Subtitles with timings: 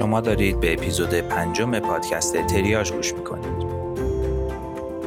[0.00, 3.66] شما دارید به اپیزود پنجم پادکست تریاج گوش می‌کنید.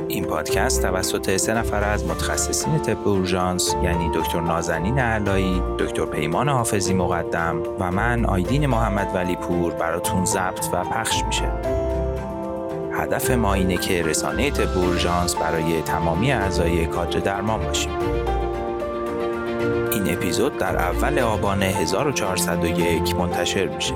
[0.07, 6.49] این پادکست توسط سه نفر از متخصصین طب اورژانس یعنی دکتر نازنین علایی، دکتر پیمان
[6.49, 11.51] حافظی مقدم و من آیدین محمد ولی پور براتون ضبط و پخش میشه.
[12.91, 17.91] هدف ما اینه که رسانه طب اورژانس برای تمامی اعضای کادر درمان باشیم.
[19.91, 23.93] این اپیزود در اول آبان 1401 منتشر میشه.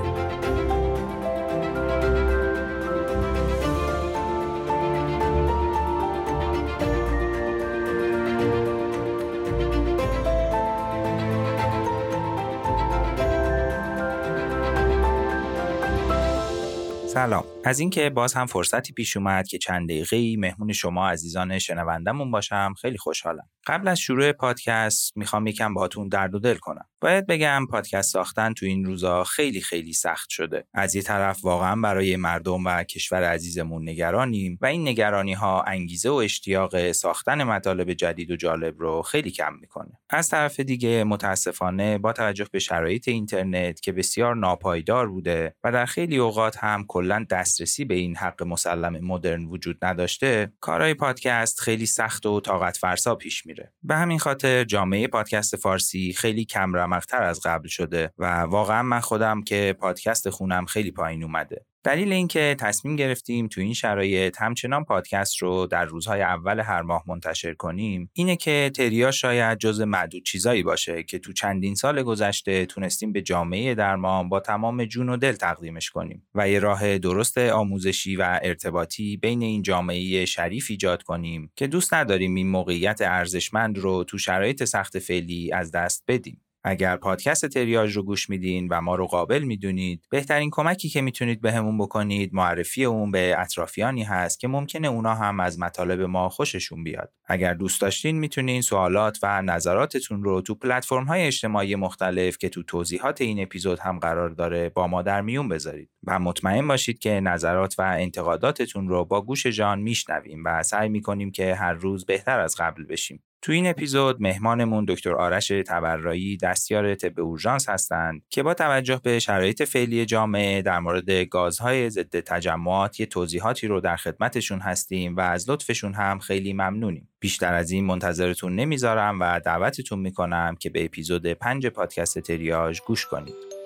[17.18, 22.30] سلام از اینکه باز هم فرصتی پیش اومد که چند دقیقه مهمون شما عزیزان شنوندمون
[22.30, 23.48] باشم خیلی خوشحالم.
[23.66, 26.84] قبل از شروع پادکست می‌خوام یکم باهاتون درد و دل کنم.
[27.00, 30.64] باید بگم پادکست ساختن تو این روزا خیلی خیلی سخت شده.
[30.74, 36.10] از یه طرف واقعا برای مردم و کشور عزیزمون نگرانیم و این نگرانی ها انگیزه
[36.10, 39.92] و اشتیاق ساختن مطالب جدید و جالب رو خیلی کم می‌کنه.
[40.10, 45.86] از طرف دیگه متاسفانه با توجه به شرایط اینترنت که بسیار ناپایدار بوده و در
[45.86, 47.26] خیلی اوقات هم کلا
[47.58, 53.14] دسترسی به این حق مسلم مدرن وجود نداشته کارهای پادکست خیلی سخت و طاقت فرسا
[53.14, 53.72] پیش میره.
[53.82, 59.00] به همین خاطر جامعه پادکست فارسی خیلی کم رمقتر از قبل شده و واقعا من
[59.00, 61.64] خودم که پادکست خونم خیلی پایین اومده.
[61.84, 67.04] دلیل اینکه تصمیم گرفتیم تو این شرایط همچنان پادکست رو در روزهای اول هر ماه
[67.06, 72.66] منتشر کنیم اینه که تریا شاید جز معدود چیزایی باشه که تو چندین سال گذشته
[72.66, 77.38] تونستیم به جامعه درمان با تمام جون و دل تقدیمش کنیم و یه راه درست
[77.38, 83.78] آموزشی و ارتباطی بین این جامعه شریف ایجاد کنیم که دوست نداریم این موقعیت ارزشمند
[83.78, 86.40] رو تو شرایط سخت فعلی از دست بدیم.
[86.64, 91.40] اگر پادکست تریاج رو گوش میدین و ما رو قابل می‌دونید بهترین کمکی که می‌تونید
[91.40, 96.84] بهمون بکنید معرفی اون به اطرافیانی هست که ممکنه اونا هم از مطالب ما خوششون
[96.84, 97.12] بیاد.
[97.26, 102.62] اگر دوست داشتین می‌تونین سوالات و نظراتتون رو تو پلتفرم های اجتماعی مختلف که تو
[102.62, 105.90] توضیحات این اپیزود هم قرار داره با ما در میون بذارید.
[106.06, 111.30] و مطمئن باشید که نظرات و انتقاداتتون رو با گوش جان میشنویم و سعی می‌کنیم
[111.30, 113.22] که هر روز بهتر از قبل بشیم.
[113.42, 119.18] تو این اپیزود مهمانمون دکتر آرش تبرایی دستیار طب اورژانس هستند که با توجه به
[119.18, 125.20] شرایط فعلی جامعه در مورد گازهای ضد تجمعات یه توضیحاتی رو در خدمتشون هستیم و
[125.20, 127.08] از لطفشون هم خیلی ممنونیم.
[127.20, 133.06] بیشتر از این منتظرتون نمی‌ذارم و دعوتتون می‌کنم که به اپیزود پنج پادکست تریاژ گوش
[133.06, 133.57] کنید.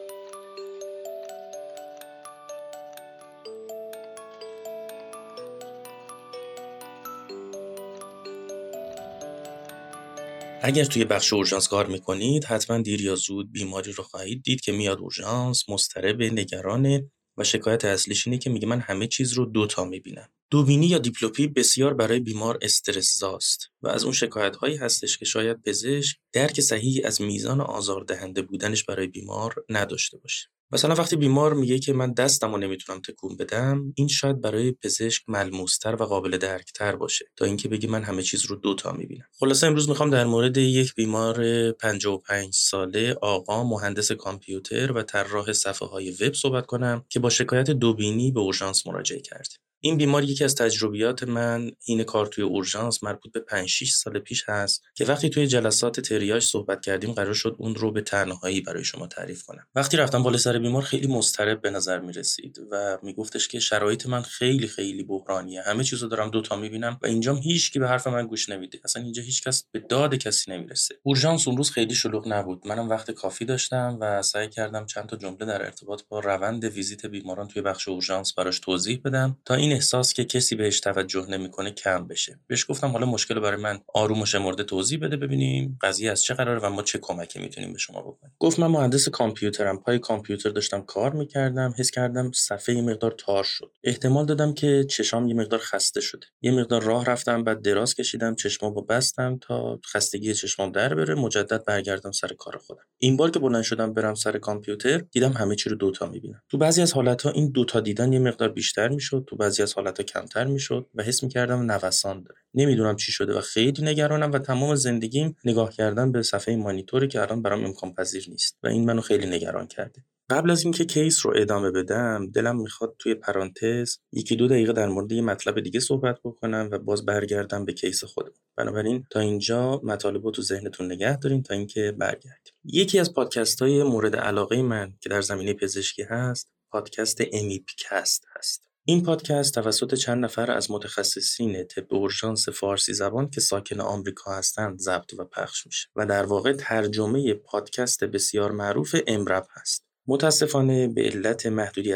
[10.64, 14.72] اگر توی بخش اورژانس کار می‌کنید حتما دیر یا زود بیماری رو خواهید دید که
[14.72, 19.84] میاد اورژانس مضطرب نگرانه و شکایت اصلیش اینه که میگه من همه چیز رو دوتا
[19.84, 20.28] می‌بینم.
[20.50, 25.62] دوبینی یا دیپلوپی بسیار برای بیمار استرسزاست و از اون شکایت هایی هستش که شاید
[25.62, 30.51] پزشک درک صحیحی از میزان آزاردهنده بودنش برای بیمار نداشته باشه.
[30.72, 35.22] مثلا وقتی بیمار میگه که من دستم رو نمی‌تونم تکون بدم این شاید برای پزشک
[35.28, 39.26] ملموستر و قابل درکتر باشه تا اینکه بگی من همه چیز رو دوتا می‌بینم.
[39.40, 45.88] خلاصه امروز می‌خوام در مورد یک بیمار 55 ساله آقا مهندس کامپیوتر و طراح صفحه
[45.88, 49.54] های وب صحبت کنم که با شکایت دوبینی به اورژانس مراجعه کرده.
[49.84, 54.18] این بیمار یکی از تجربیات من این کار توی اورژانس مربوط به 5 6 سال
[54.18, 58.60] پیش هست که وقتی توی جلسات تریاج صحبت کردیم قرار شد اون رو به تنهایی
[58.60, 59.66] برای شما تعریف کنم.
[59.74, 64.06] وقتی رفتم بالا سر بیمار خیلی مضطرب به نظر می رسید و میگفتش که شرایط
[64.06, 65.62] من خیلی خیلی بحرانیه.
[65.62, 68.80] همه چیزو دارم دوتا می‌بینم و اینجام هیچ کی به حرف من گوش نمیده.
[68.84, 70.94] اصلا اینجا هیچ کس به داد کسی نمی‌رسه.
[71.02, 72.66] اورژانس اون روز خیلی شلوغ نبود.
[72.66, 77.06] منم وقت کافی داشتم و سعی کردم چند تا جمله در ارتباط با روند ویزیت
[77.06, 81.70] بیماران توی بخش اورژانس براش توضیح بدم تا این احساس که کسی بهش توجه نمی‌کنه
[81.70, 82.40] کم بشه.
[82.46, 86.34] بهش گفتم حالا مشکل برای من آروم و شمرده توضیح بده ببینیم قضیه از چه
[86.34, 88.34] قراره و ما چه کمکی می‌تونیم به شما بکنیم.
[88.38, 93.44] گفت من مهندس کامپیوترم پای کامپیوتر داشتم کار می‌کردم حس کردم صفحه یه مقدار تار
[93.44, 93.72] شد.
[93.84, 96.26] احتمال دادم که چشام یه مقدار خسته شده.
[96.42, 101.14] یه مقدار راه رفتم بعد دراز کشیدم چشمامو بستم تا خستگی چشمام در بره.
[101.14, 102.82] مجدد برگردم سر کار خودم.
[102.98, 106.42] این بار که بلند شدم برم سر کامپیوتر دیدم همه چی رو دوتا می‌بینم.
[106.48, 110.04] تو بعضی از حالتها این دوتا دیدن یه مقدار بیشتر می‌شد تو بعضی از حالتها
[110.04, 112.40] کمتر می‌شد و حس می‌کردم نوسان داره.
[112.54, 117.20] نمی‌دونم چی شده و خیلی نگرانم و تمام زندگیم نگاه کردن به صفحه مانیتوری که
[117.20, 120.04] الان برام امکان پذیر نیست و این منو خیلی نگران کرده.
[120.30, 124.88] قبل از اینکه case رو ادامه بدم دلم می‌خواد توی پرانتز یکی دو دقیقه در
[124.88, 128.32] مورد یه مطلب دیگه صحبت بکنم و باز برگردم به case خودم.
[128.56, 132.54] بنابراین تا اینجا مطالب رو تو ذهنتون نگه دارین تا اینکه برگردیم.
[132.64, 138.71] یکی از پادکست های مورد علاقه من که در زمینه پزشکی هست پادکست EMPCast هست.
[138.84, 144.78] این پادکست توسط چند نفر از متخصصین طب اورژانس فارسی زبان که ساکن آمریکا هستند
[144.78, 149.84] ضبط و پخش میشه و در واقع ترجمه پادکست بسیار معروف EM:RAP هست.
[150.06, 151.46] متاسفانه به علت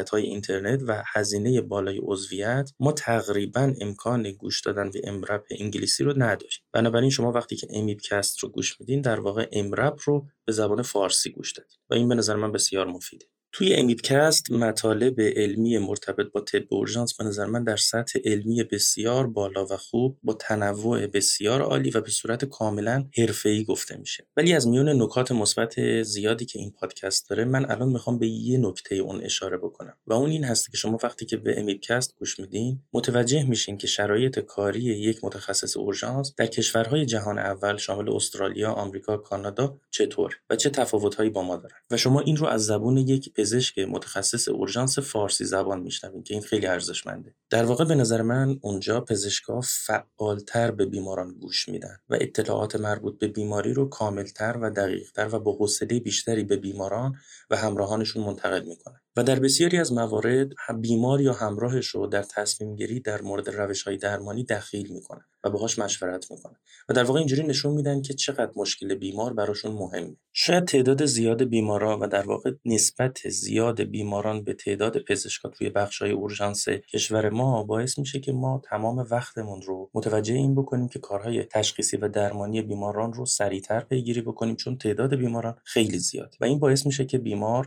[0.09, 6.13] های اینترنت و هزینه بالای عضویت ما تقریبا امکان گوش دادن به امرپ انگلیسی رو
[6.17, 10.81] نداریم بنابراین شما وقتی که امیدکست رو گوش میدین در واقع امرپ رو به زبان
[10.81, 13.25] فارسی گوش دادین و این به نظر من بسیار مفیده
[13.57, 19.27] توی امیدکست مطالب علمی مرتبط با طب اورژانس به نظر من در سطح علمی بسیار
[19.27, 24.27] بالا و خوب با تنوع بسیار عالی و به صورت کاملا حرفه‌ای گفته میشه.
[24.37, 28.57] ولی از میون نکات مثبت زیادی که این پادکست داره من الان می‌خوام به یه
[28.57, 29.93] نکته اون اشاره بکنم.
[30.07, 33.87] و اون این هست که شما وقتی که به امیدکست گوش میدین متوجه میشین که
[33.87, 40.55] شرایط کاری یک متخصص اورژانس در کشورهای جهان اول شامل استرالیا، آمریکا، کانادا چطور و
[40.55, 44.99] چه تفاوتهایی با ما دارن؟ و شما این رو از زبون یک پزشک متخصص اورژانس
[44.99, 47.35] فارسی زبان میشنویم که این خیلی ارزشمنده.
[47.49, 53.19] در واقع به نظر من اونجا پزشکا فعالتر به بیماران گوش میدن و اطلاعات مربوط
[53.19, 57.15] به بیماری رو کاملتر و دقیقتر و با حوصله بیشتری به بیماران
[57.49, 58.99] و همراهانشون منتقل می‌کنن.
[59.15, 60.49] و در بسیاری از موارد
[60.81, 65.49] بیمار یا همراهش رو در تصمیم گیری در مورد روش های درمانی دخیل می‌کنن و
[65.49, 66.55] باهاش مشورت می‌کنن.
[66.89, 70.15] و در واقع اینجوری نشون میدن که چقدر مشکل بیمار براشون مهمه.
[70.33, 76.01] شاید تعداد زیاد بیماران و در واقع نسبت زیاد بیماران به تعداد پزشکا توی بخش
[76.01, 80.99] های اورژانس کشور ما باعث میشه که ما تمام وقتمون رو متوجه این بکنیم که
[80.99, 86.45] کارهای تشخیصی و درمانی بیماران رو سریعتر پیگیری بکنیم چون تعداد بیماران خیلی زیاد و
[86.45, 87.17] این باعث میشه که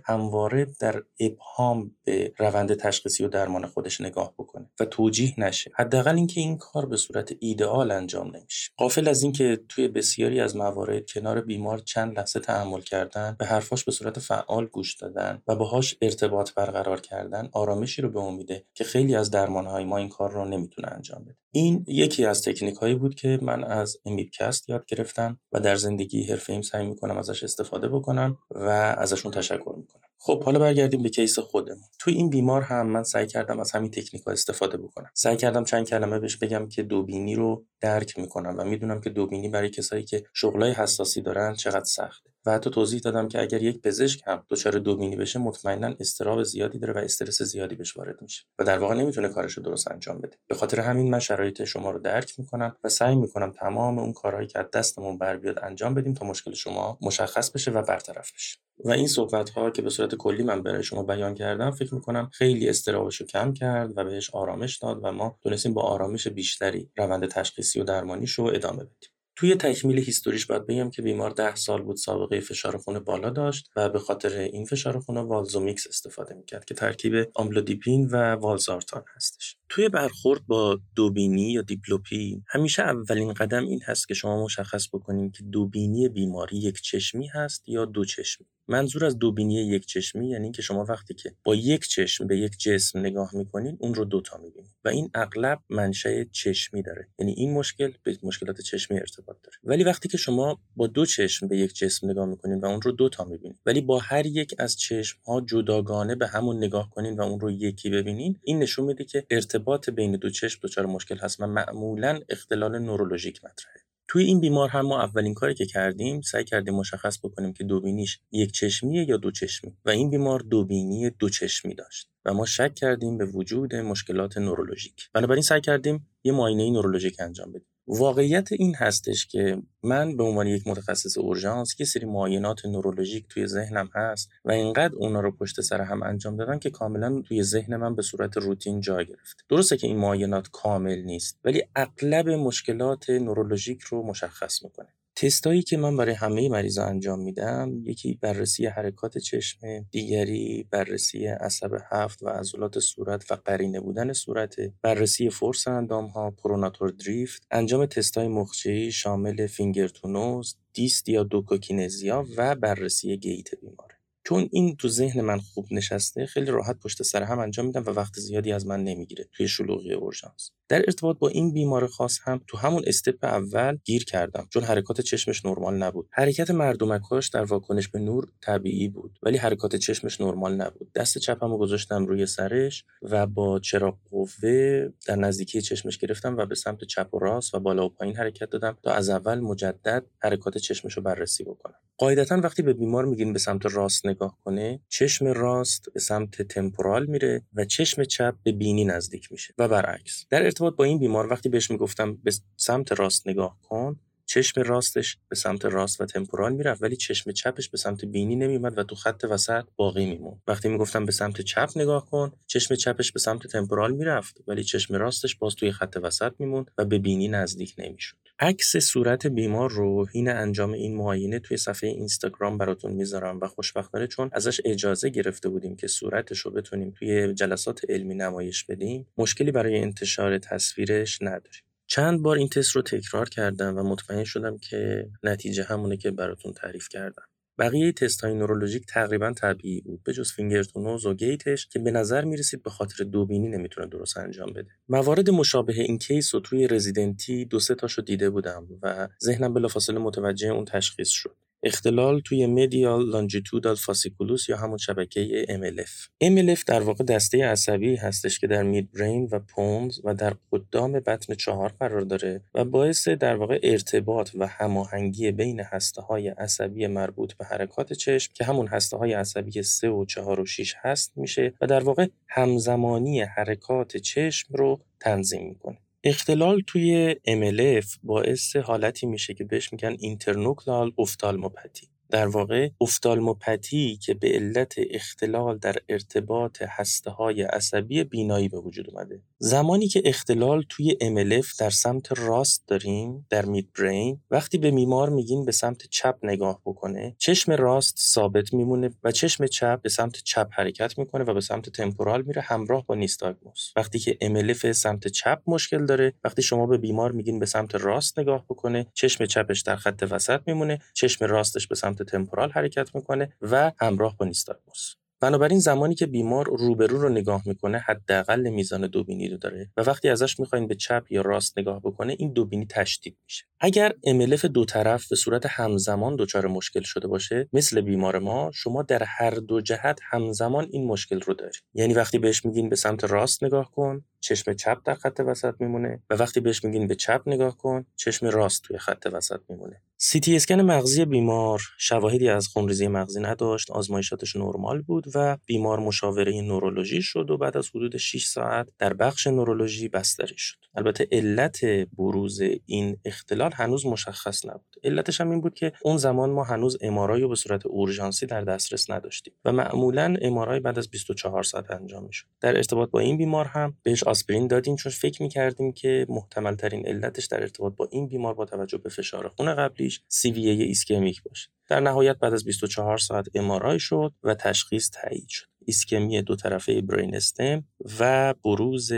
[0.05, 5.71] همواره در ابهام به روند تشخیصی و درمان خودش نگاه بکنه و توجیه نشه.
[5.75, 8.71] حداقل اینکه این کار به صورت ایدئال انجام نمیشه.
[8.77, 13.85] قافل از اینکه توی بسیاری از موارد کنار بیمار چند لحظه تحمل کردن به حرفاش
[13.85, 18.85] به صورت فعال گوش دادن و باهاش ارتباط برقرار کردن آرامشی رو به امیده که
[18.85, 21.40] خیلی از درمانهای ما این کار رو نمی‌تونه انجام بده.
[21.53, 26.25] این یکی از تکنیک هایی بود که من از امیبکست یاد گرفتم و در زندگی
[26.25, 28.69] حرفه سعی می‌کنم ازش استفاده بکنم و
[28.99, 30.03] ازشون تشکر می‌کنم.
[30.19, 31.85] خب حالا برگردیم به کیس خودمون.
[31.99, 35.11] تو این بیمار هم من سعی کردم از همین تکنیک ها استفاده بکنم.
[35.15, 39.49] سعی کردم چند کلمه بهش بگم که دوبینی رو درک می‌کنم و می‌دونم که دوبینی
[39.49, 42.30] برای کسایی که شغلای حساسی دارن چقدر سخته.
[42.47, 46.79] و حتی توضیح دادم که اگر یک پزشک هم دچار دوبینی بشه مطمئنا استراب زیادی
[46.79, 50.21] داره و استرس زیادی بهش وارد میشه و در واقع نمی‌تونه کارش رو درست انجام
[50.21, 50.37] بده.
[50.47, 54.47] به خاطر همین من شرایط شما رو درک می‌کنم و سعی می‌کنم تمام اون کارهایی
[54.47, 58.59] که از دستمون بر بیاد انجام بدیم تا مشکل شما مشخص بشه و برطرف بشه.
[58.85, 62.31] و این صحبت ها که به صورت کلی من برای شما بیان کردم فکر می‌کنم
[62.33, 66.91] خیلی اضطرابش رو کم کرد و بهش آرامش داد و ما تونستیم با آرامش بیشتری
[66.97, 69.11] روند تشخیصی و درمانیش رو ادامه بدیم.
[69.41, 73.31] توی تکمیل history ش باید بگم که بیمار ده سال بود سابقه فشار خون بالا
[73.31, 79.05] داشت و به خاطر این فشار خون Valzomix استفاده می‌کرد که ترکیب آملودیپین و والزارتان
[79.17, 79.60] هستش.
[79.71, 85.33] توی برخورد با دوبینی یا دیپلوپی همیشه اولین قدم این هست که شما مشخص بکنید
[85.33, 88.47] که دوبینی بیماری یک چشمی هست یا دو چشمی.
[88.69, 92.59] منظور از دوبینی یک چشمی یعنی که شما وقتی که با یک چشم به یک
[92.59, 97.09] جسم نگاه می‌کنید اون رو دوتا می‌بینید و این اغلب منشأ چشمی داره.
[97.19, 99.57] یعنی این مشکل به مشکلات چشمی ارتباط داره.
[99.65, 102.93] ولی وقتی که شما با دو چشم به یک جسم نگاه می‌کنید و اون رو
[102.93, 107.23] دوتا می‌بینید ولی با هر یک از چشم ها جداگانه به همون نگاه کنید و
[107.23, 109.60] اون رو یکی ببینید این نشون میده که ارتباط
[109.97, 113.81] بین دو چشم دچار مشکل هست و معمولا اختلال نورولوژیک مطرحه.
[114.09, 118.19] توی این بیمار هم ما اولین کاری که کردیم سعی کردیم مشخص بکنیم که دوبینیش
[118.33, 119.77] یک چشمیه یا دو چشمی.
[119.85, 125.11] و این بیمار دوبینی دو چشمی داشت و ما شک کردیم به وجود مشکلات نورولوژیک.
[125.13, 127.70] بنابراین سعی کردیم یه معاینه نورولوژیک انجام بدیم.
[127.87, 133.47] واقعیت این هستش که من به عنوان یک متخصص اورژانس یه سری معاینات نورولوژیک توی
[133.47, 137.77] ذهنم هست و اینقدر اونا رو پشت سر هم انجام دادن که کاملا توی ذهن
[137.77, 139.45] من به صورت روتین جا گرفت.
[139.49, 144.89] درسته که این معاینات کامل نیست ولی اغلب مشکلات نورولوژیک رو مشخص می‌کنه.
[145.21, 149.59] تستایی که من برای همه مریضا انجام میدم یکی بررسی حرکات چشم
[149.91, 156.31] دیگری بررسی عصب هفت و عضلات صورت و قرینه بودن صورت بررسی force اندام ها
[156.31, 163.90] pronator drift انجام تستای مخچه‌ای شامل finger to nose dysdiadochokinesia و بررسی gait بیماره
[164.25, 167.91] چون این تو ذهن من خوب نشسته خیلی راحت پشت سر هم انجام میدم و
[167.91, 170.51] وقت زیادی از من نمی‌گیره توی شلوغی اورژانس.
[170.69, 175.01] در ارتباط با این بیمار خاص هم تو همون استپ اول گیر کردم چون حرکات
[175.01, 176.09] چشمش نرمال نبود.
[176.11, 180.93] حرکت مردمکاش در واکنش به نور طبیعی بود ولی حرکات چشمش نرمال نبود.
[180.93, 186.55] دست چپمو گذاشتم روی سرش و با چراغ قوه در نزدیکی چشمش گرفتم و به
[186.55, 190.59] سمت چپ و راست و بالا و پایین حرکت دادم تا از اول مجدد حرکات
[190.59, 191.75] چشمش رو بررسی بکنم.
[191.99, 197.07] قاعدتا وقتی به بیمار میگین به سمت راست نگاه کنه چشم راست به سمت تمپورال
[197.07, 199.55] میره و چشم چپ به بینی نزدیک میشه.
[199.59, 200.27] و برعکس.
[200.31, 204.01] در ارتباط با این بیمار وقتی بهش می‌گفتم به سمت راست نگاه کن
[204.31, 208.79] چشم راستش به سمت راست و تمپورال می‌رفت ولی چشم چپش به سمت بینی نمیومد
[208.79, 210.43] و تو خط وسط باقی میموند.
[210.47, 214.95] وقتی می‌گفتم به سمت چپ نگاه کن چشم چپش به سمت تمپورال می‌رفت ولی چشم
[214.95, 218.17] راستش باز توی خط وسط میموند و به بینی نزدیک نمی‌شد.
[218.39, 224.07] عکس صورت بیمار رو حین انجام این معاینه توی صفحه اینستاگرام براتون می‌ذارم و خوشبختانه
[224.07, 229.51] چون ازش اجازه گرفته بودیم که صورتش رو بتونیم توی جلسات علمی نمایش بدیم مشکلی
[229.53, 231.63] برای انتشار تصویرش نداریم.
[231.91, 236.53] چند بار این تست رو تکرار کردم و مطمئن شدم که نتیجه همونه که براتون
[236.53, 237.23] تعریف کردم.
[237.59, 241.67] بقیه تست های نورولوژیک تقریبا طبیعی بود به جز finger to nose و gait ش
[241.67, 246.35] که به نظر می‌رسید به خاطر دوبینی نمی‌تونه درست انجام بده موارد مشابه این case
[246.35, 251.37] رو توی رزیدنتی دو سه تاشو دیده بودم و ذهنم بلافاصله متوجه اون تشخیص شد
[251.63, 256.09] اختلال توی medial longitudinal fasciculus یا همون شبکه MLF.
[256.25, 261.35] MLF در واقع دسته عصبی هستش که در midbrain و pons و در قدام بطن
[261.35, 267.35] چهار قرار داره و باعث در واقع ارتباط و هماهنگی بین هسته های عصبی مربوط
[267.35, 271.55] به حرکات چشم که همون هسته های عصبی 3 و 4 و 6 هست میشه
[271.61, 275.79] و در واقع همزمانی حرکات چشم رو تنظیم می‌کنه.
[276.05, 281.89] اختلال توی MLF باعث حالتی میشه که بهش میگن اینترنوکلال افتالموپاتی.
[282.11, 288.91] در واقع افتالموپاتی که به علت اختلال در ارتباط هسته های عصبی بینایی به وجود
[288.91, 289.23] اومده.
[289.39, 295.11] زمانی که اختلال توی MLF در سمت راست داریم در مید برین وقتی به بیمار
[295.11, 300.17] میگین به سمت چپ نگاه بکنه چشم راست ثابت میمونه و چشم چپ به سمت
[300.25, 305.09] چپ حرکت می‌کنه و به سمت تمپورال میره همراه با نیستاگموس وقتی که MLF سمت
[305.09, 309.61] چپ مشکل داره وقتی شما به بیمار میگین به سمت راست نگاه بکنه چشم چپش
[309.61, 314.95] در خط وسط میمونه چشم راستش به سمت تمپورال حرکت می‌کنه و همراه با نیستاگموس
[315.21, 320.09] بنابراین زمانی که بیمار روبرو رو نگاه می‌کنه حداقل میزان دوبینی رو داره و وقتی
[320.09, 323.45] ازش می‌خواین به چپ یا راست نگاه بکنه این دوبینی تشدید میشه.
[323.61, 328.83] اگر MLF دو طرف به صورت همزمان دچار مشکل شده باشه مثل بیمار ما شما
[328.83, 331.63] در هر دو جهت همزمان این مشکل رو دارید.
[331.75, 336.03] یعنی وقتی بهش میگین به سمت راست نگاه کن چشم چپ در خط وسط میمونه
[336.11, 339.83] و وقتی بهش میگین به چپ نگاه کن چشم راست توی خط وسط میمونه.
[339.97, 345.81] سی تی اسکن مغزی بیمار شواهدی از خونریزی مغزی نداشت آزمایشاتش نرمال بود و بیمار
[345.81, 350.57] مشاوره نورولوژی شد و بعد از حدود 6 ساعت در بخش نورولوژی بستری شد.
[350.75, 351.65] البته علت
[351.99, 354.70] بروز این اختلال هنوز مشخص نبود.
[354.85, 358.41] علتش هم این بود که اون زمان ما هنوز MRI رو به صورت اورژانسی در
[358.41, 362.27] دسترس نداشتیم و معمولا MRI بعد از 24 ساعت انجام می‌شد.
[362.41, 366.87] در ارتباط با این بیمار هم بهش آسپرین دادیم چون فکر می‌کردیم که محتمل ترین
[366.87, 371.49] علتش در ارتباط با این بیمار با توجه به فشار خون قبلیش CVA ایسکمیک باشه.
[371.69, 375.47] در نهایت بعد از 24 ساعت MRI شد و تشخیص تایید شد.
[375.67, 377.65] ایسکمی دو طرفه brain stem
[378.01, 378.93] و بروز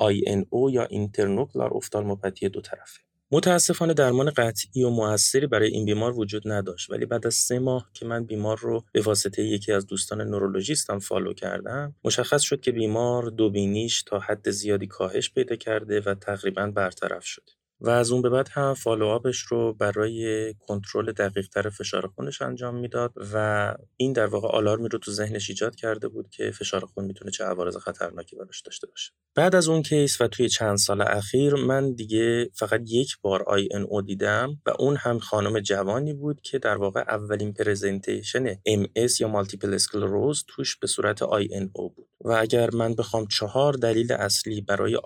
[0.00, 3.00] INO یا internuclear ophthalmopathy دو طرفه.
[3.34, 6.90] متاسفانه درمان قطعی و موثری برای این بیمار وجود نداشت.
[6.90, 10.98] ولی بعد از سه ماه که من بیمار رو به واسطه یکی از دوستان نورولوژیستم
[10.98, 16.66] follow کردم مشخص شد که بیمار دوبینیش تا حد زیادی کاهش پیدا کرده و تقریبا
[16.66, 17.50] برطرف شد.
[17.84, 22.74] و از اون به بعد هم follow-up ش رو برای کنترل دقیقتر فشار خونش انجام
[22.74, 27.04] می‌داد و این در واقع آلارمی رو تو ذهنش ایجاد کرده بود که فشار خون
[27.04, 29.12] می‌تونه چه عوارض خطرناکی براش داشته باشه.
[29.34, 34.02] بعد از اون case و توی چند سال اخیر من دیگه فقط یک بار INO
[34.02, 38.86] دیدم و اون هم خانم جوانی بود که در واقع اولین presentation MS
[39.20, 42.13] یا multiple sclerosis توش به صورت INO بود.
[42.24, 45.00] و اگر من بخوام چهار دلیل اصلی برای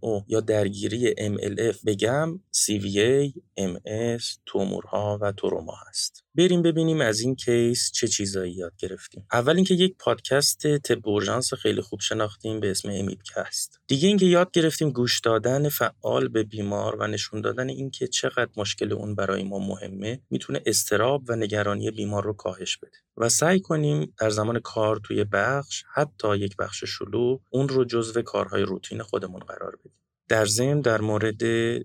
[0.00, 6.24] INO یا درگیری MLF بگم CVA، MS، تومورها و تروما هست.
[6.38, 9.26] بریم ببینیم از این case چه چیزایی یاد گرفتیم.
[9.32, 13.80] اول اینکه یک پادکست طب اورژانس خیلی خوب شناختیم به اسم امیدکست.
[13.86, 18.92] دیگه اینکه یاد گرفتیم گوش دادن فعال به بیمار و نشون دادن اینکه چقدر مشکل
[18.92, 22.98] اون برای ما مهمه می‌تونه اضطراب و نگرانی بیمار رو کاهش بده.
[23.16, 28.22] و سعی کنیم در زمان کار توی بخش حتی یک بخش شلوغ اون رو جزو
[28.22, 29.98] کارهای روتین خودمون قرار بدیم.
[30.28, 31.42] در ضمن در مورد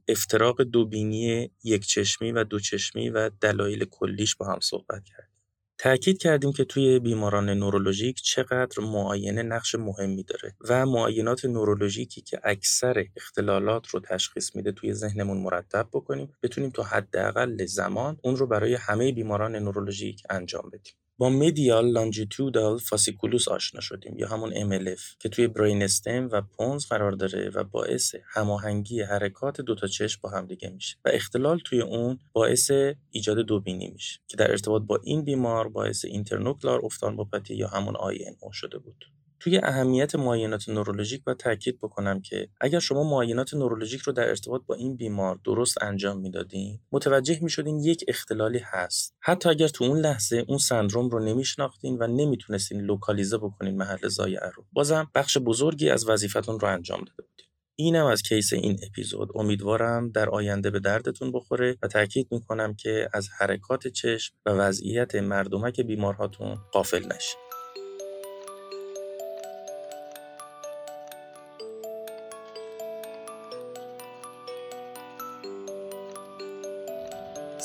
[0.07, 5.33] افتراق دوبینی یک چشمی و دو چشمی و دلایل کلیش با هم صحبت کردیم.
[5.77, 12.39] تأکید کردیم که توی بیماران نورولوژیک چقدر معاینه نقش مهمی داره و معاینات نورولوژیکی که
[12.43, 18.47] اکثر اختلالات رو تشخیص میده توی ذهنمون مرتب بکنیم بتونیم تا حداقل زمان اون رو
[18.47, 20.93] برای همه بیماران نورولوژیک انجام بدیم
[21.29, 27.11] مدیال لانجیتودال فاسیکولوس آشنا شدیم یا همون MLF که توی برین استم و پونز قرار
[27.11, 32.19] داره و باعث هماهنگی حرکات دوتا چشم با هم دیگه میشه و اختلال توی اون
[32.33, 32.71] باعث
[33.09, 38.53] ایجاد دوبینی میشه که در ارتباط با این بیمار باعث اینترنوکلار افتالموپاتی یا همون INO
[38.53, 39.05] شده بود.
[39.43, 44.61] توی اهمیت معاینات نورولوژیک و تاکید بکنم که اگر شما معاینات نورولوژیک رو در ارتباط
[44.67, 49.15] با این بیمار درست انجام می‌دادین متوجه می‌شدین یک اختلالی هست.
[49.19, 54.49] حتی اگر تو اون لحظه اون سندروم رو نمیشناختین و نمی‌تونستین لوکالیزه بکنین محل ضایعه
[54.55, 57.47] رو بازم بخش بزرگی از وظیفتون رو انجام داده بودین.
[57.75, 59.29] اینم از کیس این اپیزود.
[59.35, 65.15] امیدوارم در آینده به دردتون بخوره و تاکید می‌کنم که از حرکات چشم و وضعیت
[65.15, 67.52] مردمک بیمارهاتون قافل نشید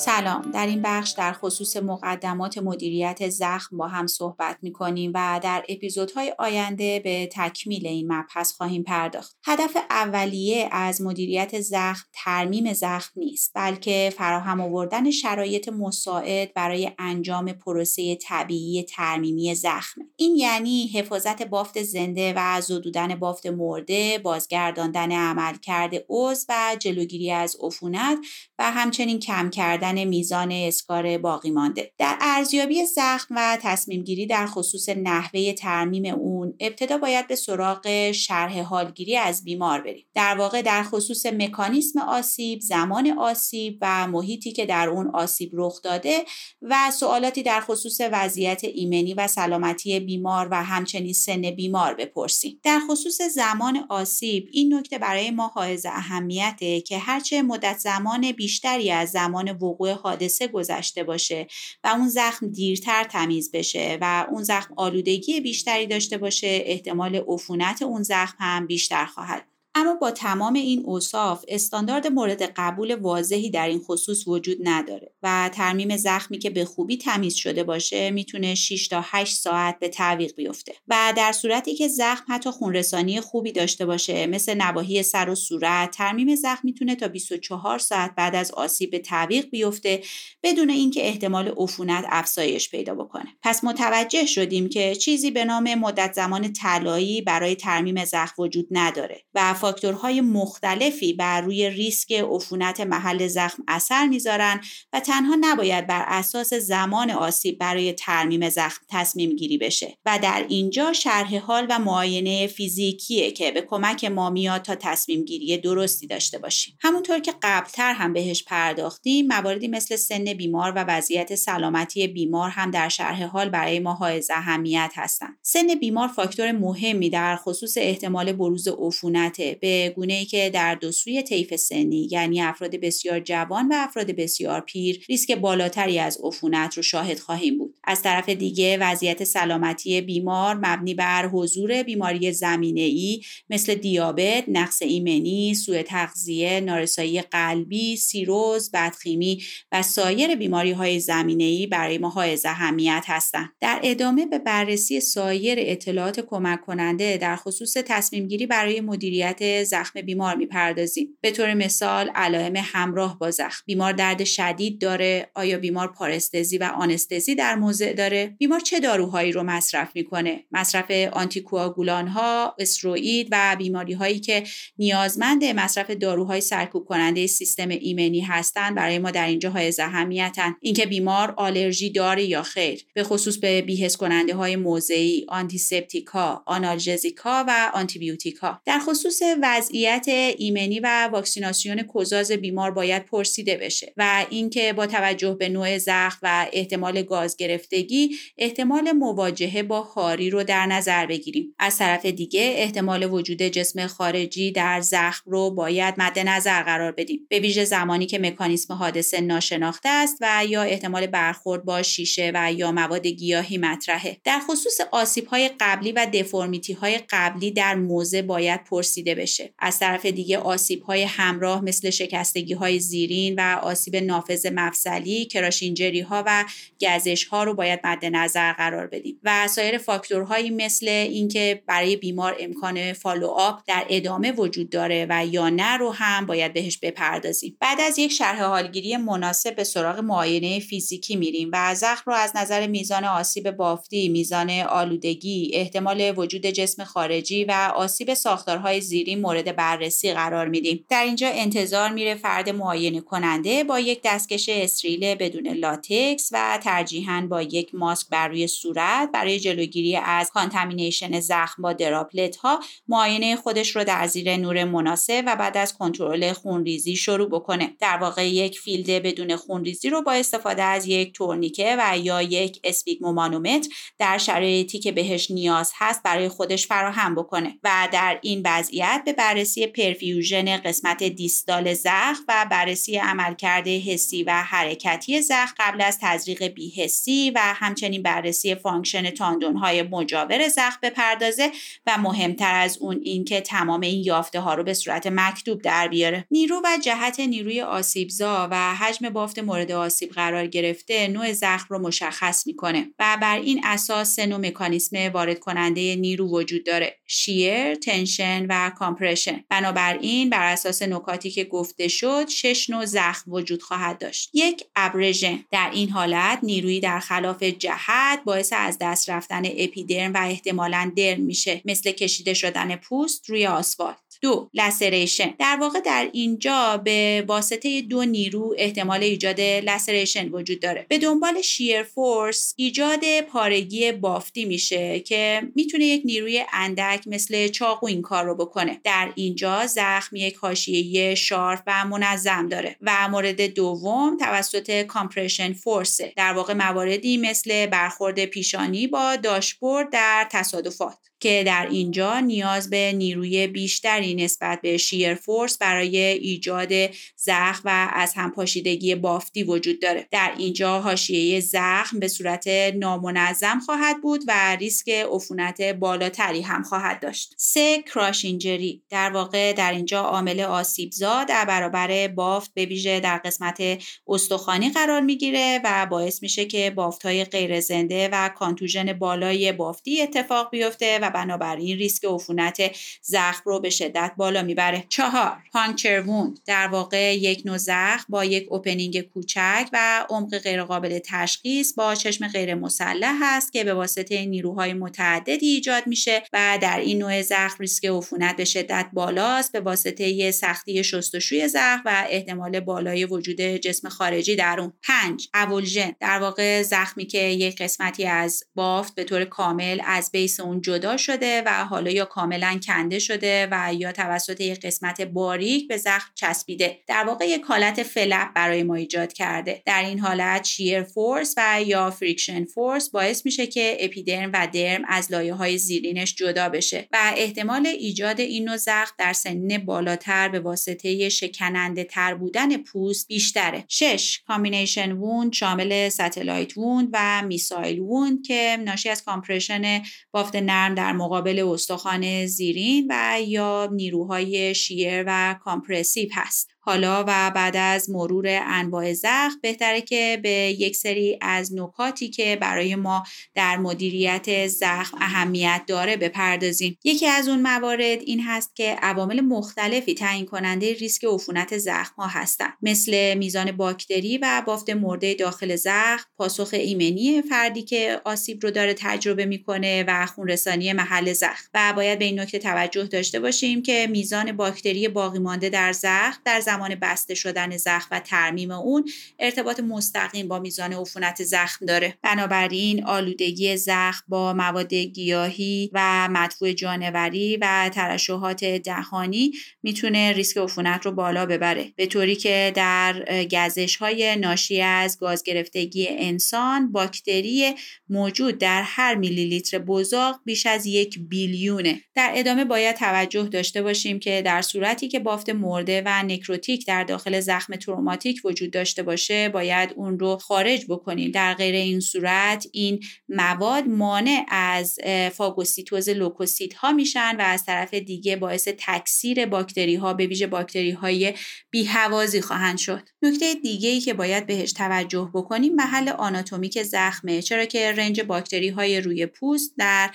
[0.09, 0.51] سلام.
[0.51, 5.65] در این بخش در خصوص مقدمات مدیریت زخم با هم صحبت می کنیم و در
[5.69, 9.37] اپیزودهای آینده به تکمیل این مبحث خواهیم پرداخت.
[9.45, 17.53] هدف اولیه از مدیریت زخم ترمیم زخم نیست بلکه فراهم آوردن شرایط مساعد برای انجام
[17.53, 25.93] پروسه طبیعی ترمیمی زخم این یعنی حفاظت بافت زنده و زدودن بافت مرده بازگرداندن عملکرد
[26.09, 28.17] عضو و جلوگیری از عفونت
[28.59, 31.91] و همچنین کم کردن میزان اسکار باقی مانده.
[31.97, 38.11] در ارزیابی زخم و تصمیم گیری در خصوص نحوه ترمیم اون ابتدا باید به سراغ
[38.11, 40.05] شرح حالگیری از بیمار بریم.
[40.13, 45.81] در واقع در خصوص مکانیسم آسیب زمان آسیب و محیطی که در اون آسیب رخ
[45.81, 46.25] داده
[46.61, 52.59] و سوالاتی در خصوص وضعیت ایمنی و سلامتی بیمار و همچنین سن بیمار بپرسیم.
[52.63, 58.91] در خصوص زمان آسیب این نکته برای ما حائز اهمیته که هرچه مدت زمان بیشتری
[58.91, 61.47] از زمان وقوع حادثه گذشته باشه
[61.83, 67.81] و اون زخم دیرتر تمیز بشه و اون زخم آلودگی بیشتری داشته باشه احتمال عفونت
[67.81, 69.48] اون زخم هم بیشتر خواهد
[69.79, 75.49] اما با تمام این اوصاف استاندارد مورد قبول واضحی در این خصوص وجود نداره و
[75.53, 80.35] ترمیم زخمی که به خوبی تمیز شده باشه می‌تونه 6 تا 8 ساعت به تعویق
[80.35, 85.35] بیفته و در صورتی که زخم حتی خونرسانی خوبی داشته باشه مثل نواحی سر و
[85.35, 90.01] صورت ترمیم زخم می‌تونه تا 24 ساعت بعد از آسیب به تعویق بیفته
[90.43, 93.27] بدون اینکه احتمال عفونت افزایش پیدا بکنه.
[93.41, 99.21] پس متوجه شدیم که چیزی به نام مدت زمان طلایی برای ترمیم زخم وجود نداره
[99.33, 104.61] و فاکتورهای مختلفی بر روی ریسک عفونت محل زخم اثر می‌ذارن
[104.93, 109.97] و تنها نباید بر اساس زمان آسیب برای ترمیم زخم تصمیم گیری بشه.
[110.05, 115.25] و در اینجا شرح حال و معاینه فیزیکیه که به کمک ما میاد تا تصمیم
[115.25, 116.77] گیری درستی داشته باشیم.
[116.81, 122.71] همونطور که قبلتر هم بهش پرداختیم مواردی مثل سن بیمار و وضعیت سلامتی بیمار هم
[122.71, 128.33] در شرح حال برای ما های اهمیت هستند سن بیمار فاکتور مهمی در خصوص احتمال
[128.33, 133.67] بروز عفونت به گونه ای که در دو سوی طیف سنی یعنی افراد بسیار جوان
[133.67, 138.77] و افراد بسیار پیر ریسک بالاتری از عفونت رو شاهد خواهیم بود از طرف دیگه
[138.77, 146.59] وضعیت سلامتی بیمار مبنی بر حضور بیماری زمینه ای مثل دیابت، نقص ایمنی، سوء تغذیه،
[146.59, 153.49] نارسایی قلبی، سیروز، بدخیمی و سایر بیماری های زمینه ای برای ما های اهمیت هستند.
[153.59, 160.01] در ادامه به بررسی سایر اطلاعات کمک کننده در خصوص تصمیم گیری برای مدیریت زخم
[160.01, 161.17] بیمار می‌پردازیم.
[161.21, 163.63] به طور مثال علائم همراه با زخم.
[163.65, 169.31] بیمار درد شدید داره آیا بیمار پارستزی و آنستزی در موضع داره؟ بیمار چه داروهایی
[169.31, 174.43] رو مصرف می‌کنه؟ مصرف آنتیکواگولان ها استروئید و بیماری هایی که
[174.77, 180.55] نیازمند مصرف داروهای سرکوب کننده سیستم ایمنی هستند برای ما در اینجا های اهمیتن.
[180.61, 182.85] اینکه بیمار آلرژی داره یا خیر.
[182.93, 190.05] به خصوص به بیهس کننده های موضعی آنتیسپتیکا آنالژزیکا و آنتیبیوتیکا در خصوص وضعیت
[190.37, 196.19] ایمنی و واکسیناسیون کوزاز بیمار باید پرسیده بشه و اینکه با توجه به نوع زخم
[196.23, 201.55] و احتمال گاز گرفتگی احتمال مواجهه با هاری رو در نظر بگیریم.
[201.59, 207.27] از طرف دیگه احتمال وجود جسم خارجی در زخم رو باید مد نظر قرار بدیم.
[207.29, 212.53] به ویژه زمانی که مکانیسم حادثه ناشناخته است و یا احتمال برخورد با شیشه و
[212.53, 214.17] یا مواد گیاهی مطرحه.
[214.23, 219.53] در خصوص آسیب های قبلی و دفرمیتی های قبلی در موزه باید پرسیده بشه.
[219.59, 226.01] از طرف دیگه آسیب های همراه مثل شکستگی های زیرین و آسیب نافذ مفصلی کراشینجری
[226.01, 226.45] ها و
[226.81, 229.19] گزش ها رو باید مد نظر قرار بدیم.
[229.23, 235.25] و سایر فاکتورهایی مثل اینکه برای بیمار امکان فالو آپ در ادامه وجود داره و
[235.25, 237.57] یا نه رو هم باید بهش بپردازیم.
[237.59, 242.31] بعد از یک شرح حالگیری مناسب به سراغ معاینه فیزیکی میریم و زخم رو از
[242.35, 249.55] نظر میزان آسیب بافتی میزان آلودگی احتمال وجود جسم خارجی و آسیب ساختارهای زیری مورد
[249.55, 250.85] بررسی قرار میدیم.
[250.89, 257.27] در اینجا انتظار میره فرد معاینه کننده با یک دستکش استریل بدون لاتکس و ترجیحاً
[257.29, 263.35] با یک ماسک بر روی صورت برای جلوگیری از contamination زخم با droplet ها معاینه
[263.35, 267.75] خودش رو در زیر نور مناسب و بعد از کنترل خونریزی شروع بکنه.
[267.79, 272.59] در واقع یک field بدون خونریزی رو با استفاده از یک تورنیکه و یا یک
[272.63, 278.98] sphygmomanometer در شرایطی که بهش نیاز هست برای خودش فراهم بکنه و در این وضعیت
[279.05, 285.97] به بررسی perfusion قسمت distal زخم و بررسی عملکرد حسی و حرکتی زخم قبل از
[286.01, 291.51] تزریق بیحسی و همچنین بررسی function تاندونهای مجاور زخم بپردازه
[291.85, 296.25] و مهمتر از اون اینکه تمام این یافته ها رو به صورت مکتوب در بیاره.
[296.31, 301.79] نیرو و جهت نیروی آسیبزا و حجم بافت مورد آسیب قرار گرفته نوع زخم رو
[301.79, 307.75] مشخص می‌کنه و بر این اساس سه نوع مکانیسم وارد کننده نیرو وجود داره shear،
[307.75, 309.43] tension و compression.
[309.49, 314.29] بنابراین بر اساس نکاتی که گفته شد شش نوع زخم وجود خواهد داشت.
[314.33, 315.39] یک abrasion.
[315.51, 321.21] در این حالت نیرویی در خلاف جهت باعث از دست رفتن اپیدرم و احتمالا درم
[321.21, 324.08] میشه مثل کشیده شدن پوست روی آسفالت.
[324.21, 330.85] دو laceration در واقع در اینجا به واسطه دو نیرو احتمال ایجاد laceration وجود داره.
[330.89, 337.87] به دنبال shear force ایجاد پارگی بافتی میشه که می‌تونه یک نیروی اندک مثل چاقو
[337.87, 338.81] این کار رو بکنه.
[338.83, 346.01] در اینجا زخم یک حاشیه sharp و منظم داره و مورد دوم توسط compression force
[346.01, 351.08] در واقع مواردی مثل برخورد پیشانی با داشبورد در تصادفات.
[351.19, 356.71] که در اینجا نیاز به نیروی بیشتری نسبت به shear force برای ایجاد
[357.15, 360.07] زخم و از همپاشیدگی بافتی وجود داره.
[360.11, 366.99] در اینجا حاشیه زخم به صورت نامنظم خواهد بود و ریسک عفونت بالاتری هم خواهد
[367.01, 367.33] داشت.
[367.37, 373.17] سه کراش اینجری در واقع در اینجا عامل آسیبزا در برابر بافت به ویژه در
[373.17, 373.61] قسمت
[374.07, 380.01] استخوانی قرار می‌گیره و باعث میشه که بافت های غیر زنده و کانتوژن بالای بافتی
[380.01, 382.61] اتفاق بیفته و بنابراین ریسک عفونت
[383.01, 384.85] زخم رو به شدت بالا می‌بره.
[384.89, 390.99] چهار puncture wound در واقع یک نوع زخم با یک opening کوچک و عمق غیرقابل
[391.05, 396.79] تشخیص با چشم غیر مسلح هست که به واسطه نیروهای متعددی ایجاد میشه و در
[396.79, 399.51] این نوع زخم ریسک عفونت به شدت بالاست.
[399.51, 404.73] به واسطه سختی شستشوی زخم و احتمال بالای وجود جسم خارجی در اون.
[404.83, 410.39] پنج avulsion در واقع زخمی که یک قسمتی از بافت به طور کامل از base
[410.39, 415.67] اون جدا شده و حالا یا کاملا کنده شده و یا توسط یک قسمت باریک
[415.67, 416.79] به زخم چسبیده.
[416.87, 419.63] در واقع یک حالت flap برای ما ایجاد کرده.
[419.65, 424.81] در این حالت shear force و یا friction force باعث میشه که اپیدرم و درم
[424.87, 430.29] از لایه های زیرینش جدا بشه و احتمال ایجاد این نوع زخم در سنین بالاتر
[430.29, 433.65] به واسطه شکننده تر بودن پوست بیشتره.
[433.67, 439.81] 6 combination wound شامل stellate wound و missile wound که ناشی از compression
[440.11, 446.49] بافت نرم در مقابل استخوان زیرین و یا نیروهای shear و compressive هست.
[446.69, 452.37] حالا و بعد از مرور انواع زخم بهتره که به یک سری از نکاتی که
[452.41, 453.03] برای ما
[453.35, 456.77] در مدیریت زخم اهمیت داره بپردازیم.
[456.83, 462.07] یکی از اون موارد این هست که عوامل مختلفی تعیین کننده ریسک عفونت زخم ها
[462.07, 462.53] هستند.
[462.61, 468.73] مثل میزان باکتری و بافت مرده داخل زخم پاسخ ایمنی فردی که آسیب رو داره
[468.73, 471.49] تجربه می‌کنه و خونرسانی محل زخم.
[471.53, 476.21] و باید به این نکته توجه داشته باشیم که میزان باکتری باقی مانده در زخم
[476.25, 478.85] در زمان بسته شدن زخم و ترمیم اون
[479.19, 481.97] ارتباط مستقیم با میزان عفونت زخم داره.
[482.01, 489.31] بنابراین آلودگی زخم با مواد گیاهی و مدفوع جانوری و ترشحات دهانی
[489.63, 491.73] می‌تونه ریسک عفونت رو بالا ببره.
[491.75, 497.55] به طوری که در گزش های ناشی از گاز گرفتگی انسان باکتری
[497.89, 501.81] موجود در هر میلی لیتر بزاق بیش از یک بیلیونه.
[501.95, 506.67] در ادامه باید توجه داشته باشیم که در صورتی که بافت مرده و نکروتیک fibrotic
[506.67, 511.11] در داخل زخم تروماتیک وجود داشته باشه باید اون رو خارج بکنیم.
[511.11, 514.79] در غیر این صورت این مواد مانع از
[515.13, 520.71] فاگوسیتوز لوکوسیت ها میشن و از طرف دیگه باعث تکثیر باکتری ها به ویژه باکتری
[520.71, 521.13] های
[521.51, 522.89] بیهوازی خواهند شد.
[523.01, 527.21] نکته دیگه ای که باید بهش توجه بکنیم محل آناتومیک زخمه.
[527.21, 529.91] چرا که range باکتری های روی پوست در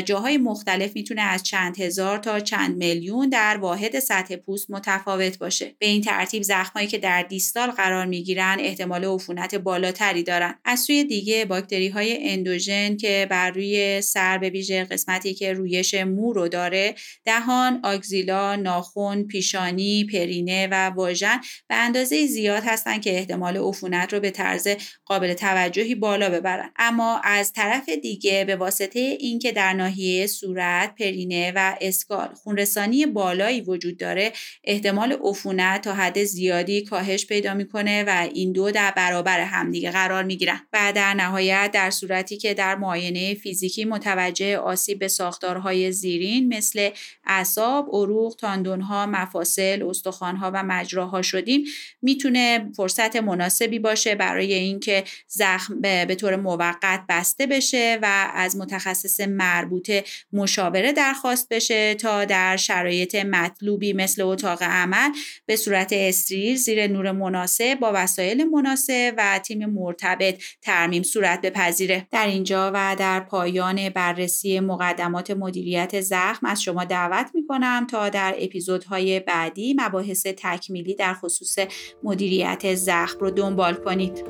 [0.00, 5.69] جاهای مختلف می‌تونه از چند هزار تا چند میلیون در واحد سطح پوست متفاوت باشه.
[5.78, 10.54] به این ترتیب زخمایی که در distal قرار می‌گیرن احتمال عفونت بالاتری دارن.
[10.64, 15.94] از سوی دیگه باکتری های اندوژن که بر روی سر به ویژه قسمتی که رویش
[15.94, 23.18] مو رو داره دهان آگزیلا ناخن پیشانی پرینه و واژن به اندازه زیاد هستن که
[23.18, 24.68] احتمال عفونت رو به طرز
[25.04, 26.70] قابل توجهی بالا ببرن.
[26.76, 33.60] اما از طرف دیگه به واسطه اینکه در ناحیه صورت پرینه و اسکال خونرسانی بالایی
[33.60, 34.32] وجود داره
[34.64, 40.24] احتمال عفونت تا حد زیادی کاهش پیدا می‌کنه و این دو در برابر همدیگه قرار
[40.24, 40.60] می‌گیرن.
[40.72, 46.90] و در نهایت در صورتی که در معاینه فیزیکی متوجه آسیب به ساختارهای زیرین مثل
[47.26, 51.64] اعصاب، عروق، تاندونها، مفاصل، استخوانها و مجراها شدیم
[52.02, 59.20] می‌تونه فرصت مناسبی باشه برای اینکه زخم به طور موقت بسته بشه و از متخصص
[59.20, 65.10] مربوطه مشاوره درخواست بشه تا در شرایط مطلوبی مثل اتاق عمل
[65.50, 72.06] به صورت استریل زیر نور مناسب با وسایل مناسب و تیم مرتبط ترمیم صورت بپذیره.
[72.10, 78.34] در اینجا و در پایان بررسی مقدمات مدیریت زخم از شما دعوت می‌کنم تا در
[78.38, 81.58] اپیزودهای بعدی مباحث تکمیلی در خصوص
[82.02, 84.24] مدیریت زخم رو دنبال کنید.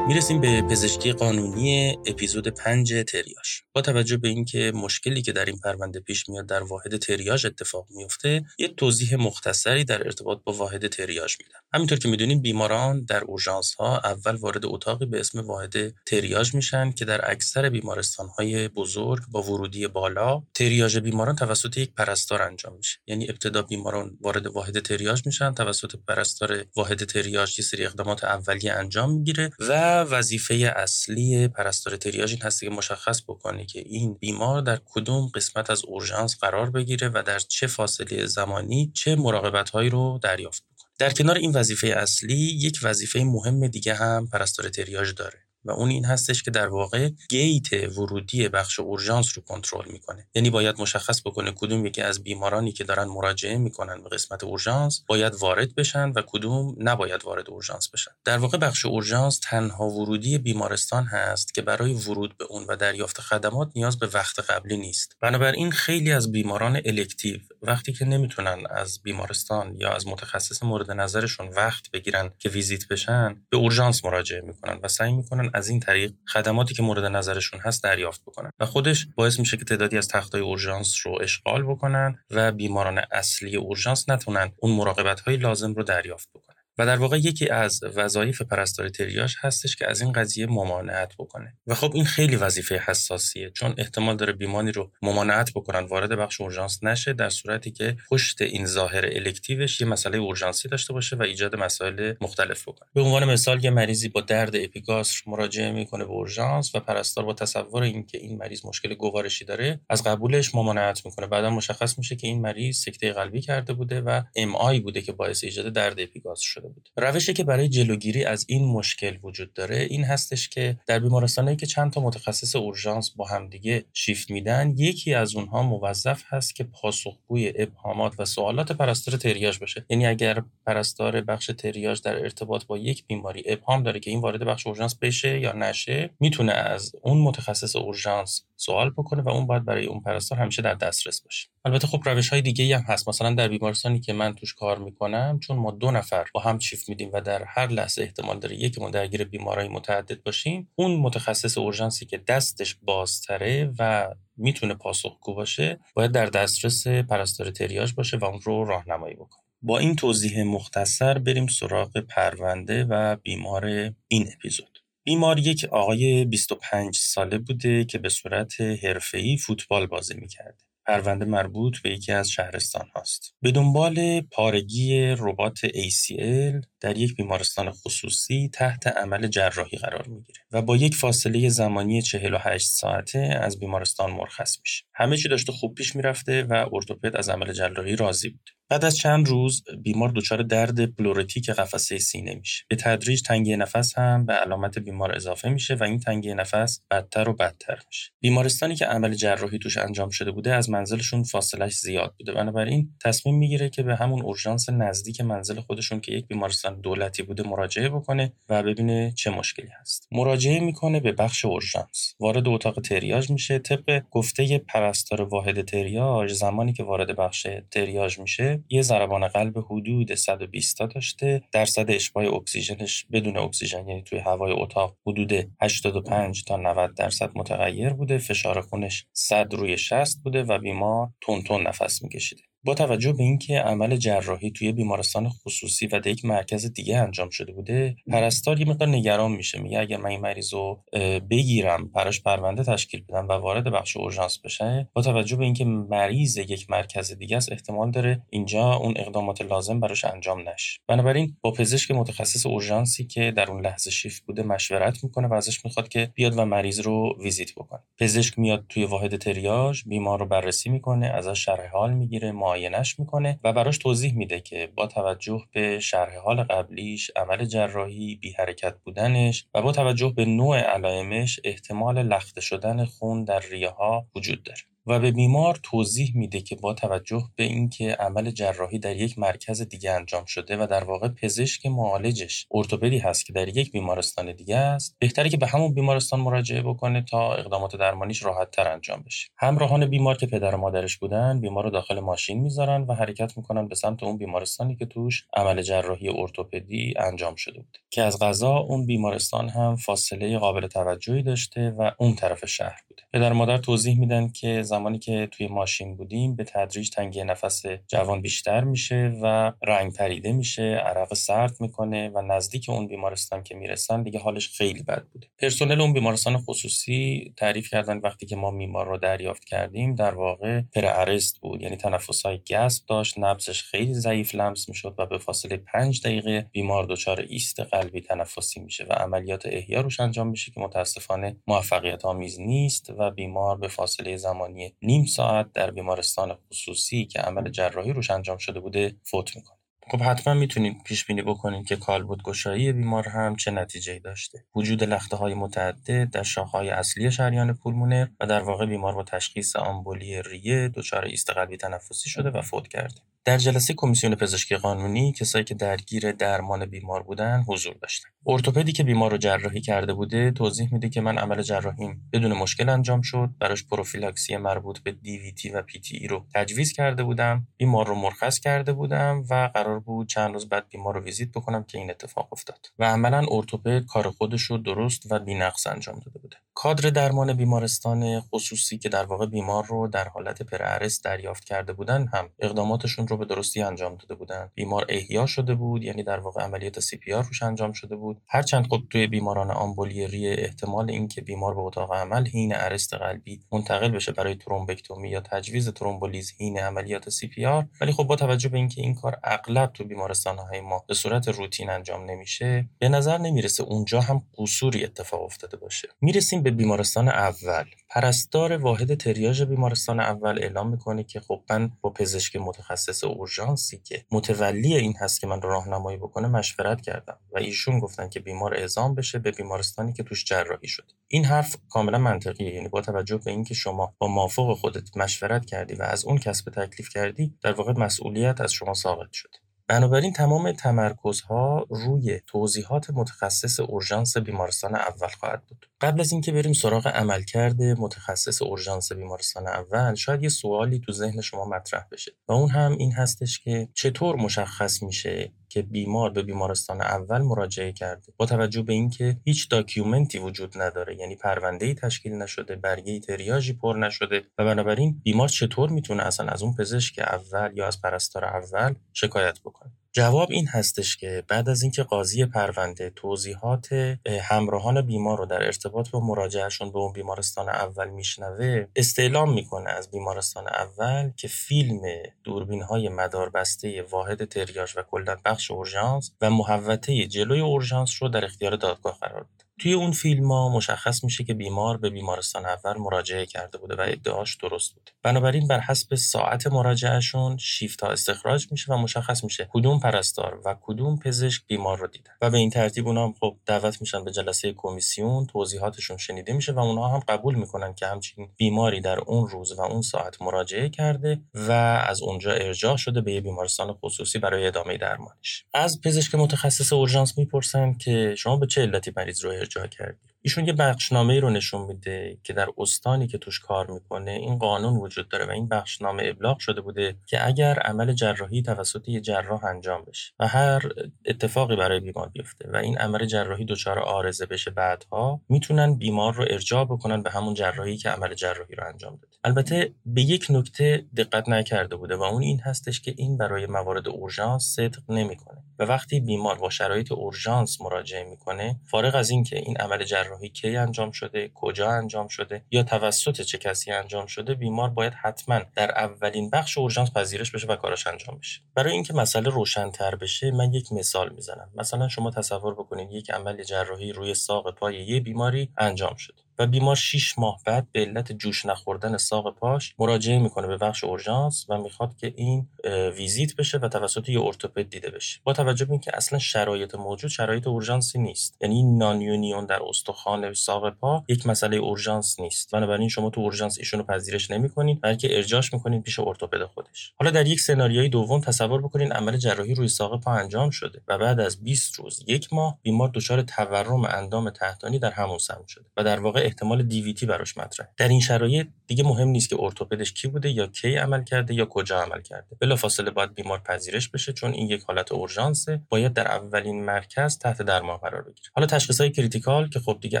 [0.08, 3.62] می‌رسیم به پزشکی قانونی اپیزود 5 تریاش.
[3.72, 7.86] با توجه به اینکه مشکلی که در این پرونده پیش میاد در واحد تریاج اتفاق
[7.90, 11.58] میفته یه توضیح مختصری در ارتباط با واحد تریاج میدم.
[11.74, 16.92] همینطور که می‌دونیم بیماران در اورژانس ها اول وارد اتاقی به اسم واحد تریاج میشن
[16.92, 22.76] که در اکثر بیمارستان های بزرگ با ورودی بالا تریاج بیماران توسط یک پرستار انجام
[22.76, 22.98] میشه.
[23.06, 28.72] یعنی ابتدا بیماران وارد واحد تریاج میشن توسط پرستار واحد تریاج یه سری اقدامات اولیه
[28.72, 34.62] انجام می‌گیره و وظیفه اصلی پرستار تریاژ این هست که مشخص بکنه که این بیمار
[34.62, 39.90] در کدوم قسمت از اورژانس قرار بگیره و در چه فاصله زمانی چه مراقبت هایی
[39.90, 40.90] رو دریافت بکنه.
[40.98, 45.38] در کنار این وظیفه اصلی یک وظیفه مهم دیگه هم پرستار تریاژ داره.
[45.64, 50.26] و اون این هستش که در واقع gate ورودی بخش اورژانس رو کنترل می‌کنه.
[50.34, 55.04] یعنی باید مشخص بکنه کدوم یکی از بیمارانی که دارن مراجعه می‌کنن به قسمت اورژانس
[55.08, 58.10] باید وارد بشن و کدوم نباید وارد اورژانس بشن.
[58.24, 63.20] در واقع بخش اورژانس تنها ورودی بیمارستان هست که برای ورود به اون و دریافت
[63.20, 65.16] خدمات نیاز به وقت قبلی نیست.
[65.20, 71.48] بنابراین خیلی از بیماران elective وقتی که نمی‌تونن از بیمارستان یا از متخصص مورد نظرشون
[71.48, 76.12] وقت بگیرن که ویزیت بشن به اورژانس مراجعه می‌کنن و سعی می‌کنن از این طریق
[76.32, 78.50] خدماتی که مورد نظرشون هست دریافت بکنن.
[78.60, 83.56] و خودش باعث میشه که تعدادی از تختای اورژانس رو اشغال بکنن و بیماران اصلی
[83.56, 86.53] اورژانس نتونن اون مراقبت های لازم رو دریافت بکنن.
[86.78, 91.56] و در واقع یکی از وظایف پرستار تریاژ هستش که از این قضیه ممانعت بکنه.
[91.66, 95.84] و خب این خیلی وظیفه حساسیه چون احتمال داره بیماری رو ممانعت بکنن.
[95.84, 100.68] وارد بخش اورژانس نشه در صورتی که پشت این ظاهر elective ش یه مسئله اورژانسی
[100.68, 102.88] داشته باشه و ایجاد مسائل مختلف بکنه.
[102.94, 107.32] به عنوان مثال یه مریضی با درد اپیگاستر مراجعه می‌کنه به اورژانس و پرستار با
[107.34, 111.26] تصور اینکه این مریض مشکل گوارشی داره از قبولش ممانعت می‌کنه.
[111.26, 115.44] بعدا مشخص میشه که این مریض سکته قلبی کرده بوده و ام بوده که باعث
[115.44, 116.88] ایجاد درد اپیگاستر بود.
[116.96, 121.66] روشی که برای جلوگیری از این مشکل وجود داره این هستش که در بیمارستانایی که
[121.66, 127.52] چند تا متخصص اورژانس با همدیگه شیفت میدن یکی از اونها موظف هست که پاسخگوی
[127.56, 129.86] ابهامات و سوالات پرستار تریاج باشه.
[129.90, 134.44] یعنی اگر پرستار بخش تریاج در ارتباط با یک بیماری ابهام داره که این وارد
[134.44, 139.64] بخش اورژانس بشه یا نشه می‌تونه از اون متخصص اورژانس سوال بکنه و اون باید
[139.64, 141.48] برای اون پرستار همیشه در دسترس باشه.
[141.64, 143.08] البته خب روش های دیگه هم هست.
[143.08, 146.88] مثلا در بیمارستانی که من توش کار می‌کنم چون ما دو نفر با هم شیفت
[146.88, 152.06] میدیم و در هر لحظه احتمال داره یکمون درگیر بیمارای متعدد باشیم اون متخصص اورژانسی
[152.06, 158.40] که دستش بازتره و می‌تونه پاسخگو باشه باید در دسترس پرستار تریاج باشه و اون
[158.40, 163.66] رو راهنمایی بکنه با این توضیح مختصر بریم سراغ پرونده و بیمار
[164.08, 164.78] این اپیزود.
[165.04, 170.58] بیمار یک آقای 25 ساله بوده که به صورت حرفه‌ای فوتبال بازی می‌کرده.
[170.86, 173.34] پرونده مربوط به یکی از شهرستان هاست.
[173.42, 180.62] به دنبال پارگی ربات ACL در یک بیمارستان خصوصی تحت عمل جراحی قرار می‌گیره و
[180.62, 184.84] با یک فاصله زمانی 48 ساعته از بیمارستان مرخص میشه.
[184.94, 188.50] همه چی داشته خوب پیش می‌رفته و ارتوپد از عمل جراحی راضی بود.
[188.68, 192.64] بعد از چند روز بیمار دچار درد pleuritic قفسه سینه میشه.
[192.68, 197.28] به تدریج تنگی نفس هم به علامت بیمار اضافه میشه و این تنگی نفس بدتر
[197.28, 198.10] و بدتر میشه.
[198.20, 202.32] بیمارستانی که عمل جراحی توش انجام شده بوده از منزلشون فاصلش زیاد بوده.
[202.32, 207.42] بنابراین تصمیم می‌گیره که به همون اورژانس نزدیک منزل خودشون که یک بیمارستان دولتی بوده
[207.42, 210.08] مراجعه بکنه و ببینه چه مشکلی هست.
[210.12, 212.14] مراجعه می‌کنه به بخش اورژانس.
[212.20, 213.58] وارد اتاق تریاژ میشه.
[213.58, 220.14] طبق گفته پرستار واحد تریاژ زمانی که وارد بخش تریاژ میشه یه ضربان قلب حدود
[220.14, 221.42] 120 تا داشته.
[221.52, 227.92] درصد اشباع اکسیژنش بدون اکسیژن یعنی توی هوای اتاق حدود 85 تا 90 درصد متغیر
[227.92, 228.18] بوده.
[228.18, 232.42] فشار خونش 100 روی 60 بوده و بیمار تون تون نفس میکشیده.
[232.64, 237.30] با توجه به اینکه عمل جراحی توی بیمارستان خصوصی و در یک مرکز دیگه انجام
[237.30, 239.58] شده بوده پرستار یه مقدار نگران میشه.
[239.58, 240.84] میگه اگر من این مریض رو
[241.30, 246.36] بگیرم براش پرونده تشکیل بدم و وارد بخش اورژانس بشه با توجه به اینکه مریض
[246.36, 250.80] یک مرکز دیگه است احتمال داره اینجا اون اقدامات لازم براش انجام نشه.
[250.88, 255.64] بنابراین با پزشک متخصص اورژانسی که در اون لحظه شیفت بوده مشورت می‌کنه و ازش
[255.64, 257.80] می‌خواد که بیاد و مریض رو ویزیت بکنه.
[257.98, 263.40] پزشک میاد توی واحد تریاج بیمار رو بررسی می‌کنه ازش شرح حال می‌گیره معاینش می‌کنه
[263.44, 268.74] و براش توضیح میده که با توجه به شرح حال قبلیش عمل جراحی بی حرکت
[268.84, 274.42] بودنش و با توجه به نوع علائمش احتمال لخته شدن خون در ریه ها وجود
[274.42, 274.73] داره.
[274.86, 279.62] و به بیمار توضیح میده که با توجه به اینکه عمل جراحی در یک مرکز
[279.62, 284.56] دیگه انجام شده و در واقع پزشک معالجش ارتوپدی هست که در یک بیمارستان دیگه
[284.56, 289.28] است بهتره که به همون بیمارستان مراجعه بکنه تا اقدامات درمانیش راحت تر انجام بشه.
[289.36, 293.68] همراهان بیمار که پدر و مادرش بودن بیمار رو داخل ماشین می‌ذارن و حرکت می‌کنن
[293.68, 297.78] به سمت اون بیمارستانی که توش عمل جراحی ارتوپدی انجام شده بود.
[297.90, 303.02] که از غذا اون بیمارستان هم فاصله قابل توجهی داشته و اون طرف شهر بوده.
[303.12, 308.20] پدر مادر توضیح میدن که زمانی که توی ماشین بودیم به تدریج تنگی نفس جوان
[308.22, 314.02] بیشتر میشه و رنگ پریده میشه عرق سرد می‌کنه و نزدیک اون بیمارستان که می‌رسن
[314.02, 315.26] دیگه حالش خیلی بد بوده.
[315.38, 320.60] پرسنل اون بیمارستان خصوصی تعریف کردن وقتی که ما بیمار رو دریافت کردیم در واقع
[320.60, 321.62] پر بود.
[321.62, 326.84] یعنی تنفسهای گسب داشت نبضش خیلی ضعیف لمس می‌شد و به فاصله 5 دقیقه بیمار
[326.84, 332.40] دچار ایست قلبی تنفسی میشه و عملیات احیا روش انجام میشه که متاسفانه موفقیت آمیز
[332.40, 338.10] نیست و بیمار به فاصله زمانی نیم ساعت در بیمارستان خصوصی که عمل جراحی روش
[338.10, 339.58] انجام شده بوده فوت می‌کنه.
[339.90, 344.44] خب حتما می‌تونید پیش بینی بکنید که کالبد گشایی بیمار هم چه نتیجه داشته.
[344.54, 349.56] وجود لخته های متعدد در شاخهای اصلی شریان پولمونر و در واقع بیمار با تشخیص
[349.56, 353.00] آمبولی ریه دچار ایست قلبی تنفسی شده و فوت کرده.
[353.26, 358.08] در جلسه کمیسیون پزشکی قانونی کسایی که درگیر درمان بیمار بودن حضور داشتن.
[358.26, 362.68] ارتوپدی که بیمار رو جراحی کرده بوده توضیح میده که من عمل جراحیم بدون مشکل
[362.68, 363.30] انجام شد.
[363.40, 367.46] براش پروفیلاکسی مربوط به دیویتی و ای رو تجویز کرده بودم.
[367.56, 371.64] بیمار رو مرخص کرده بودم و قرار بود چند روز بعد بیمار رو ویزیت بکنم
[371.64, 372.66] که این اتفاق افتاد.
[372.78, 376.36] و عملا ارتوپد کار خودش رو درست و بینقص انجام داده بوده.
[376.54, 382.06] کادر درمان بیمارستان خصوصی که در واقع بیمار رو در حالت pre-arrest دریافت کرده بودن
[382.06, 384.50] هم اقداماتشون رو به درستی انجام داده بودن.
[384.54, 388.20] بیمار احیا شده بود یعنی در واقع عملیات CPR روش انجام شده بود.
[388.28, 393.40] هرچند خب توی بیماران آمبولی ریه احتمال اینکه بیمار به اتاق عمل حین arrest قلبی
[393.52, 397.44] منتقل بشه برای ترومبکتومی یا تجویز ترومبولیز حین عملیات CP
[397.80, 401.28] ولی خب با توجه به اینکه این کار اغلب تو بیمارستان های ما به صورت
[401.28, 405.88] روتین انجام نمیشه به نظر نمی‌رسه اونجا هم قصوری اتفاق افتاده باشه.
[406.00, 407.64] می‌رسیم به بیمارستان اول.
[407.94, 414.04] پرستار واحد تریاژ بیمارستان اول اعلام می‌کنه که خب من با پزشک متخصص اورژانسی که
[414.10, 418.94] متولی این هست که من راهنمایی بکنه مشورت کردم و ایشون گفتن که بیمار اعزام
[418.94, 423.30] بشه به بیمارستانی که توش جراحی شد این حرف کاملا منطقیه یعنی با توجه به
[423.30, 427.72] اینکه شما با مافوق خودت مشورت کردی و از اون کسب تکلیف کردی در واقع
[427.72, 429.43] مسئولیت از شما ساقط شده.
[429.68, 435.66] بنابراین تمام تمرکزها روی توضیحات متخصص اورژانس بیمارستان اول خواهد بود.
[435.80, 441.20] قبل از اینکه بریم سراغ عملکرد متخصص اورژانس بیمارستان اول شاید یه سوالی تو ذهن
[441.20, 446.22] شما مطرح بشه و اون هم این هستش که چطور مشخص میشه که بیمار به
[446.22, 448.12] بیمارستان اول مراجعه کرده.
[448.16, 453.76] با توجه به اینکه هیچ داکیومنتی وجود نداره یعنی پرونده تشکیل نشده برگه تریاژی پر
[453.76, 458.74] نشده و بنابراین بیمار چطور می‌تونه اصلا از اون پزشک اول یا از پرستار اول
[458.92, 465.26] شکایت بکنه؟ جواب این هستش که بعد از اینکه قاضی پرونده توضیحات همراهان بیمار رو
[465.26, 471.28] در ارتباط با مراجعهشون به اون بیمارستان اول میشنوه استعلام می‌کنه از بیمارستان اول که
[471.28, 471.80] فیلم
[472.24, 478.24] دوربین های مداربسته واحد تریاج و کلا بخش اورژانس و محوطه جلوی اورژانس رو در
[478.24, 479.43] اختیار دادگاه قرار بده.
[479.58, 483.80] توی اون فیلم ها مشخص میشه که بیمار به بیمارستان اول مراجعه کرده بوده و
[483.80, 484.92] ادعاش درست بوده.
[485.02, 490.56] بنابراین بر حسب ساعت مراجعهشون شیفت ها استخراج میشه و مشخص میشه کدوم پرستار و
[490.62, 492.12] کدوم پزشک بیمار رو دیدن.
[492.20, 496.58] و به این ترتیب اونا خب دعوت میشن به جلسه کمیسیون توضیحاتشون شنیده میشه و
[496.58, 501.20] اونها هم قبول می‌کنن که همچین بیماری در اون روز و اون ساعت مراجعه کرده
[501.34, 501.52] و
[501.88, 505.44] از اونجا ارجاع شده به یه بیمارستان خصوصی برای ادامه درمانش.
[505.54, 510.46] از پزشک متخصص اورژانس می‌پرسن که شما به چه علتی مریض رو ارجاع کردی ایشون
[510.46, 515.08] یه بخشنامه رو نشون میده که در استانی که توش کار می‌کنه این قانون وجود
[515.08, 519.84] داره و این بخشنامه ابلاغ شده بوده که اگر عمل جراحی توسط یه جراح انجام
[519.84, 520.62] بشه و هر
[521.06, 526.24] اتفاقی برای بیمار بیفته و این عمل جراحی دچار آرزه بشه بعدها می‌تونن بیمار رو
[526.30, 529.16] ارجاع بکنن به همون جراحی که عمل جراحی رو انجام داده.
[529.24, 533.88] البته به یک نکته دقت نکرده بوده و اون این هستش که این برای موارد
[533.88, 539.56] اورژانس صدق نمی‌کنه و وقتی بیمار با شرایط اورژانس مراجعه می‌کنه فارغ از اینکه این
[539.56, 544.70] عمل جراحی کی انجام شده کجا انجام شده یا توسط چه کسی انجام شده بیمار
[544.70, 548.40] باید حتما در اولین بخش اورژانس پذیرش بشه و کارش انجام بشه.
[548.54, 551.50] برای اینکه مسئله روشنتر بشه من یک مثال می‌زنم.
[551.54, 556.46] مثلا شما تصور بکنید یک عمل جراحی روی ساق پای یه بیماری انجام شده و
[556.46, 561.46] بیمار 6 ماه بعد به علت جوش نخوردن ساق پاش مراجعه می‌کنه به بخش اورژانس
[561.48, 562.48] و می‌خواد که این
[562.96, 565.20] ویزیت بشه و توسط یه ارتوپد دیده بشه.
[565.24, 568.36] با توجه به اینکه اصلا شرایط موجود شرایط اورژانسی نیست.
[568.40, 572.50] یعنی non-union در استخوان ساق پا یک مسئله اورژانس نیست.
[572.50, 576.92] بنابراین شما تو اورژانس ایشونو پذیرش نمی‌کنید بلکه ارجاعش می‌کنید پیش ارتوپد خودش.
[576.98, 580.98] حالا در یک سناریوی دوم تصور بکنید عمل جراحی روی ساق پا انجام شده و
[580.98, 585.64] بعد از 20 روز یک ماه بیمار دچار تورم اندام تحتانی در همون سمت شده
[585.76, 589.92] و در واقع احتمال DVT براش مطرحه در این شرایط دیگه مهم نیست که ارتوپدش
[589.92, 592.36] کی بوده یا کی عمل کرده یا کجا عمل کرده.
[592.40, 595.60] بلافاصله باید بیمار پذیرش بشه چون این یک حالت اورژانسه.
[595.68, 598.28] باید در اولین مرکز تحت درمان قرار بگیره.
[598.32, 600.00] حالا تشخیص های critical که خب دیگه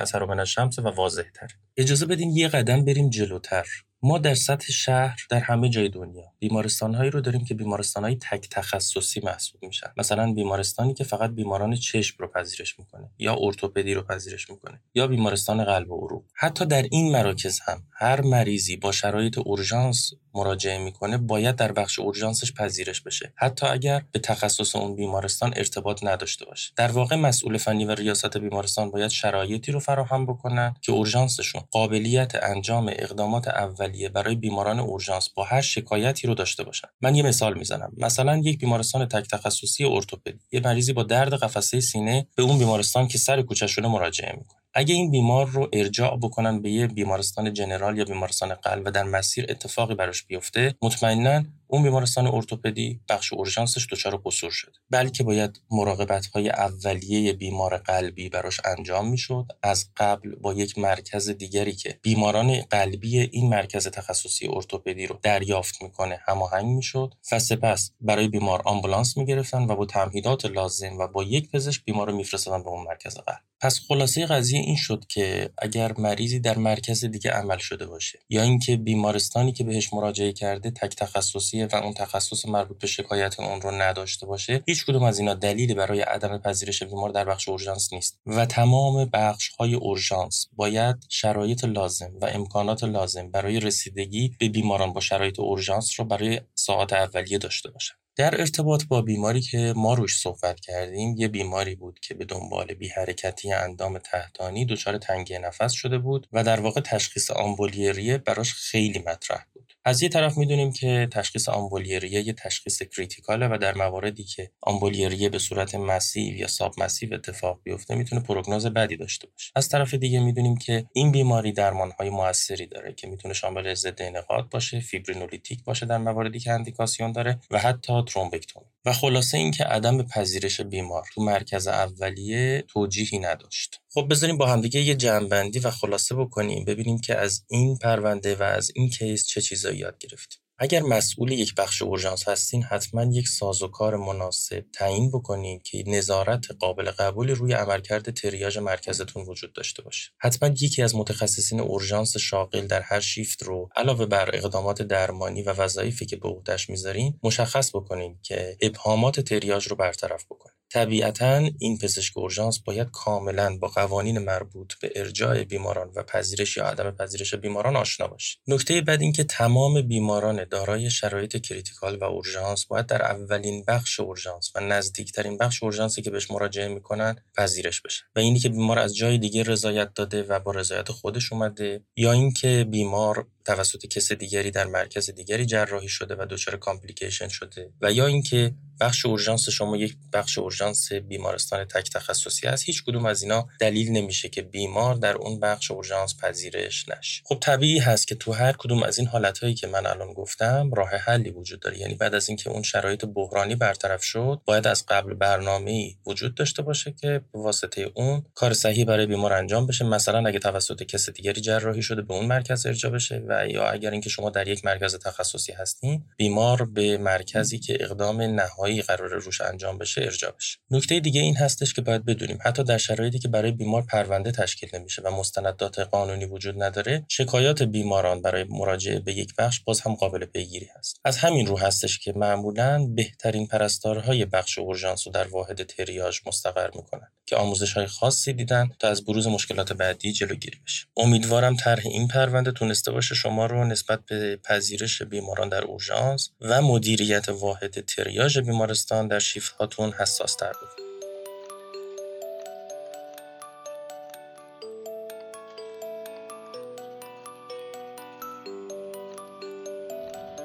[0.00, 3.66] اظهر من الشمس و واضح تر اجازه بدین یه قدم بریم جلوتر.
[4.06, 9.20] ما در سطح شهر در همه جای دنیا بیمارستانهایی رو داریم که بیمارستانهای تک تخصصی
[9.20, 9.86] محسوب میشن.
[9.96, 15.06] مثلا بیمارستانی که فقط بیماران چشم رو پذیرش می‌کنه یا ارتوپدی رو پذیرش می‌کنه یا
[15.06, 16.24] بیمارستان قلب و عروق.
[16.34, 21.98] حتی در این مراکز هم هر مریضی با شرایط اورژانس مراجعه می‌کنه باید در بخش
[21.98, 23.32] اورژانسش پذیرش بشه.
[23.36, 26.72] حتی اگر به تخصص اون بیمارستان ارتباط نداشته باشه.
[26.76, 32.32] در واقع مسئول فنی و ریاست بیمارستان باید شرایطی رو فراهم بکنن که اورژانسشون قابلیت
[32.42, 36.88] انجام اقدامات اولیه برای بیماران اورژانس با هر شکایتی رو داشته باشن.
[37.00, 37.92] من یه مثال می‌زنم.
[37.96, 40.38] مثلا یک بیمارستان تک تخصصی ارتوپدی.
[40.52, 44.63] یه مریضی با درد قفسه سینه به اون بیمارستان که سر کوچه‌شونه مراجعه می‌کنه.
[44.74, 49.02] اگه این بیمار رو ارجاع بکنن به یه بیمارستان جنرال یا بیمارستان قلب و در
[49.02, 55.60] مسیر اتفاقی براش بیفته مطمئنا اون بیمارستان ارتوپدی بخش اورژانسش دچار قصور شد بلکه باید
[55.70, 61.98] مراقبت های اولیه بیمار قلبی براش انجام می‌شد از قبل با یک مرکز دیگری که
[62.02, 68.62] بیماران قلبی این مرکز تخصصی ارتوپدی رو دریافت می‌کنه هماهنگ می‌شد و سپس برای بیمار
[68.64, 72.86] آمبولانس می‌گرفتن و با تمهیدات لازم و با یک پزشک بیمار رو میفرستادن به اون
[72.86, 73.40] مرکز قلب.
[73.60, 78.42] پس خلاصه قضیه این شد که اگر مریضی در مرکز دیگه عمل شده باشه یا
[78.42, 83.60] اینکه بیمارستانی که بهش مراجعه کرده تک تخصصی و اون تخصص مربوط به شکایت اون
[83.60, 87.92] رو نداشته باشه هیچ کدوم از اینا دلیلی برای عدم پذیرش بیمار در بخش اورژانس
[87.92, 88.20] نیست.
[88.26, 94.92] و تمام بخش های اورژانس باید شرایط لازم و امکانات لازم برای رسیدگی به بیماران
[94.92, 97.94] با شرایط اورژانس رو برای ساعات اولیه داشته باشن.
[98.16, 102.74] در ارتباط با بیماری که ما روش صحبت کردیم یه بیماری بود که به دنبال
[102.74, 108.18] بی حرکتی اندام تحتانی دچار تنگی نفس شده بود و در واقع تشخیص آمبولی ریه
[108.18, 109.72] براش خیلی مطرح بود.
[109.84, 114.24] از یه طرف می‌دونیم که تشخیص آمبولی ریه یه تشخیص critical ه و در مواردی
[114.24, 119.52] که آمبولی ریه به صورت massive یا submassive اتفاق بیفته می‌تونه پروگنوز بدی داشته باشه.
[119.56, 124.48] از طرف دیگه می‌دونیم که این بیماری درمانهای موثری داره که می‌تونه شامل ضد انعقاد
[124.48, 130.02] باشه فیبرینولیتیک باشه در مواردی که اندیکاسیون داره و حتی ترومبکتومی و خلاصه اینکه عدم
[130.02, 133.80] پذیرش بیمار تو مرکز اولیه توجیهی نداشت.
[133.94, 138.42] خب بذاریم با همدیگه یه جمعبندی و خلاصه بکنیم ببینیم که از این پرونده و
[138.42, 140.43] از این case چه چیزایی یاد گرفتیم.
[140.58, 146.90] اگر مسئول یک بخش اورژانس هستین حتما یک سازوکار مناسب تعیین بکنین که نظارت قابل
[146.90, 150.10] قبولی روی عملکرد تریاج مرکزتون وجود داشته باشه.
[150.18, 155.50] حتما یکی از متخصصین اورژانس شاغل در هر شیفت رو علاوه بر اقدامات درمانی و
[155.50, 161.78] وظایفی که به عهدهش می‌ذارین مشخص بکنین که ابهامات تریاج رو برطرف بکنین طبیعتا این
[161.78, 167.34] پزشک اورژانس باید کاملا با قوانین مربوط به ارجاع بیماران و پذیرش یا عدم پذیرش
[167.34, 173.02] بیماران آشنا باشه نکته بعد اینکه تمام بیماران دارای شرایط critical و اورژانس باید در
[173.02, 178.38] اولین بخش اورژانس و نزدیکترین بخش اورژانسی که بهش مراجعه می‌کنن پذیرش بشه و اینی
[178.38, 183.26] که بیمار از جای دیگه رضایت داده و با رضایت خودش اومده یا اینکه بیمار
[183.44, 188.54] توسط کس دیگری در مرکز دیگری جراحی شده و دچار complication شده و یا اینکه
[188.80, 193.92] بخش اورژانس شما یک بخش اورژانس بیمارستان تک تخصصی است هیچ کدوم از اینا دلیل
[193.92, 197.22] نمیشه که بیمار در اون بخش اورژانس پذیرش نشه.
[197.26, 200.90] خب طبیعی هست که تو هر کدوم از این حالتهایی که من الان گفتم راه
[200.90, 201.78] حلی وجود داره.
[201.78, 206.62] یعنی بعد از اینکه اون شرایط بحرانی برطرف شد باید از قبل برنامه‌ای وجود داشته
[206.62, 209.84] باشه که به واسطه اون کار صحیح برای بیمار انجام بشه.
[209.84, 213.90] مثلا اگه توسط کس دیگری جراحی شده به اون مرکز ارجاع بشه و یا اگر
[213.90, 219.40] اینکه شما در یک مرکز تخصصی هستین بیمار به مرکزی که اقدام نهایی قراره روش
[219.40, 220.58] انجام بشه ارجاع بشه.
[220.70, 224.68] نکته دیگه این هستش که باید بدونیم حتی در شرایطی که برای بیمار پرونده تشکیل
[224.72, 229.94] نمیشه و مستندات قانونی وجود نداره شکایات بیماران برای مراجعه به یک بخش باز هم
[229.94, 231.00] قابل پیگیری هست.
[231.04, 236.70] از همین رو هستش که معمولا بهترین پرستارهای بخش اورژانس رو در واحد تریاج مستقر
[236.74, 240.86] می‌کنن که آموزش های خاصی دیدن تا از بروز مشکلات بعدی جلوگیری بشه.
[240.96, 246.62] امیدوارم طرح این پرونده تونسته باشه شما رو نسبت به پذیرش بیماران در اورژانس و
[246.62, 250.84] مدیریت واحد تریاژ بیمارستان در شیفت هاتون حساس تر بکنه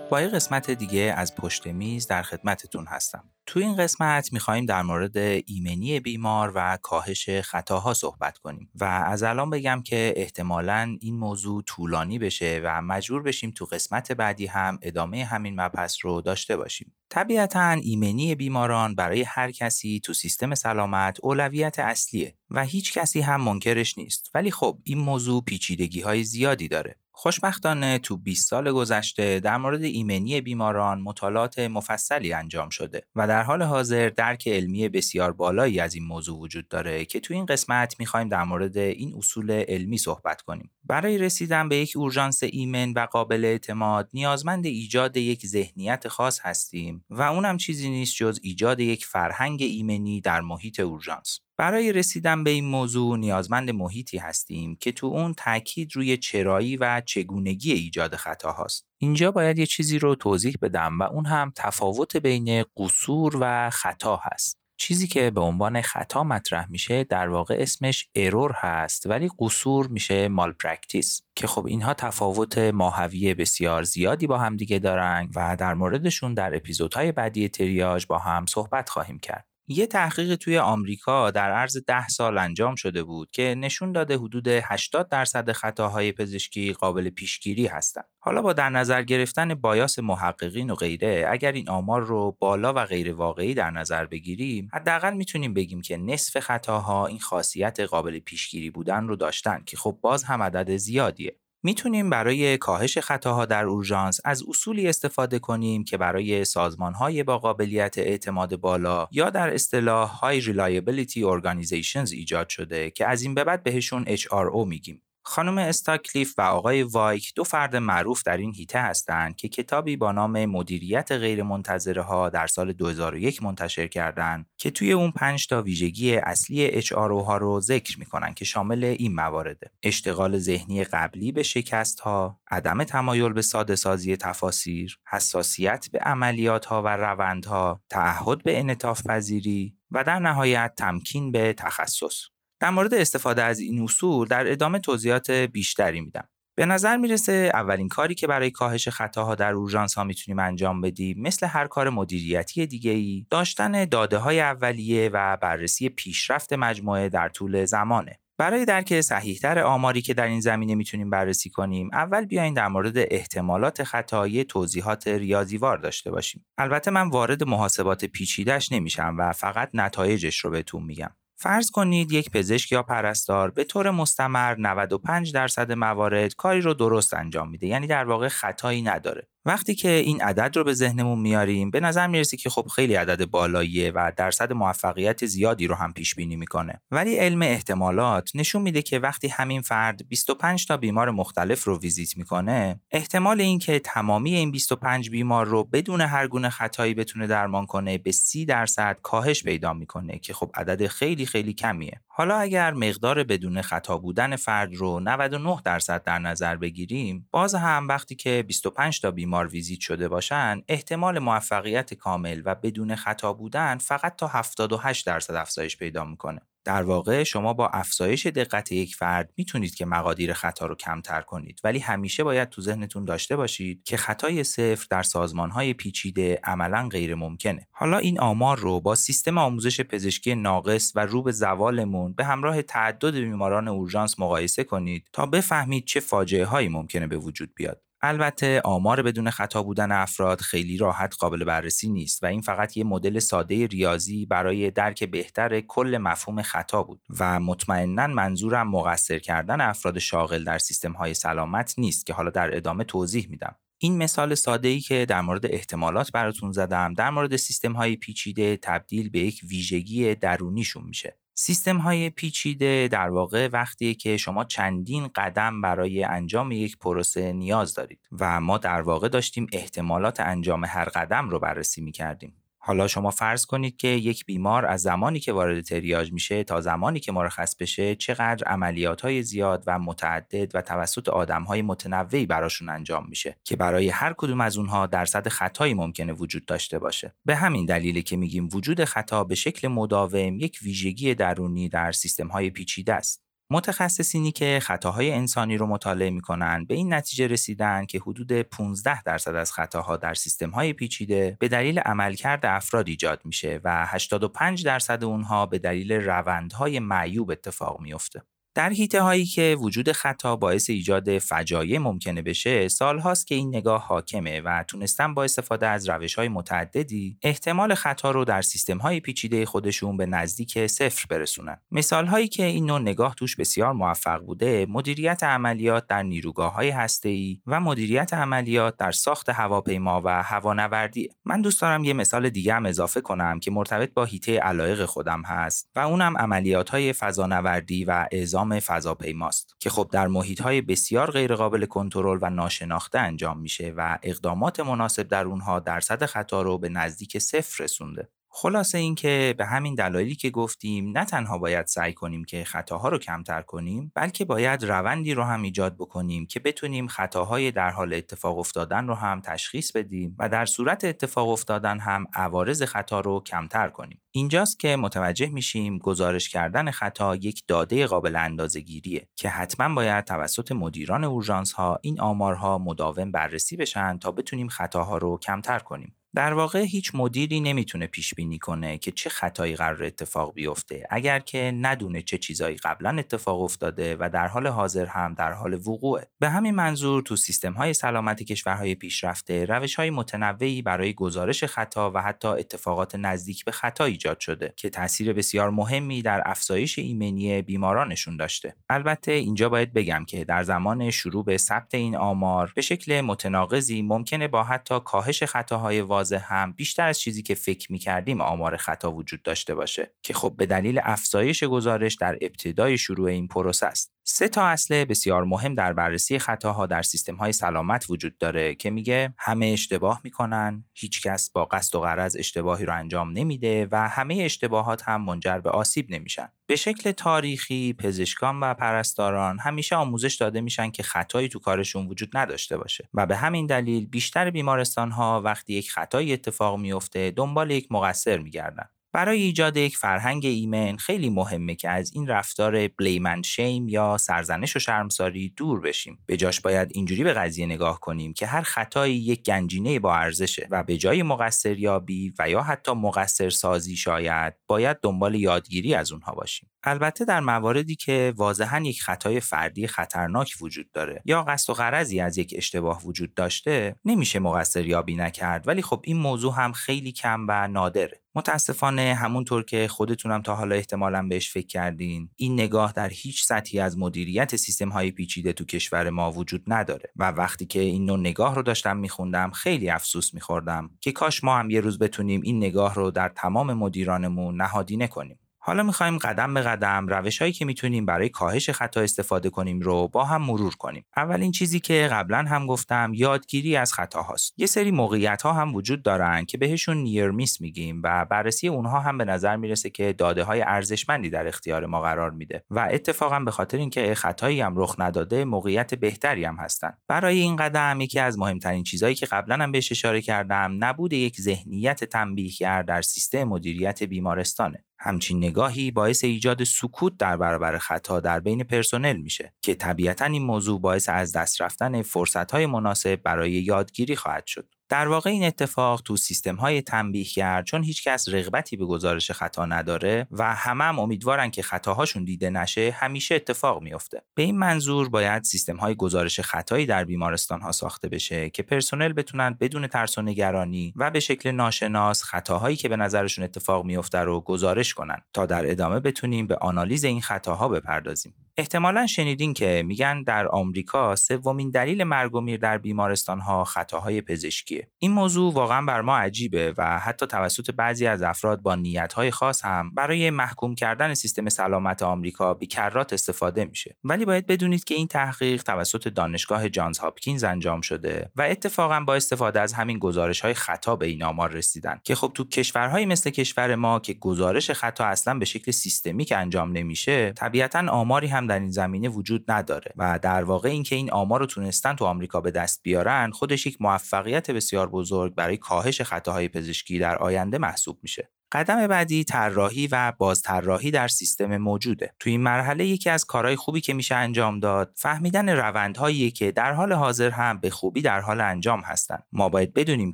[0.10, 3.24] با یه قسمت دیگه از پشت میز در خدمتتون هستم.
[3.50, 9.24] تو این قسمت می‌خوایم در مورد ایمنی بیمار و کاهش خطاها صحبت کنیم و از
[9.24, 14.80] الان بگم که احتمالا این موضوع طولانی بشه و مجبور بشیم تو قسمت بعدی هم
[14.82, 16.94] ادامه همین مبحث رو داشته باشیم.
[17.10, 23.42] طبیعتا ایمنی بیماران برای هر کسی تو سیستم سلامت اولویت اصلیه و هیچ کسی هم
[23.42, 29.40] منکرش نیست ولی خب این موضوع پیچیدگی های زیادی داره خوشبختانه تو 20 سال گذشته
[29.40, 35.32] در مورد ایمنی بیماران مطالعات مفصلی انجام شده و در حال حاضر درک علمی بسیار
[35.32, 39.52] بالایی از این موضوع وجود داره که تو این قسمت می‌خوایم در مورد این اصول
[39.52, 40.72] علمی صحبت کنیم.
[40.84, 47.06] برای رسیدن به یک اورژانس ایمن و قابل اعتماد نیازمند ایجاد یک ذهنیت خاص هستیم
[47.10, 51.40] و اونم چیزی نیست جز ایجاد یک فرهنگ ایمنی در محیط اورژانس.
[51.60, 57.02] برای رسیدن به این موضوع نیازمند محیطی هستیم که تو اون تاکید روی چرایی و
[57.06, 58.86] چگونگی ایجاد خطا هاست.
[58.98, 64.20] اینجا باید یه چیزی رو توضیح بدم و اون هم تفاوت بین قصور و خطا
[64.24, 64.60] هست.
[64.78, 70.28] چیزی که به عنوان خطا مطرح میشه در واقع اسمش error هست ولی قصور میشه
[70.28, 76.34] malpractice که خب اینها تفاوت ماهوی بسیار زیادی با هم دیگه دارن و در موردشون
[76.34, 79.49] در اپیزودهای بعدی تریاج با هم صحبت خواهیم کرد.
[79.72, 84.48] یه تحقیق توی آمریکا در عرض ده سال انجام شده بود که نشون داده حدود
[84.48, 88.06] 80 درصد خطاهای پزشکی قابل پیشگیری هستند.
[88.20, 92.86] حالا با در نظر گرفتن بایاس محققین و غیره اگر این آمار رو بالا و
[92.86, 98.70] غیر واقعی در نظر بگیریم حداقل می‌تونیم بگیم که نصف خطاها این خاصیت قابل پیشگیری
[98.70, 104.20] بودن رو داشتن که خب باز هم عدد زیادیه می‌تونیم برای کاهش خطاها در اورژانس
[104.26, 110.44] از اصولی استفاده کنیم که برای سازمانهای با قابلیت اعتماد بالا یا در اصطلاح High
[110.44, 115.02] Reliability Organizations ایجاد شده که از این به بعد بهشون HRO میگیم.
[115.24, 120.12] خانم استاکلیف و آقای وایک دو فرد معروف در این هیته هستند که کتابی با
[120.12, 126.16] نام مدیریت غیرمنتظره ها در سال 2001 منتشر کردند که توی اون پنج تا ویژگی
[126.16, 129.72] اصلی HRO ها رو ذکر می‌کنن که شامل این موارده.
[129.84, 136.66] اشتغال ذهنی قبلی به شکست ها عدم تمایل به ساده سازی تفاسیر حساسیت به عملیات
[136.66, 142.39] ها و روندها تعهد به انعطاف پذیری و در نهایت تمکین به تخصص.
[142.60, 146.28] در مورد استفاده از این اصول در ادامه توضیحات بیشتری میدم.
[146.58, 151.22] به نظر می‌رسه اولین کاری که برای کاهش خطاها در اورژانس ها می‌تونیم انجام بدیم
[151.22, 157.30] مثل هر کار مدیریتی دیگه ای داشتن داده های اولیه و بررسی پیشرفت مجموعه در
[157.30, 158.20] طول زمانه.
[158.38, 162.94] برای درک صحیحتر آماری که در این زمینه می‌تونیم بررسی کنیم اول بیاین در مورد
[162.98, 170.40] احتمالات خطایی توضیحات ریاضیوار داشته باشیم البته من وارد محاسبات پیچیدش نمیشم و فقط نتایجش
[170.40, 171.12] رو بهتون میگم
[171.42, 177.14] فرض کنید یک پزشک یا پرستار به طور مستمر 95 درصد موارد کاری رو درست
[177.14, 177.68] انجام میده.
[177.68, 179.28] یعنی در واقع خطایی نداره.
[179.46, 183.26] وقتی که این عدد رو به ذهنمون میاریم به نظر می‌رسه که خب خیلی عدد
[183.26, 186.82] بالاییه و درصد موفقیت زیادی رو هم پیش بینی می‌کنه.
[186.92, 192.18] ولی علم احتمالات نشون میده که وقتی همین فرد 25 تا بیمار مختلف رو ویزیت
[192.18, 197.98] می‌کنه احتمال اینکه تمامی این 25 بیمار رو بدون هر گونه خطایی بتونه درمان کنه
[197.98, 202.02] به 30 درصد کاهش پیدا می‌کنه که خب عدد خیلی خیلی کمیه.
[202.08, 207.88] حالا اگر مقدار بدون خطا بودن فرد رو 99 درصد در نظر بگیریم باز هم
[207.88, 213.78] وقتی که 25 تا بیمار ویزیت شده باشن احتمال موفقیت کامل و بدون خطا بودن
[213.78, 216.42] فقط تا 78 درصد افزایش پیدا می‌کنه.
[216.64, 221.60] در واقع شما با افزایش دقت یک فرد می‌تونید که مقادیر خطا رو کمتر کنید
[221.64, 227.16] ولی همیشه باید تو ذهنتون داشته باشید که خطای صفر در سازمانهای پیچیده عملا غیر
[227.16, 227.68] ممکنه.
[227.72, 232.62] حالا این آمار رو با سیستم آموزش پزشکی ناقص و رو به زوالمون به همراه
[232.62, 237.89] تعدد بیماران اورژانس مقایسه کنید تا بفهمید چه فاجعه هایی ممکنه به وجود بیاد.
[238.02, 242.84] البته آمار بدون خطا بودن افراد خیلی راحت قابل بررسی نیست و این فقط یه
[242.84, 249.62] مدل ساده ریاضی برای درک بهتر کل مفهوم خطا بود و مطمئنا منظورم مقصر کردن
[249.62, 253.56] افراد شاغل در سیستم های سلامت نیست که حالا در ادامه توضیح میدم.
[253.82, 258.58] این مثال ساده ای که در مورد احتمالات براتون زدم در مورد سیستم های پیچیده
[258.58, 261.18] تبدیل به یک ویژگی درونیشون میشه.
[261.42, 267.74] سیستم های پیچیده در واقع وقتی که شما چندین قدم برای انجام یک پروسه نیاز
[267.74, 272.34] دارید و ما در واقع داشتیم احتمالات انجام هر قدم رو بررسی می کردیم.
[272.70, 277.00] حالا شما فرض کنید که یک بیمار از زمانی که وارد تریاج میشه تا زمانی
[277.00, 282.70] که مرخص بشه چقدر عملیات های زیاد و متعدد و توسط آدم های متنوعی براشون
[282.70, 287.16] انجام میشه که برای هر کدوم از اونها درصد خطایی ممکنه وجود داشته باشه.
[287.26, 292.28] به همین دلیله که میگیم وجود خطا به شکل مداوم یک ویژگی درونی در سیستم
[292.28, 293.29] های پیچیده است.
[293.52, 299.36] متخصصینی که خطاهای انسانی رو مطالعه می‌کنن به این نتیجه رسیدن که حدود 15 درصد
[299.36, 305.04] از خطاها در سیستم های پیچیده به دلیل عملکرد افراد ایجاد میشه و 85 درصد
[305.04, 308.22] اونها به دلیل روندهای معیوب اتفاق میفته.
[308.60, 313.56] در هیته هایی که وجود خطا باعث ایجاد فجایع ممکنه بشه سال هاست که این
[313.56, 318.78] نگاه حاکمه و تونستن با استفاده از روش های متعددی احتمال خطا رو در سیستم
[318.78, 321.58] های پیچیده خودشون به نزدیک صفر برسونن.
[321.72, 326.70] مثال هایی که این نوع نگاه توش بسیار موفق بوده مدیریت عملیات در نیروگاه های
[326.70, 331.10] هسته و مدیریت عملیات در ساخت هواپیما و هوانوردی.
[331.26, 335.22] من دوست دارم یه مثال دیگه هم اضافه کنم که مرتبط با هیته علایق خودم
[335.22, 340.08] هست و اونم عملیات های فضانوردی و اعزام نام فضاپیماست که خب در
[340.42, 346.42] های بسیار غیرقابل کنترل و ناشناخته انجام میشه و اقدامات مناسب در اونها درصد خطا
[346.42, 348.10] رو به نزدیک صفر رسونده.
[348.32, 352.98] خلاصه اینکه به همین دلایلی که گفتیم نه تنها باید سعی کنیم که خطاها رو
[352.98, 358.38] کمتر کنیم بلکه باید روندی رو هم ایجاد بکنیم که بتونیم خطاهای در حال اتفاق
[358.38, 363.70] افتادن رو هم تشخیص بدیم و در صورت اتفاق افتادن هم عوارض خطا رو کمتر
[363.70, 364.02] کنیم.
[364.12, 370.52] اینجاست که متوجه میشیم گزارش کردن خطا یک داده قابل اندازه‌گیریه که حتما باید توسط
[370.52, 375.96] مدیران اورژانس ها این آمارها مداوم بررسی بشن تا بتونیم خطاها رو کمتر کنیم.
[376.16, 381.20] در واقع هیچ مدیری نمی‌تونه پیش بینی کنه که چه خطایی قرار اتفاق بیفته اگر
[381.20, 386.08] که ندونه چه چیزایی قبلا اتفاق افتاده و در حال حاضر هم در حال وقوعه.
[386.20, 391.92] به همین منظور تو سیستم های سلامت کشورهای پیشرفته روش های متنوعی برای گزارش خطا
[391.92, 397.42] و حتی اتفاقات نزدیک به خطا ایجاد شده که تاثیر بسیار مهمی در افزایش ایمنی
[397.42, 398.56] بیمارانشون داشته.
[398.70, 403.82] البته اینجا باید بگم که در زمان شروع به ثبت این آمار به شکل متناقضی
[403.82, 405.82] ممکنه با حتی کاهش خطاهای
[406.20, 410.46] هم بیشتر از چیزی که فکر می‌کردیم آمار خطا وجود داشته باشه که خب به
[410.46, 413.99] دلیل افزایش گزارش در ابتدای شروع این پروسه است.
[414.12, 418.70] سه تا اصل بسیار مهم در بررسی خطاها در سیستم های سلامت وجود داره که
[418.70, 424.16] میگه همه اشتباه می‌کنن هیچکس با قصد و غرض اشتباهی رو انجام نمیده و همه
[424.16, 426.30] اشتباهات هم منجر به آسیب نمیشن.
[426.46, 432.18] به شکل تاریخی پزشکان و پرستاران همیشه آموزش داده میشن که خطایی تو کارشون وجود
[432.18, 437.52] نداشته باشه و به همین دلیل بیشتر بیمارستان ها وقتی یک خطایی اتفاق میفته دنبال
[437.52, 438.70] یک مقصر میگردن.
[438.94, 444.56] برای ایجاد یک فرهنگ ایمن خیلی مهمه که از این رفتار بلیمند شیم یا سرزنش
[444.56, 446.00] و شرمساری دور بشیم.
[446.06, 450.48] به جاش باید اینجوری به قضیه نگاه کنیم که هر خطایی یک گنجینه با ارزشه
[450.52, 455.92] و به جای مقصر یابی و یا حتی مقصر سازی شاید باید دنبال یادگیری از
[455.92, 456.50] اونها باشیم.
[456.64, 462.00] البته در مواردی که واضحا یک خطای فردی خطرناک وجود داره یا قصد و غرضی
[462.00, 466.92] از یک اشتباه وجود داشته نمیشه مقصر یابی نکرد ولی خب این موضوع هم خیلی
[466.92, 468.02] کم و نادره.
[468.16, 473.60] متاسفانه همونطور که خودتونم تا حالا احتمالا بهش فکر کردین این نگاه در هیچ سطحی
[473.60, 476.92] از مدیریت سیستم های پیچیده تو کشور ما وجود نداره.
[476.96, 481.38] و وقتی که این نوع نگاه رو داشتم میخوندم خیلی افسوس میخوردم که کاش ما
[481.38, 485.20] هم یه روز بتونیم این نگاه رو در تمام مدیرانمون نهادینه کنیم
[485.50, 489.88] حالا می‌خوایم قدم به قدم روش هایی که می‌تونیم برای کاهش خطا استفاده کنیم رو
[489.88, 490.86] با هم مرور کنیم.
[490.98, 494.34] اولین چیزی که قبلا هم گفتم یادگیری از خطا هاست.
[494.38, 498.80] یه سری موقعیت ها هم وجود دارن که بهشون نیر میس میگیم و بررسی اونها
[498.80, 503.20] هم به نظر می‌رسه که داده های ارزشمندی در اختیار ما قرار میده و اتفاقا
[503.20, 506.74] به خاطر اینکه خطایی هم رخ نداده موقعیت بهتری هم هستن.
[506.88, 511.22] برای این قدم یکی از مهمترین چیزهایی که قبلا هم بهش اشاره کردم نبود یک
[511.22, 514.64] ذهنیت تنبیهگر در سیستم مدیریت بیمارستانه.
[514.80, 520.24] همچین نگاهی باعث ایجاد سکوت در برابر خطا در بین پرسنل میشه که طبیعتا این
[520.24, 524.56] موضوع باعث از دست رفتن فرصتهای مناسب برای یادگیری خواهد شد.
[524.70, 530.08] در واقع این اتفاق تو سیستم های تنبیهگر چون هیچکس رغبتی به گزارش خطا نداره
[530.12, 535.24] و همه هم امیدوارن که خطاهاشون دیده نشه همیشه اتفاق میفته به این منظور باید
[535.24, 540.02] سیستم های گزارش خطایی در بیمارستان ها ساخته بشه که پرسنل بتونن بدون ترس و
[540.02, 545.26] نگرانی و به شکل ناشناس خطاهایی که به نظرشون اتفاق میفته رو گزارش کنن تا
[545.26, 548.14] در ادامه بتونیم به آنالیز این خطاها بپردازیم.
[548.40, 554.02] احتمالا شنیدین که میگن در آمریکا سومین دلیل مرگ و میر در بیمارستان ها خطاهای
[554.02, 554.68] پزشکیه.
[554.80, 559.46] این موضوع واقعا بر ما عجیبه و حتی توسط بعضی از افراد با نیتهای خاص
[559.46, 563.76] هم برای محکوم کردن سیستم سلامت آمریکا بیکرات استفاده میشه.
[563.84, 568.96] ولی باید بدونید که این تحقیق توسط دانشگاه جانز هاپکینز انجام شده و اتفاقا با
[568.96, 573.10] استفاده از همین گزارش های خطا به این آمار رسیدن که خب تو کشورهایی مثل
[573.10, 578.40] کشور ما که گزارش خطا اصلا به شکل سیستمیک انجام نمیشه طبیعتا آماری هم در
[578.40, 582.32] این زمینه وجود نداره و در واقع اینکه این آمار رو تونستن تو آمریکا به
[582.32, 588.10] دست بیارن خودش یک موفقیت بسیار بزرگ برای کاهش خطاهای پزشکی در آینده محسوب میشه
[588.32, 591.94] قدم بعدی طراحی و بازطراحی در سیستم موجوده.
[592.00, 596.54] تو این مرحله یکی از کارهای خوبی که میشه انجام داد، فهمیدن روندهایی که در
[596.54, 599.04] حال حاضر هم به خوبی در حال انجام هستند.
[599.12, 599.94] ما باید بدونیم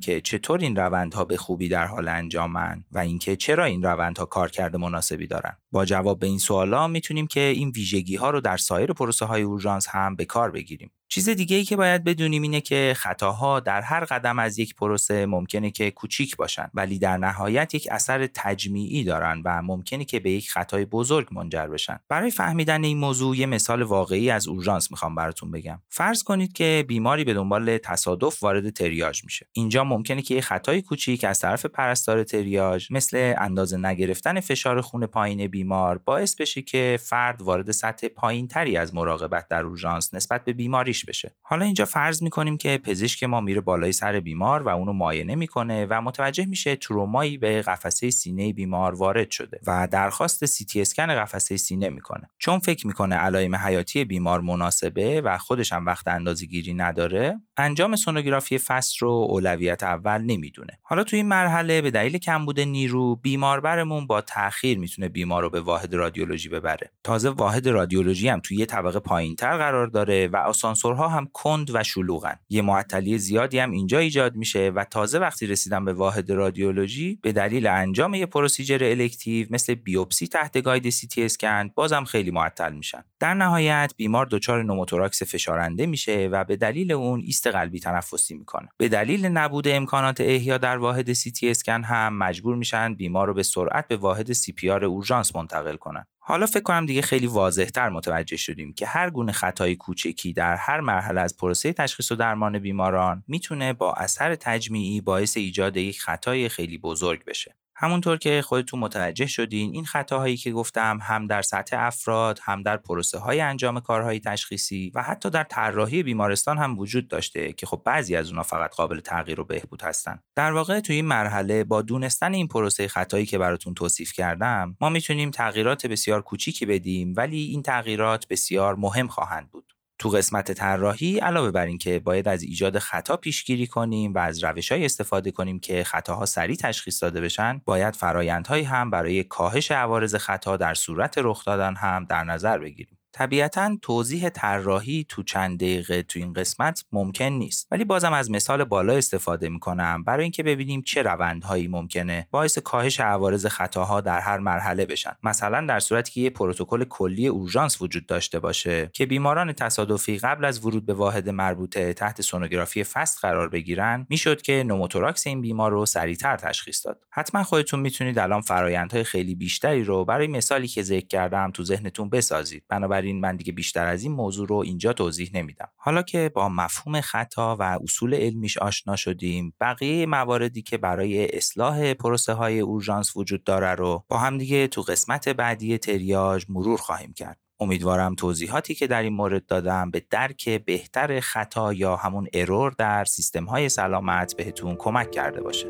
[0.00, 4.76] که چطور این روندها به خوبی در حال انجامن و اینکه چرا این روندها کارکرد
[4.76, 5.56] مناسبی دارن.
[5.72, 9.42] با جواب به این سوالا می‌تونیم که این ویژگی ها رو در سایر پروسه های
[9.42, 10.90] اورژانس هم به کار بگیریم.
[11.08, 15.26] چیز دیگه ای که باید بدونیم اینه که خطاها در هر قدم از یک پروسه
[15.26, 20.30] ممکنه که کوچیک باشن ولی در نهایت یک اثر تجمیعی دارن و ممکنه که به
[20.30, 21.98] یک خطای بزرگ منجر بشن.
[22.08, 25.82] برای فهمیدن این موضوع یه مثال واقعی از اورژانس می‌خوام براتون بگم.
[25.88, 29.48] فرض کنید که بیماری به دنبال تصادف وارد تریاج میشه.
[29.52, 35.06] اینجا ممکنه که یک خطای کوچیک از طرف پرستار تریاج مثل اندازه نگرفتن فشار خون
[35.06, 40.52] پایین بیمار باعث بشه که فرد وارد سطح پایینتری از مراقبت در اورژانس نسبت به
[40.52, 41.34] بیماری بشه.
[41.42, 45.86] حالا اینجا فرض می‌کنیم که پزشک ما میره بالای سر بیمار و اونو معاینه می‌کنه
[45.90, 51.06] و متوجه میشه ترومایی به قفسه سینه بیمار وارد شده و درخواست سی تی اسکن
[51.06, 52.30] قفسه سینه می‌کنه.
[52.38, 57.96] چون فکر می‌کنه علائم حیاتی بیمار مناسبه و خودش هم وقت اندازه گیری نداره انجام
[57.96, 60.78] سونوگرافی FAST رو اولویت اول نمی‌دونه.
[60.82, 65.60] حالا تو این مرحله به دلیل کمبود نیرو بیماربرمون با تاخیر می‌تونه بیمار رو به
[65.60, 66.90] واحد رادیولوژی ببره.
[67.04, 71.70] تازه واحد رادیولوژی هم توی یه طبقه پایینتر قرار داره و آسانسور موتورها هم کند
[71.74, 72.38] و شلوغن.
[72.48, 77.32] یه معطلی زیادی هم اینجا ایجاد میشه و تازه وقتی رسیدن به واحد رادیولوژی به
[77.32, 82.72] دلیل انجام یه procedure elective مثل بیوپسی تحت guide سی تی اسکن بازم خیلی معطل
[82.72, 83.04] میشن.
[83.20, 88.68] در نهایت بیمار دچار نوموتوراکس فشارنده میشه و به دلیل اون ایست قلبی تنفسی می‌کنه.
[88.76, 93.34] به دلیل نبود امکانات احیا در واحد سی تی اسکن هم مجبور میشن بیمار رو
[93.34, 98.36] به سرعت به واحد CPR اورژانس منتقل کنن حالا فکر کنم دیگه خیلی واضحتر متوجه
[98.36, 103.24] شدیم که هر گونه خطای کوچکی در هر مرحله از پروسه تشخیص و درمان بیماران
[103.28, 107.56] می‌تونه با اثر تجمیعی باعث ایجاد یک خطای خیلی بزرگ بشه.
[107.78, 112.76] همونطور که خودتون متوجه شدین این خطاهایی که گفتم هم در سطح افراد هم در
[112.76, 117.82] پروسه های انجام کارهای تشخیصی و حتی در طراحی بیمارستان هم وجود داشته که خب
[117.84, 120.18] بعضی از اونها فقط قابل تغییر و بهبود هستن.
[120.34, 124.88] در واقع توی این مرحله با دونستن این پروسه خطایی که براتون توصیف کردم ما
[124.88, 129.75] می‌تونیم تغییرات بسیار کوچیکی بدیم ولی این تغییرات بسیار مهم خواهند بود.
[129.98, 134.84] تو قسمت طراحی علاوه بر اینکه باید از ایجاد خطا پیشگیری کنیم و از روشهایی
[134.84, 140.56] استفاده کنیم که خطاها سریع تشخیص داده بشن باید فرایندهایی هم برای کاهش عوارض خطا
[140.56, 142.95] در صورت رخ دادن هم در نظر بگیریم.
[143.16, 147.68] طبیعتا توضیح طراحی تو چند دقیقه تو این قسمت ممکن نیست.
[147.70, 153.00] ولی بازم از مثال بالا استفاده می‌کنم برای اینکه ببینیم چه روندهایی ممکنه باعث کاهش
[153.00, 155.12] عوارض خطاها در هر مرحله بشن.
[155.22, 160.44] مثلا در صورتی که یه پروتکل کلی اورژانس وجود داشته باشه که بیماران تصادفی قبل
[160.44, 165.70] از ورود به واحد مربوطه تحت سونوگرافی FAST قرار بگیرن می‌شد که نوموتوراکس این بیمار
[165.70, 167.04] رو سریعتر تشخیص داد.
[167.10, 172.10] حتما خودتون می‌تونید الان فرایندهای خیلی بیشتری رو برای مثالی که ذکر کردم تو ذهنتون
[172.10, 172.64] بسازید.
[172.68, 177.00] بنابراین من دیگه بیشتر از این موضوع رو اینجا توضیح نمیدم حالا که با مفهوم
[177.00, 183.44] خطا و اصول علمیش آشنا شدیم بقیه مواردی که برای اصلاح پروسه های اورژانس وجود
[183.44, 188.86] داره رو با هم دیگه تو قسمت بعدی تریاج مرور خواهیم کرد امیدوارم توضیحاتی که
[188.86, 194.36] در این مورد دادم به درک بهتر خطا یا همون ارور در سیستم های سلامت
[194.36, 195.68] بهتون کمک کرده باشه.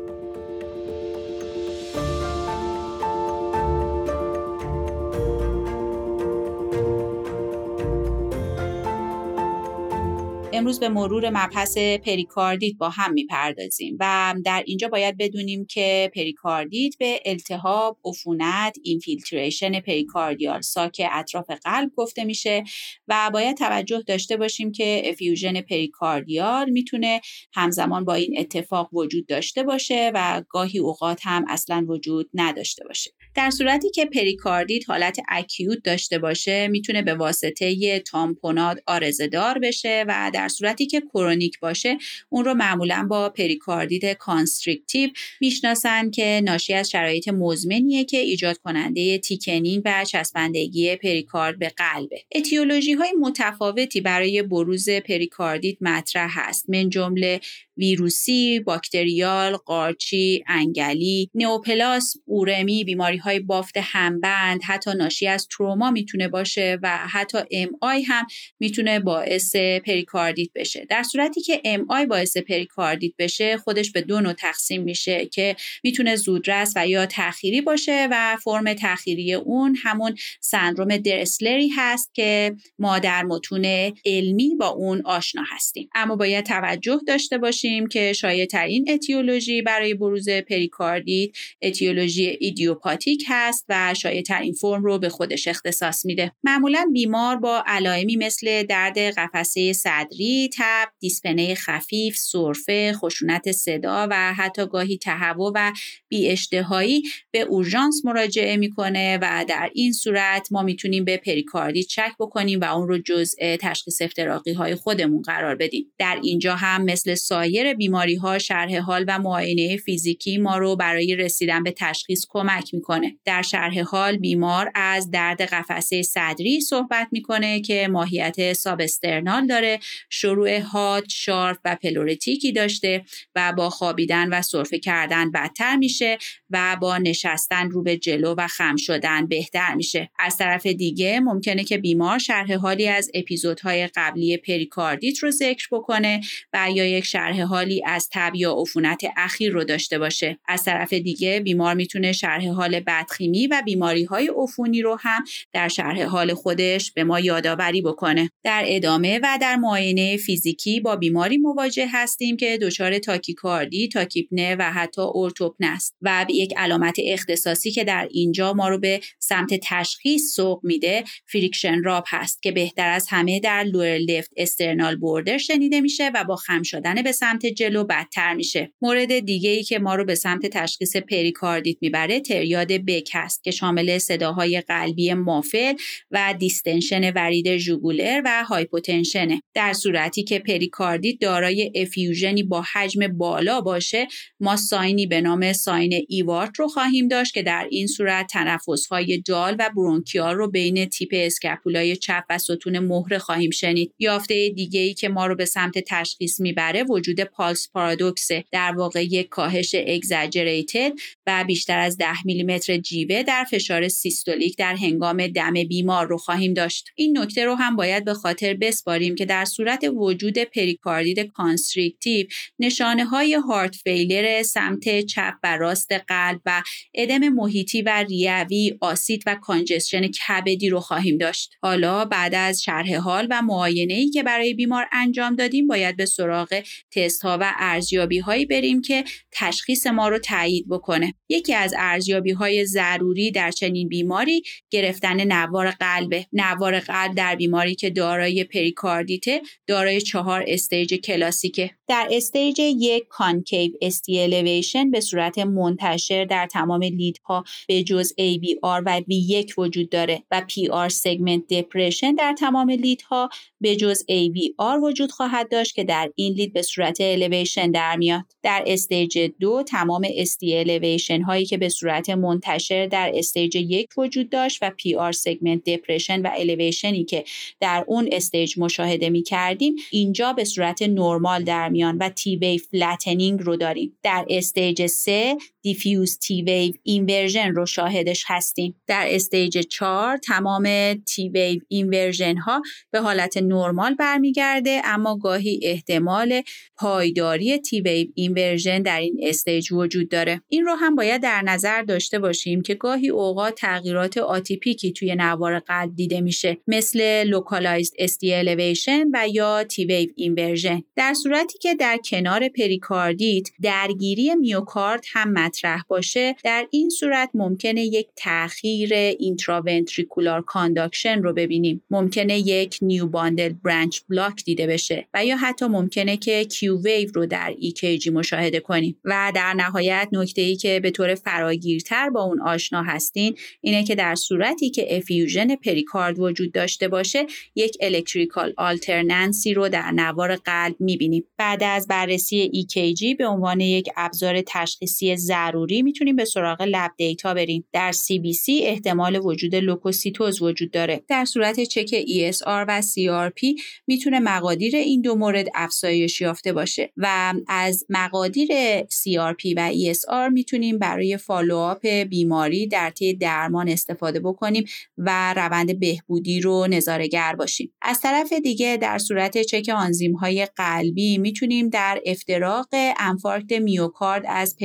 [10.57, 16.97] امروز به مرور مبحث پریکاردیت با هم می‌پردازیم و در اینجا باید بدونیم که پریکاردیت
[16.97, 22.63] به التهاب، عفونت، infiltration pericardial sac اطراف قلب گفته میشه
[23.07, 27.21] و باید توجه داشته باشیم که effusion pericardial می‌تونه
[27.53, 33.16] همزمان با این اتفاق وجود داشته باشه و گاهی اوقات هم اصلا وجود نداشته باشه.
[33.37, 40.31] در صورتی که پریکاردیت حالت acute داشته باشه می‌تونه به واسطه تامپونات عارضه‌دار بشه و
[40.33, 41.97] در صورتی که chronic باشه
[42.29, 45.09] اون رو معمولا با پریکاردیت constrictive
[45.41, 52.21] می‌شناسن که ناشی از شرایط مزمنیه که ایجاد کننده thickening و چسبندگی پریکارد به قلبه.
[52.35, 56.69] اتیولوژی های متفاوتی برای بروز پریکاردیت مطرح هست.
[56.69, 57.39] من جمله
[57.77, 66.27] ویروسی، bacterial، قارچی، انگلی، نئوپلاسم، اورمی، بیماری های بافت همبند، حتی ناشی از تروما می‌تونه
[66.27, 68.27] باشه و حتی MI هم
[68.59, 70.85] می‌تونه باعث پریکاردیت بشه.
[70.89, 76.15] در صورتی که MI باعث پریکاردیت بشه خودش به دو نوع تقسیم میشه که می‌تونه
[76.15, 82.55] زودرس و یا تأخیری باشه و فرم تأخیری اون همون سندروم Dressler ی هست که
[82.79, 83.65] ما در متون
[84.05, 85.89] علمی با اون آشنا هستیم.
[85.95, 91.29] اما باید توجه داشته باشیم که شایع ترین اتیولوژی برای بروز پریکاردیت
[91.61, 96.31] اتیولوژی ایدیوپاتیک هست و شایع ترین فرم رو به خودش اختصاص میده.
[96.43, 104.33] معمولا بیمار با علائمی مثل درد قفسه صدری تب دیسپنه خفیف سرفه خشونت صدا و
[104.33, 105.71] حتی گاهی تهوع و
[106.09, 112.11] بی اشتهایی به اورژانس مراجعه می‌کنه و در این صورت ما می‌تونیم به پریکاردیت شک
[112.19, 115.93] بکنیم و اون رو جزء تشخیص افتراقی های خودمون قرار بدیم.
[115.97, 120.75] در اینجا هم مثل سایر سایر بیماری ها شرح حال و معاینه فیزیکی ما رو
[120.75, 123.15] برای رسیدن به تشخیص کمک می‌کنه.
[123.25, 129.79] در شرح حال بیمار از درد قفسه صدری صحبت می‌کنه که ماهیت substernal داره
[130.09, 133.03] شروع حاد sharp و pleuritic ی داشته
[133.35, 136.17] و با خوابیدن و سرفه کردن بدتر میشه
[136.49, 140.09] و با نشستن رو به جلو و خم شدن بهتر میشه.
[140.19, 146.21] از طرف دیگه ممکنه که بیمار شرح حالی از اپیزودهای قبلی پریکاردیت رو ذکر بکنه
[146.53, 150.39] و یا یک شرح حالی از تب یا عفونت اخیر رو داشته باشه.
[150.47, 155.23] از طرف دیگه بیمار می‌تونه شرح حال بدخیمی و بیماری های عفونی رو هم
[155.53, 158.29] در شرح حال خودش به ما یادآوری بکنه.
[158.43, 164.71] در ادامه و در معاینه فیزیکی با بیماری مواجه هستیم که دچار تاکیکاردی تاکیپنه و
[164.71, 170.35] حتی اورتوپنه است و یک علامت اختصاصی که در اینجا ما رو به سمت تشخیص
[170.35, 175.81] سوق میده friction rub هست که بهتر از همه در lower left sternal border شنیده
[175.81, 178.71] میشه و با خم شدن به سمت جلو بدتر میشه.
[178.81, 183.51] مورد دیگه ای که ما رو به سمت تشخیص پریکاردیت می‌بره triad Beck هست که
[183.51, 185.73] شامل صداهای قلبی muffle
[186.11, 189.41] و distension ورید ژوگولر و hypotension ه.
[189.53, 194.07] در صورتی که پریکاردیت دارای effusion ی با حجم بالا باشه
[194.39, 199.17] ما sign ی به نام sign Ewart رو خواهیم داشت که در این صورت تنفسهای
[199.17, 203.93] dull و bronchial رو بین tip scapula ی چپ و ستون مهره خواهیم شنید.
[203.99, 209.03] یافته دیگه ای که ما رو به سمت تشخیص می‌بره وجود pulse paradox در واقع
[209.03, 210.91] یک کاهش exaggerated
[211.27, 216.53] و بیشتر از 10 میلیمتر جیوه در فشار سیستولیک در هنگام دم بیمار رو خواهیم
[216.53, 216.89] داشت.
[216.95, 222.27] این نکته رو هم باید به خاطر بسپاریم که در صورت وجود پریکاردیت constrictive
[222.59, 226.63] نشانه های heart failure سمت چپ و راست قلب و
[226.93, 231.53] ادم محیطی و ریوی آسیت و congestion کبدی رو خواهیم داشت.
[231.61, 236.05] حالا بعد از شرح حال و معاینه ای که برای بیمار انجام دادیم باید به
[236.05, 236.63] سراغ
[237.07, 241.13] تست و ارزیابی هایی بریم که تشخیص ما رو تایید بکنه.
[241.29, 247.75] یکی از ارزیابی های ضروری در چنین بیماری گرفتن نوار قلب نوار قلب در بیماری
[247.75, 251.76] که دارای پریکاردیته دارای چهار stage کلاسیکه.
[251.87, 258.13] در stage یک concave ST elevation به صورت منتشر در تمام lead ها به جز
[258.13, 263.29] AVR و V1 وجود داره و PR segment depression در تمام lead ها
[263.61, 268.23] به جز AVR وجود خواهد داشت که در این lead به صورت الیویشن در میاد.
[268.43, 274.29] در stage دو تمام ST elevation هایی که به صورت منتشر در stage یک وجود
[274.29, 277.23] داشت و PR segment depression و الیویشنی که
[277.59, 282.61] در اون stage مشاهده می کردیم اینجا به صورت نرمال در میان و T wave
[282.71, 283.97] flattening رو داریم.
[284.03, 288.81] در stage 3 diffuse T wave inversion رو شاهدش هستیم.
[288.87, 292.61] در stage 4 تمام T wave inversion ها
[292.91, 296.41] به حالت نرمال برمیگرده اما گاهی احتمال
[296.77, 300.41] پایداری T wave inversion در این stage وجود داره.
[300.49, 305.15] این رو هم باید در نظر داشته باشیم که گاهی اوقات تغییرات atypic ی توی
[305.15, 311.57] نوار قلب دیده میشه مثل localized ST elevation و یا T wave inversion در صورتی
[311.57, 318.93] که در کنار پریکاردیت درگیری میوکارد هم مطرح باشه در این صورت ممکنه یک تاخیر
[318.93, 321.83] intraventricular conduction رو ببینیم.
[321.89, 327.09] ممکنه یک new bundle branch block دیده بشه و یا حتی ممکنه که Q wave
[327.13, 328.97] رو در EKG مشاهده کنیم.
[329.05, 333.95] و در نهایت نکته ای که به طور فراگیرتر با اون آشنا هستین اینه که
[333.95, 340.35] در صورتی که effusion پریکارد وجود داشته باشه یک electrical alternans ی رو در نوار
[340.35, 341.23] قلب می‌بینیم.
[341.37, 345.15] بعد از بررسی EKG به عنوان یک ابزار تشخیصی
[345.47, 347.67] ضروری می‌تونیم به سراغ lab data بریم.
[347.73, 351.03] در CBC احتمال وجود لوکوسیتوز وجود داره.
[351.07, 357.33] در صورت چک ESR و CRP می‌تونه مقادیر این دو مورد افزایش یافته باشه و
[357.47, 358.47] از مقادیر
[358.81, 364.65] CRP و ESR می‌تونیم برای follow-up بیماری در طی درمان استفاده بکنیم
[364.97, 367.73] و روند بهبودی رو نظارگر باشیم.
[367.81, 372.67] از طرف دیگه در صورت چک آنزیم های قلبی می‌تونیم در افتراق
[372.99, 374.55] انفارکت میوکارد از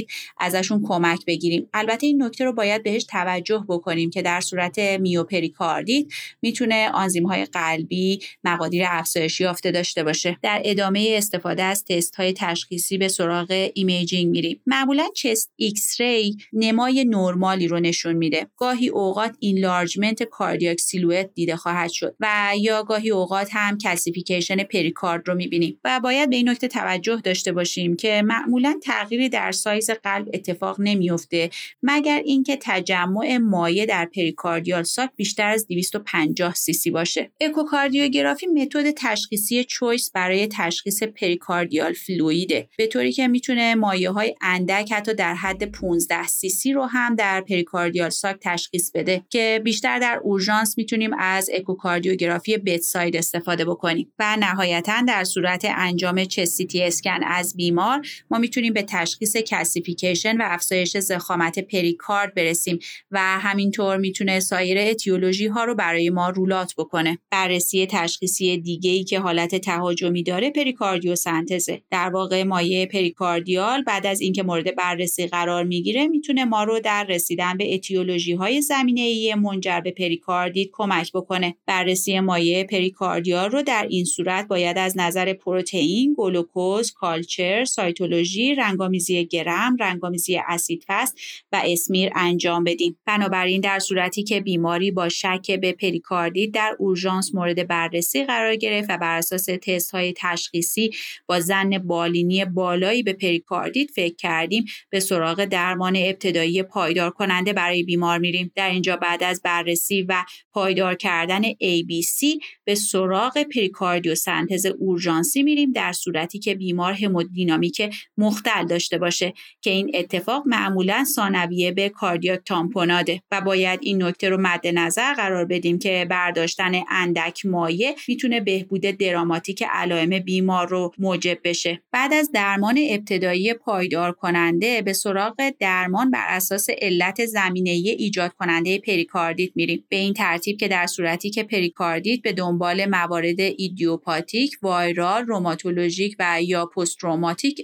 [0.00, 0.06] پریکاردیت
[0.38, 1.68] ازشون کمک بگیریم.
[1.74, 6.06] البته این نکته رو باید بهش توجه بکنیم که در صورت میوپریکاردیت
[6.42, 10.38] می‌تونه آنزیم های قلبی مقادیر افزایشی یافته داشته باشه.
[10.42, 14.60] در ادامه استفاده از تست های تشخیصی به سراغ imaging میریم.
[14.66, 18.46] معمولا chest X-ray نمای نرمالی رو نشون میده.
[18.56, 25.28] گاهی اوقات enlargement cardiac silhouette دیده خواهد شد و یا گاهی اوقات هم calcification پریکارد
[25.28, 25.80] رو می‌بینیم.
[25.84, 30.76] و باید به این نکته توجه داشته باشیم که معمولا تغییری در سایز قلب اتفاق
[30.78, 31.50] نمیفته
[31.82, 38.90] مگر اینکه تجمع مایع در pericardial sac بیشتر از 250 سی سی باشه؟ اکوکاردیوگرافی متد
[38.96, 45.14] تشخیصی choice برای تشخیص pericardial fluid ه به طوری که می‌تونه مایه های اندک حتی
[45.14, 50.20] در حد 15 سی سی رو هم در pericardial sac تشخیص بده که بیشتر در
[50.22, 54.12] اورژانس می‌تونیم از اکوکاردیوگرافی bedside استفاده بکنیم.
[54.18, 59.36] و نهایتا در صورت انجام chest CT scan از بیمار ما می‌تونیم به تشخیص
[59.80, 62.78] calcification و افزایش ضخامت پریکارد برسیم
[63.10, 67.18] و همینطور می‌تونه سایر اتیولوژی ها رو برای ما rule out بکنه.
[67.30, 74.20] بررسی تشخیصی دیگه ای که حالت تهاجمی داره پریکاردیوسنتزه در واقع مایع pericardial بعد از
[74.20, 79.34] اینکه مورد بررسی قرار می‌گیره می‌تونه ما رو در رسیدن به اتیولوژی های زمینه ای
[79.34, 81.56] منجر به پریکاردیت کمک بکنه.
[81.66, 89.26] بررسی مایع pericardial رو در این صورت باید از نظر پروتئین، گلوکوز، culture، cytology، رنگامیزی
[89.26, 91.18] گرم، رنگامیزی acid fast
[91.52, 92.98] و smear انجام بدیم.
[93.06, 98.90] بنابراین در صورتی که بیماری با شک به پریکاردیت در اورژانس مورد بررسی قرار گرفت
[98.90, 100.90] و بر اساس تست های تشخیصی
[101.26, 107.82] با ظن بالینی بالایی به پریکاردیت فکر کردیم به سراغ درمان ابتدایی پایدار کننده برای
[107.82, 115.42] بیمار میریم در اینجا بعد از بررسی و پایدار کردن ABC به سراغ پریکاردیوسنتز اورژانسی
[115.42, 117.82] میریم در صورتی که بیمار همودینامیک
[118.18, 119.32] مختل داشته باشه
[119.62, 124.66] که این اتفاق معمولا ثانویه به cardiac tamponade ه و باید این نکته رو مد
[124.66, 131.82] نظر قرار بدیم که برداشتن اندک مایع می‌تونه بهبود دراماتیک علائم بیمار رو موجب بشه.
[131.92, 138.78] بعد از درمان ابتدایی پایدار کننده به سراغ درمان بر اساس علت زمینه ایجاد کننده
[138.78, 139.84] پریکاردیت میریم.
[139.88, 146.42] به این ترتیب که در صورتی که پریکاردیت به دنبال موارد ایدیوپاتیک، viral، روماتولوژیک و
[146.42, 147.00] یا پست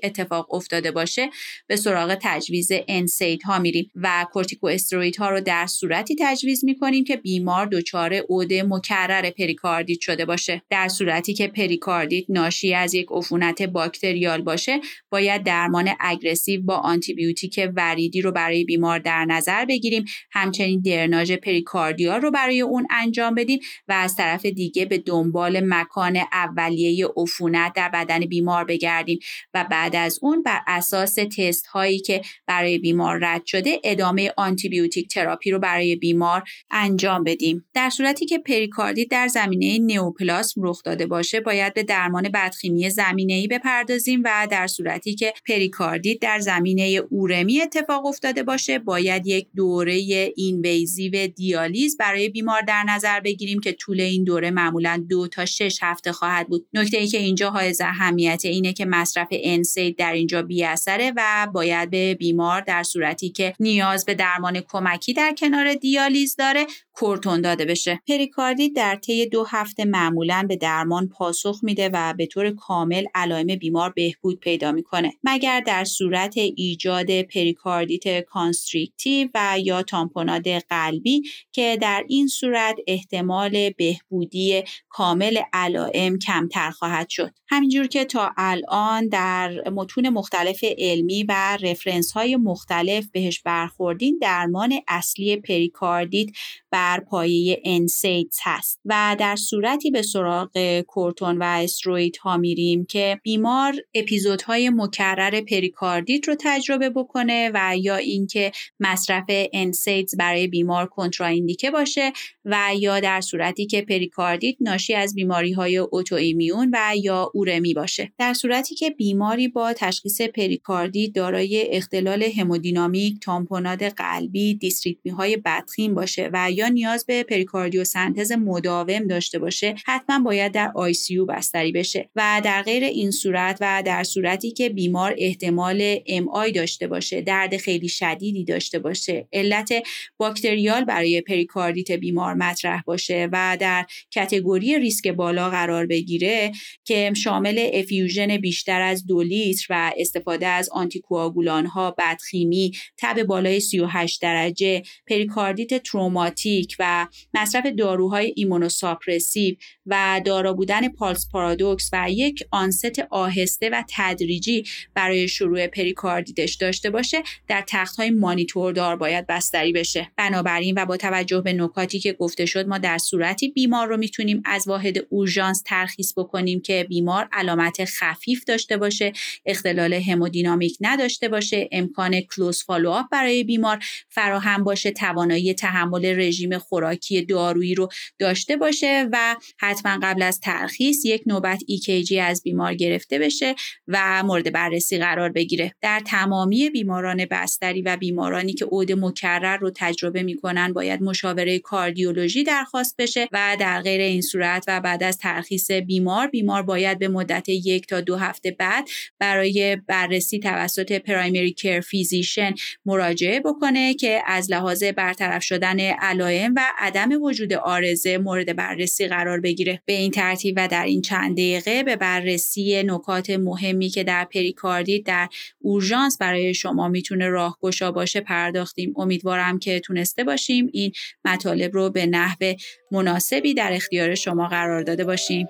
[0.03, 1.31] اتفاق افتاده باشه
[1.67, 7.05] به سراغ تجویز NSAID ها میریم و کورتیکو استروید ها رو در صورتی تجویز می‌کنیم
[7.05, 10.63] که بیمار دچار عود مکرر پریکاردیت شده باشه.
[10.71, 14.81] در صورتی که پریکاردیت ناشی از یک عفونت bacterial باشه
[15.11, 20.05] باید درمان aggressive با آنتیبیوتیک وریدی رو برای بیمار در نظر بگیریم.
[20.31, 26.19] همچنین درناژ pericardial رو برای اون انجام بدیم و از طرف دیگه به دنبال مکان
[26.33, 29.19] اولیه عفونت در بدن بیمار بگردیم
[29.55, 35.09] و بعد از اون بر اساس تست هایی که برای بیمار رد شده ادامه آنتیبیوتیک
[35.09, 37.65] تراپی رو برای بیمار انجام بدیم.
[37.75, 43.47] در صورتی که پریکاردیت در زمینه نئوپلاسم رخ داده باشه باید به درمان بدخیمی ای
[43.47, 49.93] بپردازیم و در صورتی که پریکاردیت در زمینه اورمی اتفاق افتاده باشه باید یک دوره
[50.37, 55.79] invasive دیالیز برای بیمار در نظر بگیریم که طول این دوره معمولا دو تا شش
[55.83, 56.69] هفته خواهد بود.
[56.73, 61.49] نکته ای که اینجا حائز اهمیت اینه که مصرف NSAID در اینجا بی اثره و
[61.55, 66.67] باید به بیمار در صورتی که نیاز به درمان کمکی در کنار دیالیز داره
[66.99, 68.01] کورتون داده بشه.
[68.09, 73.47] پریکاردیت در طی دو هفته معمولا به درمان پاسخ میده و به طور کامل علائم
[73.47, 75.13] بیمار بهبود پیدا می‌کنه.
[75.25, 81.23] مگر در صورت ایجاد پریکاردیت constrictive و یا تامپوناد قلبی
[81.53, 89.09] که در این صورت احتمال بهبودی کامل علائم کمتر خواهد شد؟ همینجور که تا الان
[89.09, 96.29] در متون مختلف علمی و reference های مختلف بهش برخوردین درمان اصلی پریکاردیت
[96.71, 103.21] بر پایه NSAIDs هست و در صورتی به سراغ کورتون و استروید ها میریم که
[103.23, 111.71] بیمار اپیزودهای مکرر پریکاردیت رو تجربه بکنه و یا اینکه مصرف NSAIDs برای بیمار کنتراندیکه
[111.71, 112.13] باشه
[112.45, 118.13] و یا در صورتی که پریکاردیت ناشی از بیماری های autoimmune و یا اورمی باشه.
[118.19, 125.95] در صورتی که بیماری با تشخیص پریکاردیت دارای اختلال همودینامیک تامپوناد قلبی دیس‌ریتمی های بدخیم
[125.95, 132.09] باشه و یا نیاز به پریکاردیوسنتز مداوم داشته باشه حتما باید در ICU بستری بشه
[132.17, 137.57] و در غیر این صورت و در صورتی که بیمار احتمال MI داشته باشه درد
[137.57, 139.29] خیلی شدیدی داشته باشه.
[139.33, 139.73] علت
[140.17, 146.53] bacterial برای پریکاردیت بیمار مطرح باشه و در category ریسک بالا قرار بگیره
[146.85, 153.61] که شامل effusion بیشتر از دو لیتر و استفاده از آنتیکواگولان ها بدخیمی تب بالای
[153.61, 159.57] 38 درجه پریکاردیت تروماتیک و مصرف داروهای immunosuppressive
[159.87, 164.65] و دارا بودن pulse paradox و یک onset آهسته و تدریجی
[164.95, 170.13] برای شروع پریکاردیتش داشته باشه در تخت های مانیتوردار باید بستری بشه.
[170.17, 174.43] بنابراین و با توجه به نکاتی که گفته شد ما در صورتی بیمار رو می‌تونیم
[174.45, 179.13] از واحد اورژانس ترخیص بکنیم که بیمار علامت خفیف داشته باشه
[179.47, 187.23] اختلال همودینامیک نداشته باشه امکان close follow-up برای بیمار فراهم باشه توانایی تحمل رژیم خوراکی
[187.23, 187.89] دارویی رو
[188.19, 193.55] داشته باشه و حتما قبل از ترخیص یک نوبت EKG از بیمار گرفته بشه
[193.89, 195.75] و مورد بررسی قرار بگیره.
[195.81, 202.45] در تمامی بیماران بستری و بیمارانی که عود مکرر رو تجربه می‌کنن باید مشاوره کاردیولوژی
[202.45, 207.09] درخواست بشه و در غیر این صورت و بعد از ترخیص بیمار بیمار باید به
[207.09, 208.89] مدت یک تا دو هفته بعد
[209.19, 212.55] برای بررسی توسط primary care physician
[212.87, 219.41] مراجعه بکنه که از لحاظ برطرف شدن علائم و عدم وجود عارضه مورد بررسی قرار
[219.41, 219.83] بگیره.
[219.85, 225.05] به این ترتیب و در این چند دقیقه به بررسی نکات مهمی که در پریکاردیت
[225.05, 225.29] در
[225.59, 228.95] اورژانس برای شما می‌تونه راهگشا باشه پرداختیم.
[228.97, 230.93] امیدوارم که تونسته باشیم این
[231.25, 232.55] مطالب رو به نحو
[232.91, 235.49] مناسبی در اختیار شما قرار داده باشیم.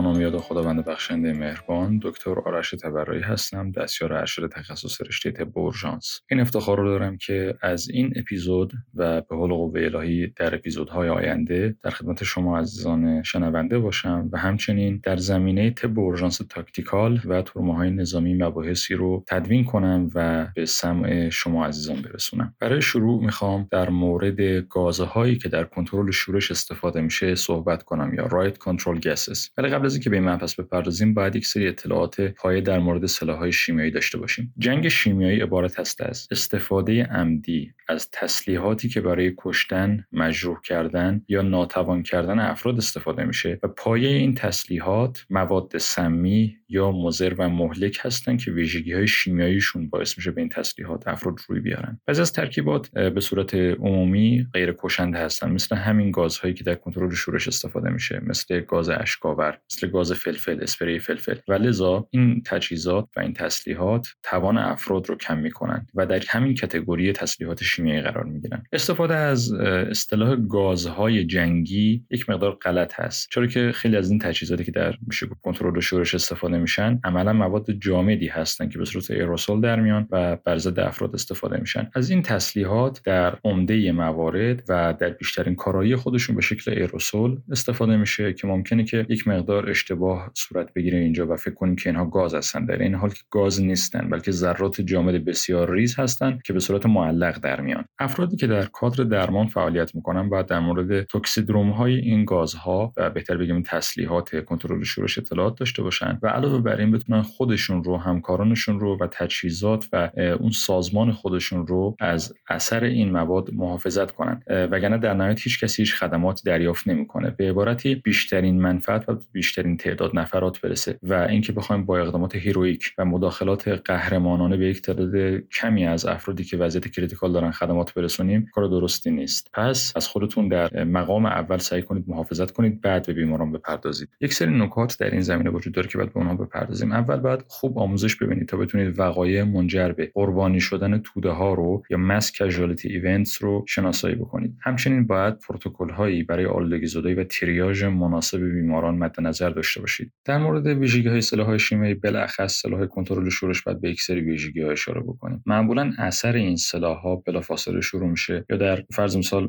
[0.00, 6.20] نام یاد خداوند بخشنده مهربان دکتر آرش تبرایی هستم دستیار ارشد تخصص رشته طب اورژانس.
[6.30, 10.54] این افتخار رو دارم که از این اپیزود و به حول و قوه الهی در
[10.54, 17.20] اپیزودهای آینده در خدمت شما عزیزان شنونده باشم و همچنین در زمینه طب اورژانس tactical
[17.24, 22.54] و های نظامی مباحثی رو تدوین کنم و به سمع شما عزیزان برسونم.
[22.60, 28.26] برای شروع می‌خوام در مورد گازهایی که در کنترل شورش استفاده میشه صحبت کنم یا
[28.26, 32.20] riot control gases ولی قبل از اینکه به این مبحث بپردازیم باید یک سری اطلاعات
[32.20, 34.54] پایه در مورد سلاح‌های شیمیایی داشته باشیم.
[34.58, 41.42] جنگ شیمیایی عبارت است از استفاده عمدی از تسلیحاتی که برای کشتن، مجروح کردن یا
[41.42, 47.98] ناتوان کردن افراد استفاده میشه و پایه این تسلیحات مواد سمی یا مضر و مهلک
[48.02, 52.00] هستن که ویژگی های شیمیاییشون باعث میشه به این تسلیحات افراد روی بیارن.
[52.06, 55.52] بعضی از ترکیبات به صورت عمومی غیر کشنده هستن.
[55.52, 58.20] مثل همین گازهایی که در کنترل شورش استفاده میشه.
[58.26, 61.36] مثل گاز اشک‌آور مثل گاز فلفل اسپری فلفل.
[61.48, 66.54] و لذا این تجهیزات و این تسلیحات توان افراد رو کم می‌کنن و در همین
[66.54, 68.62] کتگوری تسلیحات شیمیایی قرار می‌گیرن.
[68.72, 73.28] استفاده از اصطلاح گازهای جنگی یک مقدار غلط هست.
[73.30, 77.70] چرا که خیلی از این تجهیزاتی که در میشه کنترل شورش استفاده میشن عملا مواد
[77.70, 81.90] جامدی هستن که به صورت ایروسول در میان و بر ضد افراد استفاده میشن.
[81.94, 87.96] از این تسلیحات در عمده موارد و در بیشترین کارایی خودشون به شکل ایروسول استفاده
[87.96, 92.04] میشه که ممکنه که یک مقدار اشتباه صورت بگیره اینجا و فکر کنیم که اینها
[92.04, 92.64] گاز هستن.
[92.64, 96.86] در این حال که گاز نیستن بلکه ذرات جامد بسیار ریز هستند که به صورت
[96.86, 97.84] معلق در میان.
[97.98, 103.10] افرادی که در کادر درمان فعالیت می‌کنن باید در مورد توکسیدروم های این گازها و
[103.10, 107.96] بهتر بگیم تسلیحات کنترل شورش اطلاعات داشته باشن و علاوه بر این بتونن خودشون رو
[107.96, 110.10] همکارانشون رو و تجهیزات و
[110.40, 114.42] اون سازمان خودشون رو از اثر این مواد محافظت کنن.
[114.48, 117.30] وگرنه در نهایت هیچ کسی هیچ خدمات دریافت نمی‌کنه.
[117.30, 122.92] به عبارتی بیشترین منفعت و بیشترین تعداد نفرات برسه و اینکه بخوایم با اقدامات heroic
[122.98, 128.46] و مداخلات قهرمانانه به یک تعداد کمی از افرادی که وضعیت critical دارن خدمات برسونیم
[128.54, 129.50] کار درستی نیست.
[129.52, 134.08] پس از خودتون در مقام اول سعی کنید محافظت کنید بعد به بیماران بپردازید.
[134.20, 136.92] یک سری نکات در این زمینه وجود داره که باید به اونها بپردازیم.
[136.92, 141.82] اول باید خوب آموزش ببینید تا بتونید وقایع منجر به قربانی شدن توده ها رو
[141.90, 144.56] یا مس کژوالتی ایونتس رو شناسایی بکنید.
[144.62, 150.12] همچنین باید پروتکل هایی برای آلودگی زدایی و تریاژ مناسب بیماران مد نظر داشته باشید.
[150.24, 154.62] در مورد ویژگی های سلاح شیمیایی بالاخص سلاح کنترل شورش باید به یک سری ویژگی
[154.62, 159.48] ها اشاره بکنیم معمولا اثر این سلاح ها بلافاصله شروع میشه یا در فرض مثال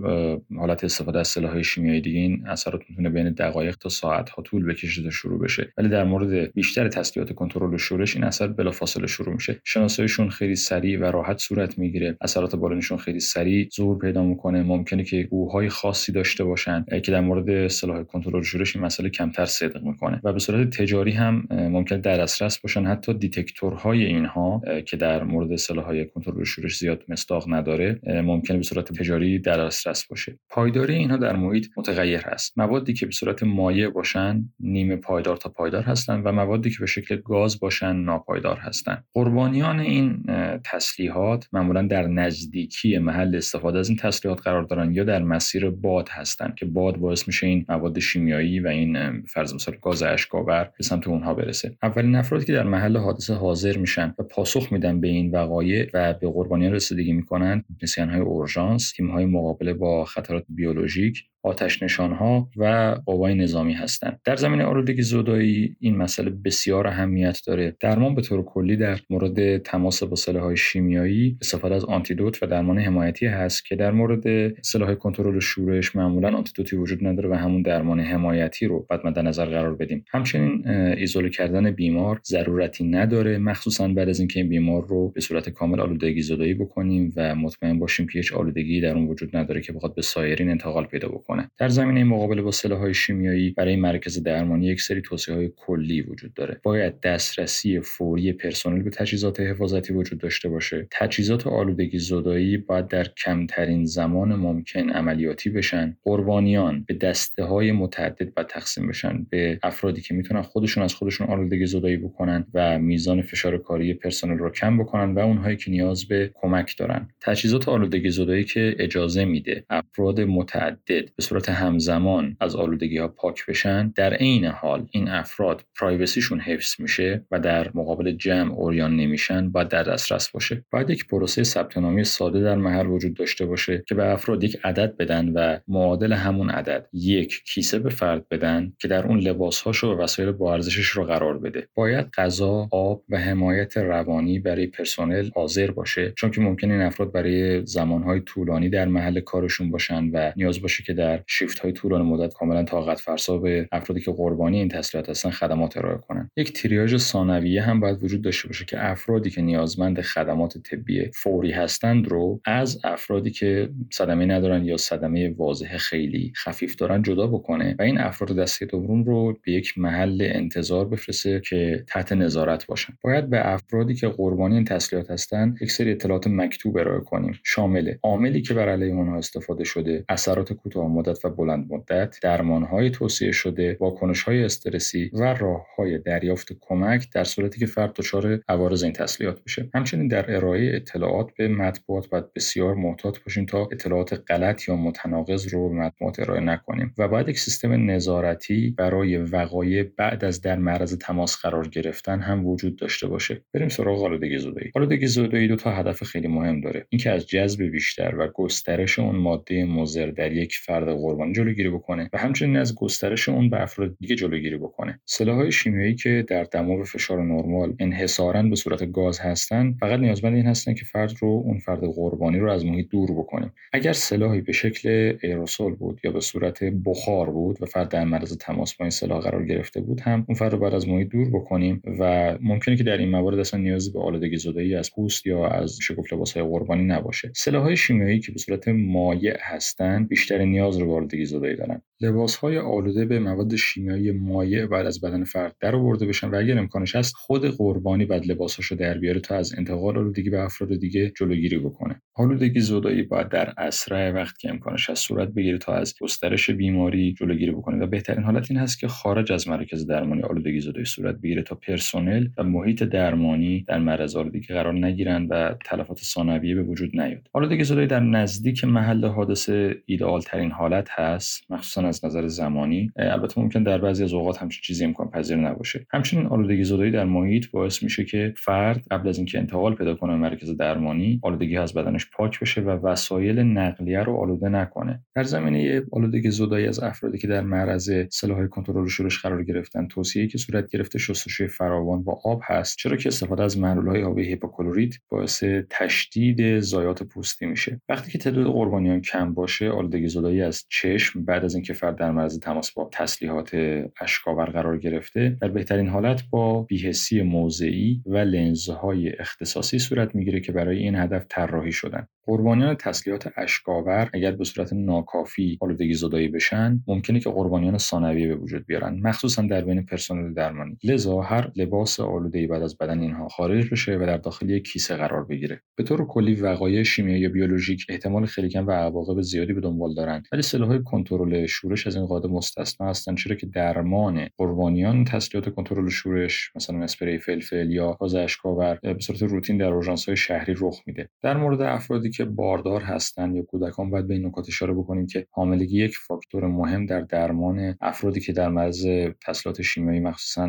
[0.58, 4.66] حالت استفاده از سلاح شیمیایی دیگه این اثرات می‌تونه بین دقایق تا ساعت ها طول
[4.66, 5.74] بکشه تا شروع بشه.
[5.78, 9.60] ولی در مورد بیشتر تسلیحات کنترل شورش این اثر بلافاصله شروع میشه.
[9.64, 12.18] شناساییشون خیلی سریع و راحت صورت می‌گیره.
[12.22, 14.64] اثرات بالینشون خیلی سریع ظهور پیدا می‌کنه.
[14.64, 19.46] ممکنه که گوهای خاصی داشته باشن که در مورد سلاح کنترل شورش این مسئله کمتر
[19.46, 20.22] صدق می‌کنه.
[20.24, 22.86] و به صورت تجاری هم ممکن در دسترس باشن.
[22.86, 28.64] حتی detector های اینها که در مورد سلاحهای کنترل شورش زیاد مصداق نداره ممکنه به
[28.64, 30.40] صورت تجاری در دسترس باشه.
[30.50, 32.58] پایداری اینها در محیط متغیر هست.
[32.58, 36.32] موادی که به صورت مایع باشن نیمه پایدار تا پایدار هستند و
[36.70, 40.24] که به شکل گاز باشن ناپایدار هستند قربانیان این
[40.64, 46.10] تسلیحات معمولا در نزدیکی محل استفاده از این تسلیحات قرار دارن یا در مسیر باد
[46.10, 50.84] هستند که باد باعث میشه این مواد شیمیایی و این فرض مثال گاز اشک‌آور به
[50.84, 51.78] سمت اونها برسه.
[51.84, 56.14] اولین افرادی که در محل حادثه حاضر میشن و پاسخ میدن به این وقایع و
[56.14, 62.50] به قربانیان رسیدگی می‌کنن تکنسین های اورژانس تیم های مقابله با خطرات بیولوژیک آتش ها
[62.58, 64.20] و قوای نظامی هستند.
[64.24, 67.76] در زمین آلودگی زدایی این مسئله بسیار اهمیت داره.
[67.80, 72.80] درمان به طور کلی در مورد تماس با های شیمیایی استفاده از آنتیدوت و درمان
[72.80, 78.00] حمایتی هست که در مورد سلاح کنترل شورش معمولا آنتیدوتی وجود نداره و همون درمان
[78.00, 80.06] حمایتی رو باید مد نظر قرار بدیم.
[80.12, 85.50] همچنین ایزوله کردن بیمار ضرورتی نداره مخصوصا بعد از اینکه این بیمار رو به صورت
[85.50, 89.74] کامل آلودگی زدایی بکنیم و مطمئن باشیم که هیچ آلودگی در اون وجود نداره که
[89.74, 91.27] بخواد به سایرین انتقال پیدا بکنه.
[91.58, 96.60] در زمینه مقابله با های شیمیایی برای مرکز درمانی یک سری های کلی وجود داره.
[96.64, 100.88] باید دسترسی فوری پرسنل به تجهیزات حفاظتی وجود داشته باشه.
[100.92, 105.98] تجهیزات آلودگی زدایی باید در کمترین زمان ممکن عملیاتی بشن.
[106.04, 111.28] قربانیان به دسته های متعدد و تقسیم بشن به افرادی که می‌تونن خودشون از خودشون
[111.28, 116.08] آلودگی زدایی بکنن و میزان فشار کاری پرسنل رو کم بکنن و اونهایی که نیاز
[116.08, 117.10] به کمک دارن.
[117.22, 123.46] تجهیزات آلودگی زدایی که اجازه میده افراد متعدد به صورت همزمان از آلودگی ها پاک
[123.46, 129.50] بشن در عین حال این افراد پرایوسیشون حفظ میشه و در مقابل جمع اوریان نمیشن
[129.50, 130.66] باید در دسترس باشه.
[130.72, 134.58] باید یک پروسه ثبت نامی ساده در محل وجود داشته باشه که به افراد یک
[134.64, 139.84] عدد بدن و معادل همون عدد یک کیسه به فرد بدن که در اون لباسهاش
[139.84, 141.68] و وسایل با ارزشش رو قرار بده.
[141.76, 147.12] باید غذا آب و حمایت روانی برای پرسنل حاضر باشه چون که ممکن این افراد
[147.12, 151.72] برای زمانهای طولانی در محل کارشون باشن و نیاز باشه که در در شیفت های
[151.72, 156.32] طولانی مدت کاملا طاقت فرسا به افرادی که قربانی این تسلیحات هستن خدمات ارائه کنن.
[156.38, 161.52] یک تریاژ ثانویه هم باید وجود داشته باشه که افرادی که نیازمند خدمات طبی فوری
[161.52, 167.76] هستند رو از افرادی که صدمه ندارن یا صدمه واضح خیلی خفیف دارن جدا بکنه
[167.80, 172.94] و این افراد دسته دوم رو به یک محل انتظار بفرسته که تحت نظارت باشن.
[173.04, 177.40] باید به افرادی که قربانی این تسلیحات هستند یک سری اطلاعات مکتوب ارائه کنیم.
[177.44, 183.32] شامل عاملی که بر علیه استفاده شده اثرات کوتاه مدت و بلند مدت درمانهای توصیه
[183.32, 189.44] شده واکنشهای استرسی و راههای دریافت کمک در صورتی که فرد دچار عوارض این تسلیحات
[189.44, 194.76] بشه همچنین در ارائه اطلاعات به مطبوعات باید بسیار محتاط باشیم تا اطلاعات غلط یا
[194.76, 200.42] متناقض رو به مطبوعات ارائه نکنیم و باید یک سیستم نظارتی برای وقایع بعد از
[200.42, 203.42] در معرض تماس قرار گرفتن هم وجود داشته باشه.
[203.54, 204.72] بریم سراغ آلودگی زدایی.
[204.76, 206.88] آلودگی زدایی دو تا هدف خیلی مهم داره.
[206.90, 212.10] اینکه از جذب بیشتر و گسترش اون ماده مضر در یک فرد قربانی جلوگیری بکنه
[212.14, 215.00] و همچنین از گسترش اون به افراد دیگه جلوگیری بکنه.
[215.06, 220.36] سلاحهای شیمیایی که در دما و فشار نرمال انحصارا به صورت گاز هستن فقط نیازمند
[220.36, 224.42] این هستن که فرد رو اون فرد قربانی رو از محیط دور بکنیم اگر سلاحی
[224.42, 228.86] به شکل ایروسول بود یا به صورت بخار بود و فرد در معرض تماس با
[228.86, 232.38] این سلاح قرار گرفته بود هم اون فرد رو باید از محیط دور بکنیم و
[232.42, 236.14] ممکنه که در این موارد اصلا نیازی به آلودگی زدایی از پوست یا از شکفت
[236.14, 237.32] لباسهای قربانی نباشه.
[237.36, 243.06] سلاحهای شیمیایی که به صورت مایع هستند بیشتر نیاز به آلودگی زدایی دارن لباسهای آلوده
[243.06, 247.14] به مواد شیمیایی مایع بعد از بدن فرد در آورده بشن و اگر امکانش هست
[247.16, 252.02] خود قربانی بعد لباساشو در بیاره تا از انتقال آلودگی به افراد دیگه جلوگیری بکنه.
[252.16, 257.14] آلودگی زدایی باید در اسرع وقت که امکانش هست صورت بگیره تا از گسترش بیماری
[257.14, 261.16] جلوگیری بکنه و بهترین حالت این هست که خارج از مرکز درمانی آلودگی زدایی صورت
[261.16, 266.64] بگیره تا پرسنل و محیط درمانی در معرض آلودگی قرار نگیرن و تلفات ثانویه به
[266.64, 267.28] وجود نیاد.
[267.34, 273.42] آلودگی زدایی در نزدیک محل حادثه ایدئال ترین حالت هست مخصوصا از نظر زمانی البته
[273.42, 275.86] ممکن در بعضی از اوقات همچین چیزی امکان پذیر نباشه.
[275.92, 280.12] همچنین آلودگی زدایی در محیط باعث میشه که فرد قبل از اینکه انتقال پیدا کنه
[280.12, 285.04] به مرکز درمانی آلودگی از بدنش پاک بشه و وسایل نقلیه رو آلوده نکنه.
[285.16, 290.28] در زمینه آلودگی زدایی از افرادی که در معرض سلاحهای کنترل شورش قرار گرفتن توصیه
[290.28, 294.96] که صورت گرفته شستشوی فراوان با آب هست چرا که استفاده از محلولهای آبی هیپوکلوریت
[295.10, 297.82] باعث تشدید ضایعات پوستی میشه.
[297.90, 302.12] وقتی که تعداد قربانیان کم باشه آلودگی زدایی از چشم بعد از اینکه فرد در
[302.12, 303.56] معرض تماس با تسلیحات
[304.02, 310.52] اشک‌آور قرار گرفته در بهترین حالت با بی‌حسی موضعی و لنزهای اختصاصی صورت می‌گیره که
[310.52, 312.08] برای این هدف طراحی شدن.
[312.24, 318.36] قربانیان تسلیحات اشک‌آور اگر به صورت ناکافی آلودگی زدایی بشن ممکنه که قربانیان ثانویه به
[318.36, 320.78] وجود بیارن مخصوصا در بین پرسنل درمانی.
[320.84, 324.96] لذا هر لباس آلوده بعد از بدن اینها خارج بشه و در داخل یک کیسه
[324.96, 325.62] قرار بگیره.
[325.78, 329.94] به طور کلی وقایع شیمیایی یا بیولوژیک احتمال خیلی کم و عواقب زیادی به دنبال
[329.94, 335.56] دارند ولی سلاحهای کنترل شورش از این قاعده مستثنا هستند چرا که درمان قربانیان تسلیحات
[335.56, 339.74] کنترل شورش مثلا اسپری فلفل یا گاز اشکاور به صورت روتین در
[340.08, 341.10] های شهری رخ میده.
[341.22, 345.28] در مورد افرادی که باردار هستند یا کودکان باید به این نکات اشاره بکنیم که
[345.32, 348.86] حاملگی یک فاکتور مهم در درمان افرادی که در معرض
[349.26, 350.48] تسلیحات شیمیایی مخصوصا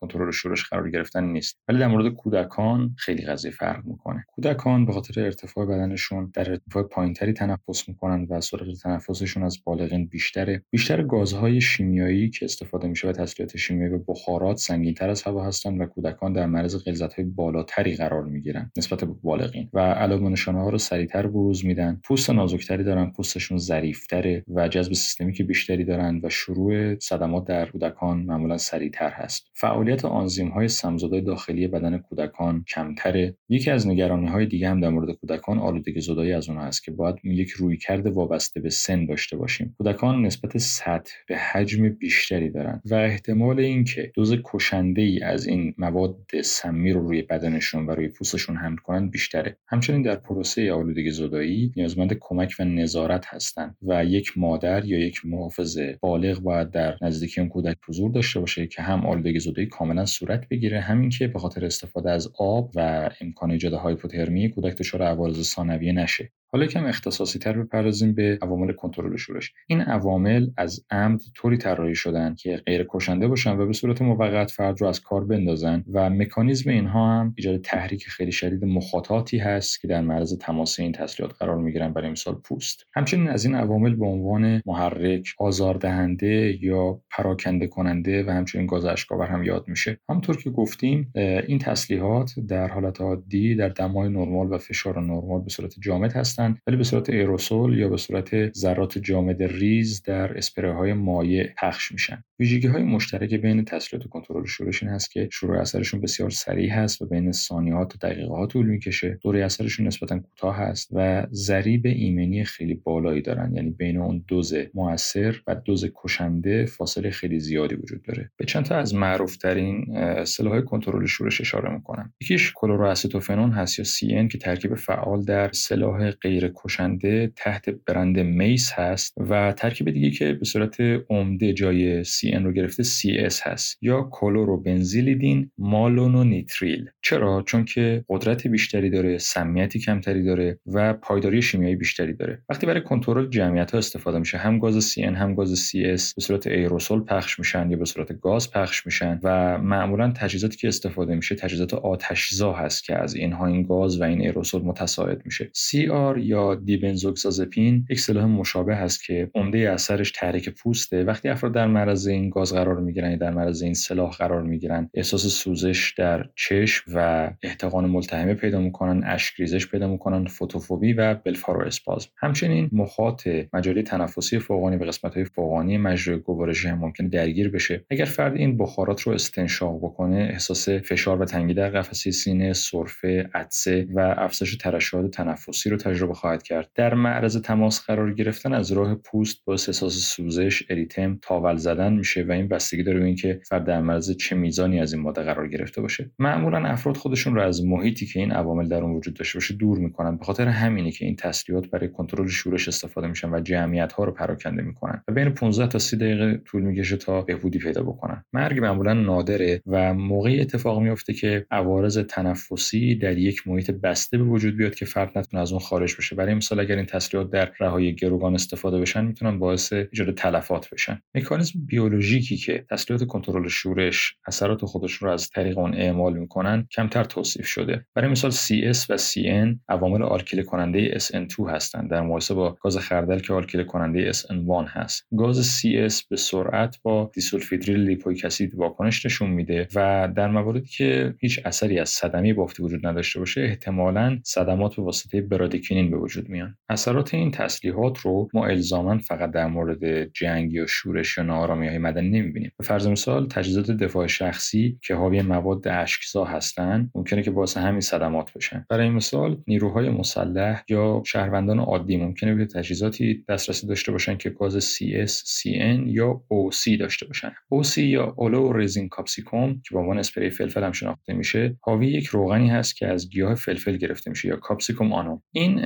[0.00, 1.58] کنترل شورش قرار گرفتن نیست.
[1.68, 4.24] ولی در مورد کودکان خیلی قضیه فرق می‌کنه.
[4.28, 10.06] کودکان به خاطر ارتفاع بدنشون در ارتفاع پایینتری تنفس می‌کنن و سرعت تنفسشون از بالغین
[10.06, 10.62] بیشتره.
[10.70, 15.78] بیشتر گازهای شیمیایی که استفاده میشه و تسلیحات شیمیایی و بخارات سنگینتر از هوا هستن
[15.78, 20.70] و کودکان در معرض غلظت‌های بالاتری قرار می‌گیرن نسبت به بالغین و علائم نشانه ها
[20.70, 22.00] رو سریعتر بروز میدن.
[22.04, 27.66] پوست نازکتری دارن پوستشون ظریفتره و جذب سیستمی که بیشتری دارن و شروع صدمات در
[27.66, 29.50] کودکان معمولا سریعتر هست.
[29.88, 34.88] فعالیت آنزیم های سمزدای داخلی بدن کودکان کمتره یکی از نگرانی های دیگه هم در
[34.88, 39.36] مورد کودکان آلودگی زدایی از اونها هست که باید یک رویکرد وابسته به سن داشته
[39.36, 39.74] باشیم.
[39.78, 45.74] کودکان نسبت سطح به حجم بیشتری دارن و احتمال اینکه دوز کشنده ای از این
[45.78, 49.56] مواد سمی رو روی بدنشون و روی پوستشون حمل کنن بیشتره.
[49.66, 55.26] همچنین در پروسه آلودگی زدایی نیازمند کمک و نظارت هستند و یک مادر یا یک
[55.26, 60.06] محافظ بالغ باید در نزدیکی اون کودک حضور داشته باشه که هم آلودگی زدایی کاملا
[60.06, 60.80] صورت بگیره.
[60.80, 65.92] همین که به خاطر استفاده از آب و امکان ایجاد هایپوترمی کودک دچار عوارض ثانویه
[65.92, 66.32] نشه.
[66.52, 69.52] حالا کم اختصاصی تر بپردازیم به عوامل کنترل شورش.
[69.66, 74.50] این عوامل از عمد طوری طراحی شدن که غیر کشنده باشن و به صورت موقت
[74.50, 79.80] فرد رو از کار بندازن و مکانیزم اینها هم ایجاد تحریک خیلی شدید مخاطاتی هست
[79.80, 82.86] که در معرض تماس این تسلیحات قرار می‌گیرن برای مثال پوست.
[82.94, 89.26] همچنین از این عوامل به عنوان محرک آزاردهنده یا پراکنده کننده و همچنین گاز اشکاور
[89.26, 90.00] هم یاد میشه.
[90.08, 91.12] همونطور که گفتیم
[91.48, 96.37] این تسلیحات در حالت عادی در دمای نرمال و فشار نرمال به صورت جامد هست
[96.38, 101.52] هستند ولی به صورت ایروسول یا به صورت ذرات جامد ریز در اسپری های مایع
[101.58, 102.24] پخش میشن.
[102.40, 106.70] ویژگی های مشترک بین تسلیت و کنترل شورش این هست که شروع اثرشون بسیار سریع
[106.70, 109.18] هست و بین ثانیات تا دقیقات طول می‌کشه.
[109.22, 113.54] دوره اثرشون نسبتا کوتاه هست و ضریب ایمنی خیلی بالایی دارن.
[113.54, 118.30] یعنی بین اون دوز موثر و دوز کشنده فاصله خیلی زیادی وجود داره.
[118.36, 119.96] به چند تا از معروف ترین
[120.40, 122.12] های کنترل شورش اشاره می‌کنم.
[122.20, 128.72] یکیش کلورواسیتوفنون هست یا CN که ترکیب فعال در سلاح غیر کشنده تحت برند میس
[128.72, 133.78] هست و ترکیب دیگه که به صورت عمده جای CN رو گرفته CS هست.
[133.82, 140.94] یا کلورو بنزیلیدین مالونو نیتریل چرا؟ چون که قدرت بیشتری داره سمیتی کمتری داره و
[140.94, 142.42] پایداری شیمیایی بیشتری داره.
[142.48, 146.46] وقتی برای کنترل جمعیت ها استفاده میشه هم گاز CN هم گاز CS به صورت
[146.46, 151.34] ایروسول پخش میشن یا به صورت گاز پخش میشن و معمولا تجهیزاتی که استفاده میشه
[151.34, 155.50] تجهیزات آتشزا هست که از اینها این گاز و این ایروسول متساعد میشه.
[155.56, 161.04] CR یا دیبنزوکسازپین یک سلاح مشابه هست که عمده اثرش تحریک پوسته.
[161.04, 164.90] وقتی افراد در معرض این گاز قرار می‌گیرن در معرض این سلاح قرار می‌گیرن.
[164.94, 171.66] احساس سوزش در چشم و احتقان ملتهمه پیدا می‌کنن اشکریزش پیدا می‌کنن فوتوفوبی و بلفارو
[171.66, 172.08] اسپازم.
[172.16, 177.84] همچنین مخاط مجاری تنفسی فوقانی و قسمت های فوقانی مجرای گوارشی هم ممکن درگیر بشه.
[177.90, 183.30] اگر فرد این بخارات رو استنشاق بکنه احساس فشار و تنگی در قفسه سینه سرفه
[183.34, 186.70] عطسه و افزایش ترشحات تنفسی رو تجربه خواهد کرد.
[186.74, 192.28] در معرض تماس قرار گرفتن از راه پوست باعث احساس سوزش اریتم تاول زدن میشه
[192.28, 195.48] و این بستگی داره به اینکه فرد در معرض چه میزانی از این ماده قرار
[195.48, 196.10] گرفته باشه.
[196.18, 199.78] معمولا افراد خودشون رو از محیطی که این عوامل در اون وجود داشته باشه دور
[199.78, 200.16] می‌کنن.
[200.16, 204.12] به خاطر همینه که این تسلیحات برای کنترل شورش استفاده میشن و جمعیت ها رو
[204.12, 208.24] پراکنده می‌کنن و بین 15 تا 30 دقیقه طول می‌کشه تا بهبودی پیدا بکنن.
[208.32, 214.24] مرگ معمولا نادره و موقعی اتفاق میفته که عوارض تنفسی در یک محیط بسته به
[214.24, 216.16] وجود بیاد که فرد نتونه از اون خارج بشه.
[216.16, 221.00] برای مثال اگر این تسلیحات در رهایی گروگان استفاده بشن می‌تونن باعث ایجاد تلفات بشن.
[221.14, 221.58] مکانیزم
[221.98, 227.46] بیولوژیکی که تسلیحات کنترل شورش اثرات خودشون رو از طریق اون اعمال می‌کنن کمتر توصیف
[227.46, 227.86] شده.
[227.94, 233.18] برای مثال CS و CN عوامل آلکیل کننده SN2 هستند در مقایسه با گاز خردل
[233.18, 235.06] که آلکیل کننده SN1 هست.
[235.18, 241.14] گاز CS به سرعت با دیسولفیدریل لیپویک اسید واکنش نشون میده و در مواردی که
[241.20, 246.28] هیچ اثری از صدمه بافتی وجود نداشته باشه احتمالا صدمات به واسطه برادیکینین به وجود
[246.28, 246.56] میان.
[246.68, 251.78] اثرات این تسلیحات رو ما الزاما فقط در مورد جنگ یا شورش یا ناآرامی های
[251.88, 252.52] مدنی نمی‌بینیم.
[252.58, 257.80] به فرض مثال تجهیزات دفاع شخصی که حاوی مواد اشکزا هستند ممکنه که باعث همین
[257.80, 258.66] صدمات بشن.
[258.70, 264.58] برای مثال نیروهای مسلح یا شهروندان عادی ممکنه به تجهیزاتی دسترسی داشته باشن که گاز
[264.58, 267.32] CS, CN یا OC داشته باشن.
[267.54, 272.48] OC یا oleoresin capsicum که به عنوان اسپری فلفل هم شناخته میشه حاوی یک روغنی
[272.48, 275.60] هست که از گیاه فلفل گرفته میشه یا Capsicum annuum این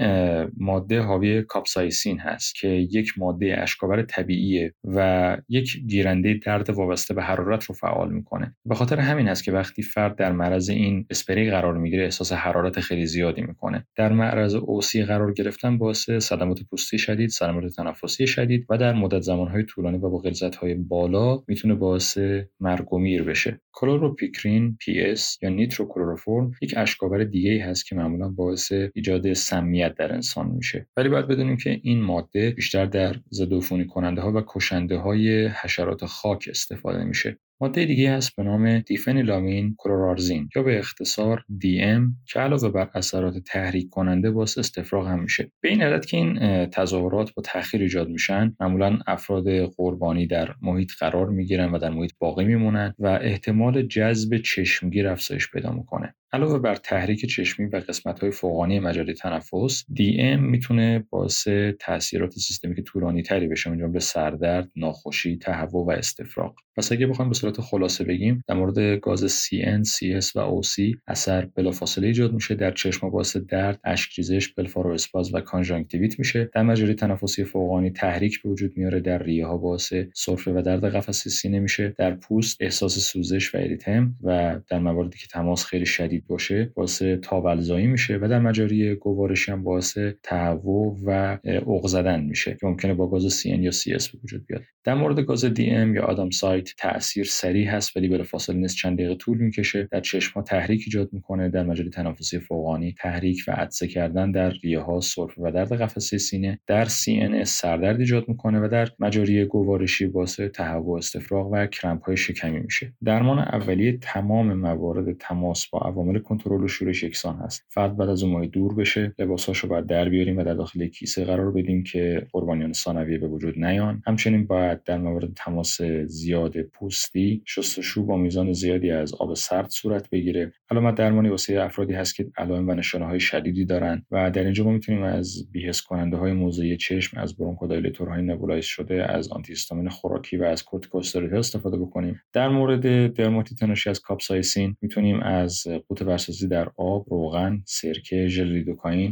[0.57, 7.23] ماده حاوی کاپسایسین هست که یک ماده اشکاور طبیعیه و یک گیرنده درد وابسته به
[7.23, 8.57] حرارت رو فعال می‌کنه.
[8.65, 12.81] به خاطر همین هست که وقتی فرد در معرض این اسپری قرار می‌گیره احساس حرارت
[12.81, 13.87] خیلی زیادی می‌کنه.
[13.97, 19.21] در معرض OC قرار گرفتن باعث صدمات پوستی شدید صدمات تنفسی شدید و در مدت
[19.21, 22.19] زمانهای طولانی و با غلظت‌های بالا می‌تونه باعث
[22.61, 23.61] مرگ و میر بشه.
[23.73, 30.13] کلوروپیکرین PS یا نیتروکلوروفورم یک اشکاور دیگه ای هست که معمولا باعث ایجاد سمیت در
[30.13, 30.87] انسان میشه.
[30.97, 33.53] ولی باید بدونیم که این ماده بیشتر در ضد
[33.89, 37.39] کننده ها و کشنده های حشرات خاک استفاده میشه.
[37.61, 43.39] ماده دیگه هست به نام دیفنیلامین کلورارزین یا به اختصار DM که علاوه بر اثرات
[43.39, 45.53] تحریک کننده باعث استفراغ هم میشه.
[45.61, 50.93] به این علت که این تظاهرات با تاخیر ایجاد میشن معمولا افراد قربانی در محیط
[51.01, 56.15] قرار می‌گیرن و در محیط باقی میمونن و احتمال جذب چشمگیر افزایش پیدا می‌کنه.
[56.35, 57.83] علاوه بر تحریک چشمی و
[58.21, 61.49] های فوقانی مجاری تنفس DM می‌تونه باعث
[61.81, 66.55] تاثیرات سیستمی که طولانی تری بشه من جمله سردرد، ناخوشی، تهوع و استفراغ.
[66.77, 71.49] پس اگه بخوایم به صورت خلاصه بگیم در مورد گاز CN, CS و OC اثر
[71.55, 76.51] بلافاصله ایجاد میشه در چشم باعث درد، اشکریزش، بلفارواسپاز و کانژانکتیویت میشه.
[76.55, 80.85] در مجاری تنفسی فوقانی تحریک به وجود میاره در ریه ها باعث سرفه و درد
[80.85, 81.95] قفسه سینه میشه.
[81.99, 87.03] در پوست احساس سوزش و اریتم و در مواردی که تماس خیلی شدید باشه باعث
[87.03, 92.95] تاولزایی میشه و در مجاری گوارشی هم باعث تهوع و اوق زدن میشه که ممکنه
[92.95, 94.63] با گاز CN یا CS به وجود بیاد.
[94.85, 99.15] در مورد گاز DM یا آدام سایت تاثیر سریع هست ولی بلافاصله نیست چند دقیقه
[99.15, 99.89] طول می‌کشه.
[99.91, 104.51] در چشم ها تحریک ایجاد می‌کنه در مجاری تنفسی فوقانی تحریک و عطسه کردن در
[104.51, 109.45] ریه ها سرفه و درد قفسه سینه در CNS سردرد ایجاد می‌کنه و در مجاری
[109.45, 112.93] گوارشی باعث تهوع استفراغ و کرمپ های شکمی میشه.
[113.05, 117.63] درمان اولیه تمام موارد تماس با عوامل کنترل و شورش یکسان هست.
[117.69, 121.51] فرد بعد از اون دور بشه لباساشو باید در بیاریم و در داخل کیسه قرار
[121.51, 124.03] بدیم که قربانیان ثانویه به وجود نیان.
[124.07, 130.11] همچنین باید در مورد تماس زیاد پوستی شستشو با میزان زیادی از آب سرد صورت
[130.11, 130.53] بگیره.
[130.73, 134.65] علامت درمانی واسه افرادی هست که علائم و نشانه های شدیدی دارن و در اینجا
[134.65, 139.55] ما می‌تونیم از بی‌حس کننده های موضعی چشم از bronchodilator های nebulize شده از آنتی
[139.91, 142.21] خوراکی و از کورتیکوستروئید استفاده بکنیم.
[142.33, 148.65] در مورد درماتیت ناشی از کاپسایسین می‌تونیم از غوطه‌ورسازی در آب روغن سرکه ژل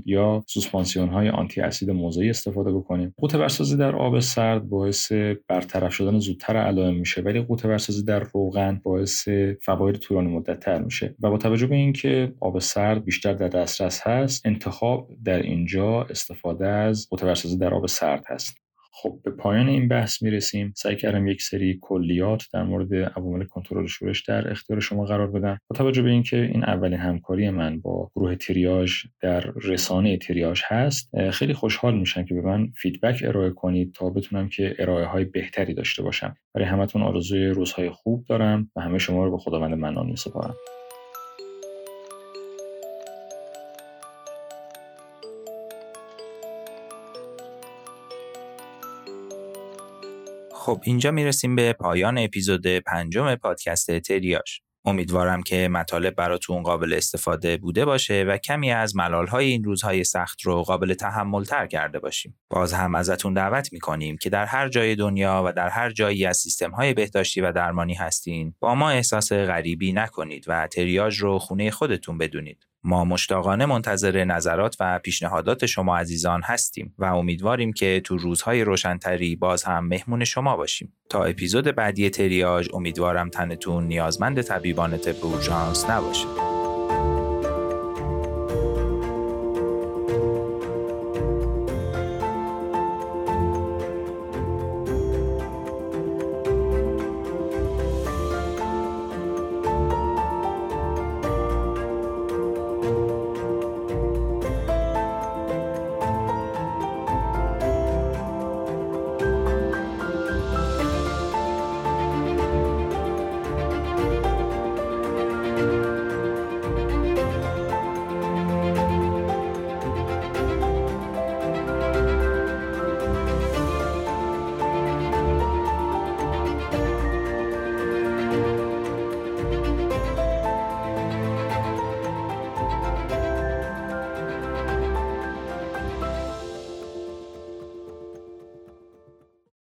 [0.06, 3.14] یا سوسپانسیون های آنتی اسید موضعی استفاده بکنیم.
[3.16, 5.12] غوطه‌ورسازی در آب سرد باعث
[5.48, 9.28] برطرف شدن زودتر علائم میشه ولی غوطه‌ورسازی در روغن باعث
[9.62, 14.06] فواید طولانی مدت تر میشه و با توجه به اینکه آب سرد بیشتر در دسترس
[14.06, 18.58] هست انتخاب در اینجا استفاده از ورسازی در آب سرد هست.
[18.92, 20.72] خب به پایان این بحث می‌رسیم.
[20.76, 25.58] سعی کردم یک سری کلیات در مورد عوامل کنترل شورش در اختیار شما قرار بدم.
[25.70, 31.30] با توجه به اینکه این اولین همکاری من با گروه تریاژ در رسانه تریاژ هست
[31.30, 35.74] خیلی خوشحال میشم که به من فیدبک ارائه کنید تا بتونم که ارائه های بهتری
[35.74, 36.36] داشته باشم.
[36.54, 40.54] برای همتون آرزوی روزهای خوب دارم و همه شما رو به خداوند منان میسپارم.
[50.70, 54.60] خب اینجا می‌رسیم به پایان اپیزود پنجم پادکست تریاش.
[54.84, 58.94] امیدوارم که مطالب براتون قابل استفاده بوده باشه و کمی از
[59.28, 62.38] های این روزهای سخت رو قابل تحمل تر کرده باشیم.
[62.50, 66.36] باز هم ازتون دعوت می‌کنیم که در هر جای دنیا و در هر جایی از
[66.36, 71.70] سیستم های بهداشتی و درمانی هستین با ما احساس غریبی نکنید و تریاج رو خونه
[71.70, 72.69] خودتون بدونید.
[72.84, 79.36] ما مشتاقانه منتظر نظرات و پیشنهادات شما عزیزان هستیم و امیدواریم که تو روزهای روشنتری
[79.36, 80.92] باز هم مهمون شما باشیم.
[81.08, 86.49] تا اپیزود بعدی تریاج امیدوارم تنتون نیازمند طبیبان طب اورژانس نباشه.